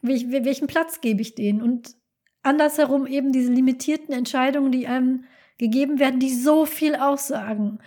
[0.01, 1.61] Welch, welchen Platz gebe ich denen?
[1.61, 1.95] Und
[2.41, 5.26] andersherum eben diese limitierten Entscheidungen, die einem
[5.58, 7.80] gegeben werden, die so viel aussagen,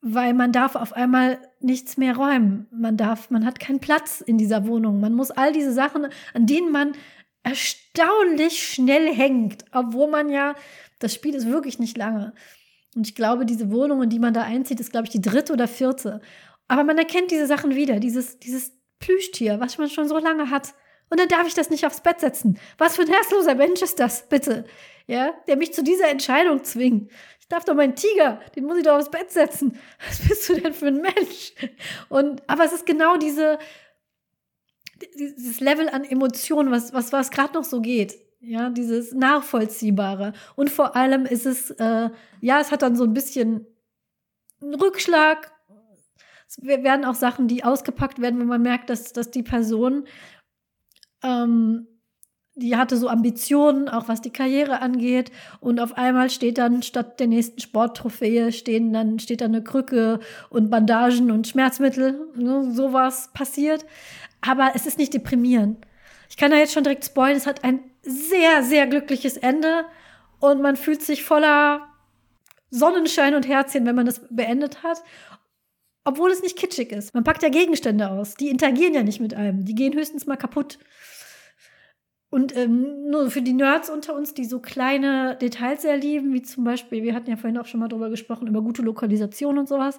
[0.00, 2.66] weil man darf auf einmal nichts mehr räumen.
[2.72, 5.00] Man darf, man hat keinen Platz in dieser Wohnung.
[5.00, 6.92] Man muss all diese Sachen, an denen man
[7.42, 10.54] erstaunlich schnell hängt, obwohl man ja,
[10.98, 12.34] das Spiel ist wirklich nicht lange.
[12.94, 15.52] Und ich glaube, diese Wohnung, in die man da einzieht, ist, glaube ich, die dritte
[15.52, 16.20] oder vierte.
[16.68, 20.74] Aber man erkennt diese Sachen wieder, dieses, dieses Plüschtier, was man schon so lange hat.
[21.10, 22.58] Und dann darf ich das nicht aufs Bett setzen.
[22.78, 24.64] Was für ein herzloser Mensch ist das, bitte?
[25.06, 27.10] Ja, der mich zu dieser Entscheidung zwingt.
[27.40, 29.76] Ich darf doch meinen Tiger, den muss ich doch aufs Bett setzen.
[30.08, 31.52] Was bist du denn für ein Mensch?
[32.08, 33.58] Und, aber es ist genau diese,
[35.18, 38.14] dieses Level an Emotionen, was, was, was gerade noch so geht.
[38.40, 40.32] Ja, dieses Nachvollziehbare.
[40.56, 42.10] Und vor allem ist es, äh,
[42.40, 43.66] ja, es hat dann so ein bisschen
[44.62, 45.52] einen Rückschlag.
[46.48, 50.06] Es werden auch Sachen, die ausgepackt werden, wenn man merkt, dass, dass die Person
[51.22, 51.86] ähm,
[52.56, 55.30] die hatte so Ambitionen, auch was die Karriere angeht.
[55.60, 60.20] Und auf einmal steht dann statt der nächsten Sporttrophäe stehen dann, steht da eine Krücke
[60.50, 62.28] und Bandagen und Schmerzmittel.
[62.36, 63.86] Ne, sowas passiert.
[64.40, 65.86] Aber es ist nicht deprimierend.
[66.28, 67.36] Ich kann da jetzt schon direkt spoilern.
[67.36, 69.84] Es hat ein sehr, sehr glückliches Ende.
[70.38, 71.86] Und man fühlt sich voller
[72.70, 75.02] Sonnenschein und Herzchen, wenn man das beendet hat.
[76.04, 77.14] Obwohl es nicht kitschig ist.
[77.14, 78.34] Man packt ja Gegenstände aus.
[78.34, 79.64] Die interagieren ja nicht mit einem.
[79.64, 80.78] Die gehen höchstens mal kaputt.
[82.30, 86.42] Und ähm, nur für die Nerds unter uns, die so kleine Details sehr lieben, wie
[86.42, 89.68] zum Beispiel, wir hatten ja vorhin auch schon mal drüber gesprochen, über gute Lokalisation und
[89.68, 89.98] sowas.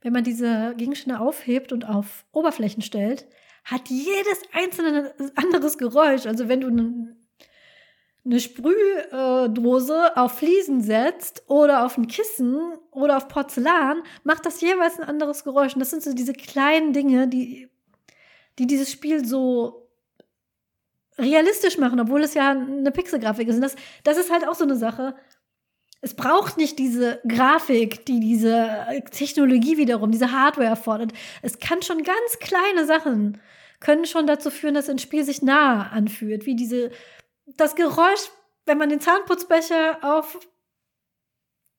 [0.00, 3.26] Wenn man diese Gegenstände aufhebt und auf Oberflächen stellt,
[3.64, 6.26] hat jedes einzelne anderes Geräusch.
[6.26, 6.68] Also wenn du
[8.24, 12.58] eine Sprühdose auf Fliesen setzt oder auf ein Kissen
[12.92, 15.74] oder auf Porzellan, macht das jeweils ein anderes Geräusch.
[15.74, 17.68] Und das sind so diese kleinen Dinge, die,
[18.58, 19.83] die dieses Spiel so
[21.18, 23.56] realistisch machen, obwohl es ja eine Pixelgrafik ist.
[23.56, 25.14] Und das, das ist halt auch so eine Sache.
[26.00, 28.68] Es braucht nicht diese Grafik, die diese
[29.10, 31.12] Technologie wiederum, diese Hardware erfordert.
[31.40, 33.40] Es kann schon ganz kleine Sachen
[33.80, 36.90] können schon dazu führen, dass ein Spiel sich nahe anfühlt, wie diese
[37.46, 38.30] das Geräusch,
[38.66, 40.38] wenn man den Zahnputzbecher auf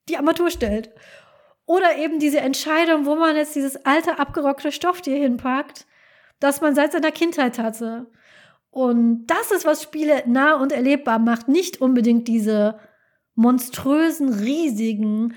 [0.07, 0.91] die Armatur stellt.
[1.65, 5.87] Oder eben diese Entscheidung, wo man jetzt dieses alte, abgerockte Stofftier hinpackt,
[6.39, 8.05] das man seit seiner Kindheit hatte.
[8.75, 11.47] Und das ist, was Spiele nah und erlebbar macht.
[11.47, 12.77] Nicht unbedingt diese
[13.33, 15.33] monströsen, riesigen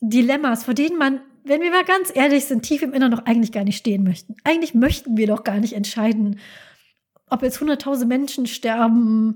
[0.00, 3.52] Dilemmas, vor denen man, wenn wir mal ganz ehrlich sind, tief im Inneren noch eigentlich
[3.52, 4.34] gar nicht stehen möchten.
[4.42, 6.40] Eigentlich möchten wir doch gar nicht entscheiden,
[7.28, 9.34] ob jetzt 100.000 Menschen sterben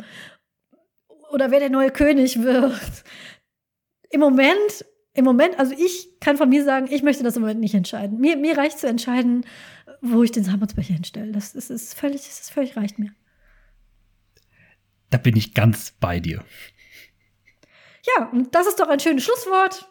[1.31, 3.05] oder wer der neue König wird.
[4.11, 7.61] Im Moment, im Moment, also ich kann von mir sagen, ich möchte das im Moment
[7.61, 8.19] nicht entscheiden.
[8.19, 9.47] Mir, mir reicht zu entscheiden,
[10.05, 11.33] wo ich den Sammelbecher hinstelle.
[11.33, 13.13] Das, das ist völlig, das ist völlig reicht mir.
[15.11, 16.45] Da bin ich ganz bei dir.
[18.17, 19.89] Ja, und das ist doch ein schönes Schlusswort.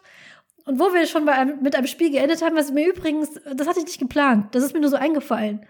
[0.64, 3.80] Und wo wir schon einem, mit einem Spiel geendet haben, was mir übrigens, das hatte
[3.80, 5.66] ich nicht geplant, das ist mir nur so eingefallen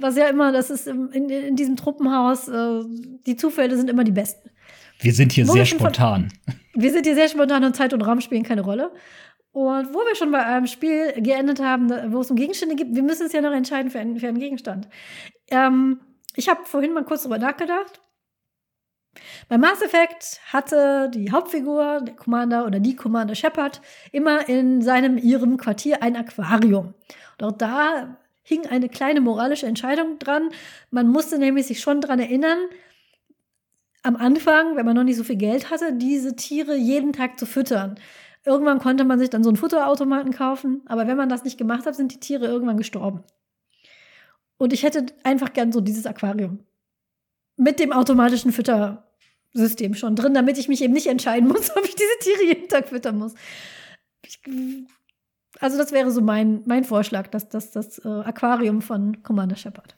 [0.00, 2.80] was ja immer, das ist in, in diesem Truppenhaus, äh,
[3.26, 4.50] die Zufälle sind immer die besten.
[5.00, 6.32] Wir sind hier Wo sehr spontan.
[6.74, 8.92] wir sind hier sehr spontan und Zeit und Raum spielen keine Rolle.
[9.52, 13.02] Und wo wir schon bei einem Spiel geendet haben, wo es um Gegenstände gibt, wir
[13.02, 14.88] müssen es ja noch entscheiden für einen, für einen Gegenstand.
[15.50, 16.00] Ähm,
[16.36, 18.00] ich habe vorhin mal kurz drüber nachgedacht.
[19.48, 23.80] Bei Mass Effect hatte die Hauptfigur, der Commander oder die Commander Shepard,
[24.12, 26.94] immer in seinem, ihrem Quartier ein Aquarium.
[27.38, 30.50] Und auch da hing eine kleine moralische Entscheidung dran.
[30.90, 32.58] Man musste nämlich sich schon daran erinnern,
[34.02, 37.46] am Anfang, wenn man noch nicht so viel Geld hatte, diese Tiere jeden Tag zu
[37.46, 37.98] füttern.
[38.44, 41.86] Irgendwann konnte man sich dann so einen Futterautomaten kaufen, aber wenn man das nicht gemacht
[41.86, 43.22] hat, sind die Tiere irgendwann gestorben.
[44.56, 46.60] Und ich hätte einfach gern so dieses Aquarium.
[47.56, 51.94] Mit dem automatischen Füttersystem schon drin, damit ich mich eben nicht entscheiden muss, ob ich
[51.94, 53.34] diese Tiere jeden Tag füttern muss.
[54.26, 54.40] Ich
[55.58, 59.94] also das wäre so mein, mein Vorschlag, dass das, das äh, Aquarium von Commander Shepard.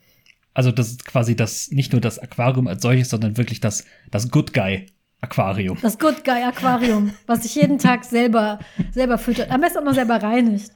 [0.54, 4.30] Also das ist quasi das, nicht nur das Aquarium als solches, sondern wirklich das, das
[4.30, 4.86] Good Guy
[5.22, 5.78] Aquarium.
[5.80, 8.58] Das Good Guy Aquarium, was sich jeden Tag selber,
[8.90, 9.50] selber füttert.
[9.50, 10.72] Am besten auch noch selber reinigt.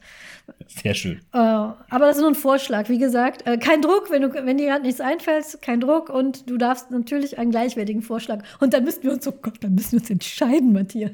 [0.67, 1.19] Sehr schön.
[1.33, 2.87] Äh, aber das ist nur ein Vorschlag.
[2.87, 6.09] Wie gesagt, äh, kein Druck, wenn, du, wenn dir gerade nichts einfällt, kein Druck.
[6.09, 8.43] Und du darfst natürlich einen gleichwertigen Vorschlag.
[8.59, 11.11] Und dann müssen wir uns, oh Gott, dann müssen wir uns entscheiden, Matthias.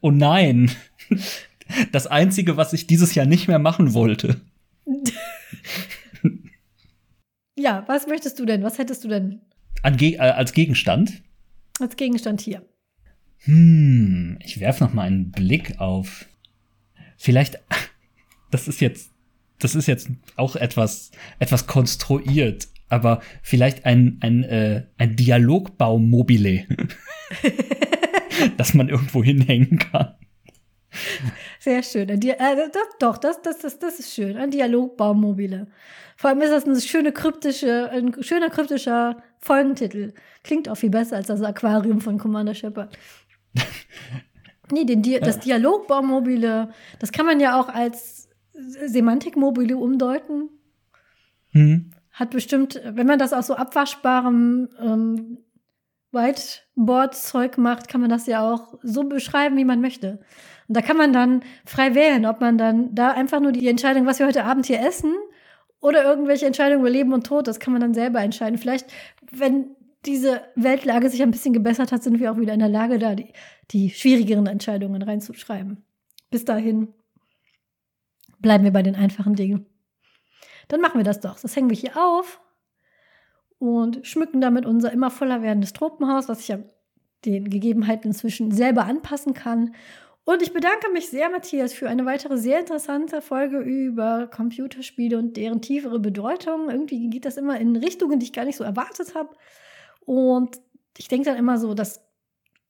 [0.00, 0.70] Oh nein.
[1.90, 4.42] Das Einzige, was ich dieses Jahr nicht mehr machen wollte.
[7.56, 8.62] ja, was möchtest du denn?
[8.62, 9.40] Was hättest du denn?
[9.96, 11.22] Ge äh, als Gegenstand?
[11.80, 12.66] Als Gegenstand hier.
[13.44, 16.26] Hm, ich werfe noch mal einen Blick auf.
[17.16, 17.58] Vielleicht,
[18.50, 19.10] das ist jetzt,
[19.58, 26.66] das ist jetzt auch etwas, etwas konstruiert, aber vielleicht ein, ein, äh, ein Dialogbaum mobile,
[28.56, 30.14] das man irgendwo hinhängen kann.
[31.62, 32.08] Sehr schön.
[32.08, 32.16] Äh,
[32.72, 34.36] das, doch, das, das, das, das ist schön.
[34.36, 35.68] Ein Dialogbaumobile.
[36.16, 40.12] Vor allem ist das eine schöne kryptische, ein schöner kryptischer Folgentitel.
[40.42, 42.98] Klingt auch viel besser als das Aquarium von Commander Shepard.
[44.72, 50.48] nee, den Di das Dialogbaumobile, das kann man ja auch als Semantikmobile umdeuten.
[51.52, 51.92] Mhm.
[52.10, 55.38] Hat bestimmt, wenn man das aus so abwaschbarem ähm,
[56.10, 60.18] Whiteboard-Zeug macht, kann man das ja auch so beschreiben, wie man möchte.
[60.72, 64.06] Und da kann man dann frei wählen, ob man dann da einfach nur die Entscheidung,
[64.06, 65.12] was wir heute Abend hier essen,
[65.82, 68.56] oder irgendwelche Entscheidungen über Leben und Tod, das kann man dann selber entscheiden.
[68.56, 68.90] Vielleicht,
[69.30, 69.76] wenn
[70.06, 73.14] diese Weltlage sich ein bisschen gebessert hat, sind wir auch wieder in der Lage, da
[73.14, 73.34] die,
[73.70, 75.84] die schwierigeren Entscheidungen reinzuschreiben.
[76.30, 76.88] Bis dahin
[78.38, 79.66] bleiben wir bei den einfachen Dingen.
[80.68, 81.38] Dann machen wir das doch.
[81.38, 82.40] Das hängen wir hier auf
[83.58, 86.60] und schmücken damit unser immer voller werdendes Tropenhaus, was ich ja
[87.26, 89.74] den Gegebenheiten inzwischen selber anpassen kann.
[90.24, 95.36] Und ich bedanke mich sehr, Matthias, für eine weitere sehr interessante Folge über Computerspiele und
[95.36, 96.70] deren tiefere Bedeutung.
[96.70, 99.30] Irgendwie geht das immer in Richtungen, die ich gar nicht so erwartet habe.
[100.04, 100.60] Und
[100.96, 102.04] ich denke dann immer so, dass,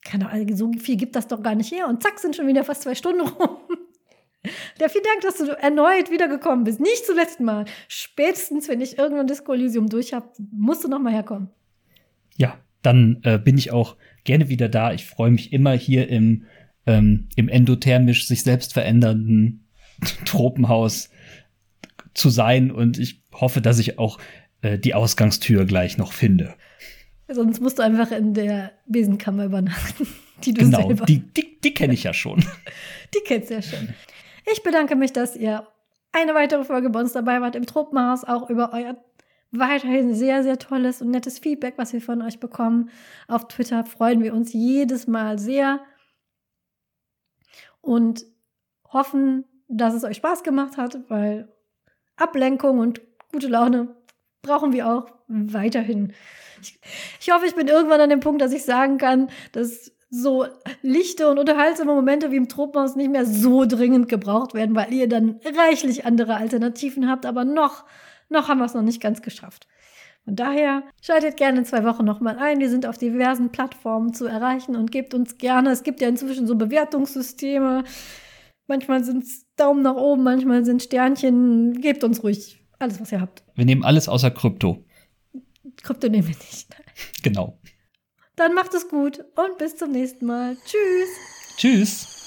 [0.02, 1.88] keine Ahnung, so viel gibt das doch gar nicht her.
[1.88, 3.58] Und zack, sind schon wieder fast zwei Stunden rum.
[4.80, 6.80] Ja, vielen Dank, dass du erneut wiedergekommen bist.
[6.80, 7.64] Nicht zum letzten Mal.
[7.86, 11.48] Spätestens, wenn ich irgendwann Disco Elysium durch habe, musst du noch mal herkommen.
[12.36, 14.92] Ja, dann äh, bin ich auch gerne wieder da.
[14.92, 16.44] Ich freue mich immer hier im
[16.86, 19.68] ähm, im endothermisch sich selbst verändernden
[20.24, 21.10] Tropenhaus
[22.14, 24.18] zu sein und ich hoffe, dass ich auch
[24.62, 26.54] äh, die Ausgangstür gleich noch finde.
[27.28, 30.06] Sonst musst du einfach in der Besenkammer übernachten.
[30.44, 31.04] Die du genau, selber.
[31.04, 32.40] die, die, die kenne ich ja schon.
[33.14, 33.90] Die kennst du ja schon.
[34.52, 35.68] Ich bedanke mich, dass ihr
[36.10, 38.96] eine weitere Folge bei uns dabei wart im Tropenhaus, auch über euer
[39.52, 42.90] weiterhin sehr, sehr tolles und nettes Feedback, was wir von euch bekommen.
[43.28, 45.78] Auf Twitter freuen wir uns jedes Mal sehr
[47.82, 48.24] und
[48.88, 51.52] hoffen, dass es euch Spaß gemacht hat, weil
[52.16, 53.00] Ablenkung und
[53.30, 53.94] gute Laune
[54.40, 56.12] brauchen wir auch weiterhin.
[56.60, 56.80] Ich,
[57.20, 60.46] ich hoffe, ich bin irgendwann an dem Punkt, dass ich sagen kann, dass so
[60.82, 65.08] lichte und unterhaltsame Momente wie im Tropenhaus nicht mehr so dringend gebraucht werden, weil ihr
[65.08, 67.84] dann reichlich andere Alternativen habt, aber noch,
[68.28, 69.66] noch haben wir es noch nicht ganz geschafft.
[70.24, 72.60] Von daher schaltet gerne in zwei Wochen nochmal ein.
[72.60, 75.70] Wir sind auf diversen Plattformen zu erreichen und gebt uns gerne.
[75.70, 77.82] Es gibt ja inzwischen so Bewertungssysteme.
[78.68, 81.80] Manchmal sind es Daumen nach oben, manchmal sind Sternchen.
[81.80, 83.42] Gebt uns ruhig alles, was ihr habt.
[83.54, 84.84] Wir nehmen alles außer Krypto.
[85.82, 86.68] Krypto nehmen wir nicht.
[87.22, 87.58] Genau.
[88.36, 90.56] Dann macht es gut und bis zum nächsten Mal.
[90.64, 91.56] Tschüss.
[91.56, 92.21] Tschüss.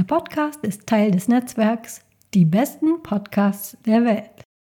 [0.00, 2.00] Dieser Podcast ist Teil des Netzwerks
[2.32, 4.49] Die besten Podcasts der Welt.